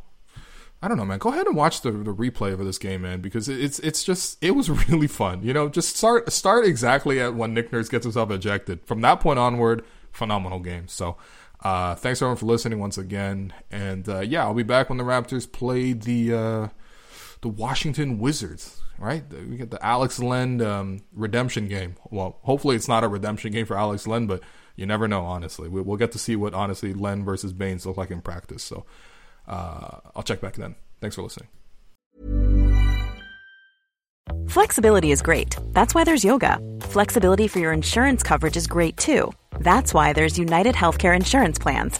I 0.86 0.88
don't 0.88 0.98
know, 0.98 1.06
man. 1.06 1.18
Go 1.18 1.30
ahead 1.30 1.48
and 1.48 1.56
watch 1.56 1.82
the, 1.82 1.90
the 1.90 2.14
replay 2.14 2.54
of 2.54 2.60
this 2.60 2.78
game, 2.78 3.02
man, 3.02 3.20
because 3.20 3.50
it's 3.50 3.80
it's 3.80 4.04
just 4.04 4.38
it 4.40 4.52
was 4.52 4.70
really 4.90 5.08
fun. 5.08 5.42
You 5.42 5.52
know, 5.52 5.68
just 5.68 5.96
start 5.98 6.32
start 6.32 6.64
exactly 6.64 7.20
at 7.20 7.34
when 7.34 7.56
Nick 7.56 7.74
Nurse 7.74 7.90
gets 7.90 8.06
himself 8.06 8.30
ejected. 8.30 8.86
From 8.86 9.02
that 9.02 9.20
point 9.20 9.40
onward, 9.40 9.84
phenomenal 10.12 10.60
game. 10.60 10.88
So, 10.88 11.18
uh, 11.62 11.96
thanks 11.96 12.22
everyone 12.22 12.38
for 12.38 12.46
listening 12.46 12.78
once 12.78 13.00
again, 13.00 13.52
and 13.72 14.08
uh, 14.08 14.20
yeah, 14.20 14.44
I'll 14.44 14.54
be 14.54 14.62
back 14.62 14.90
when 14.90 15.00
the 15.00 15.04
Raptors 15.04 15.52
play 15.52 15.94
the 15.94 16.34
uh, 16.34 16.68
the 17.42 17.50
Washington 17.50 18.20
Wizards 18.20 18.80
right? 18.98 19.26
We 19.30 19.58
get 19.58 19.72
the 19.72 19.86
Alex 19.86 20.20
Len 20.20 20.62
um, 20.62 21.02
redemption 21.12 21.68
game. 21.68 21.96
Well, 22.10 22.38
hopefully 22.44 22.78
it's 22.78 22.88
not 22.88 23.04
a 23.04 23.10
redemption 23.10 23.52
game 23.52 23.66
for 23.66 23.78
Alex 23.78 24.08
Len, 24.08 24.26
but 24.26 24.42
you 24.78 24.86
never 24.86 25.06
know. 25.06 25.26
Honestly, 25.26 25.68
we, 25.68 25.82
will 25.82 25.98
get 25.98 26.14
to 26.14 26.18
see 26.18 26.38
what 26.38 26.54
honestly 26.54 26.94
Len 26.94 27.26
versus 27.26 27.52
Baynes 27.52 27.86
look 27.86 27.98
like 27.98 28.10
in 28.10 28.22
practice. 28.22 28.64
So 28.64 28.86
uh, 29.48 30.00
I'll 30.16 30.24
check 30.24 30.42
back 30.42 30.56
then. 30.56 30.76
Thanks 31.02 31.16
for 31.16 31.22
listening. 31.22 31.50
Flexibility 34.48 35.12
is 35.12 35.22
great. 35.22 35.56
That's 35.74 35.94
why 35.94 36.04
there's 36.04 36.24
yoga. 36.24 36.60
Flexibility 36.82 37.48
for 37.48 37.60
your 37.60 37.74
insurance 37.74 38.24
coverage 38.24 38.58
is 38.58 38.68
great 38.68 38.98
too. 38.98 39.32
That's 39.60 39.94
why 39.94 40.14
there's 40.14 40.40
United 40.40 40.76
Healthcare 40.76 41.16
Insurance 41.16 41.60
Plans. 41.60 42.00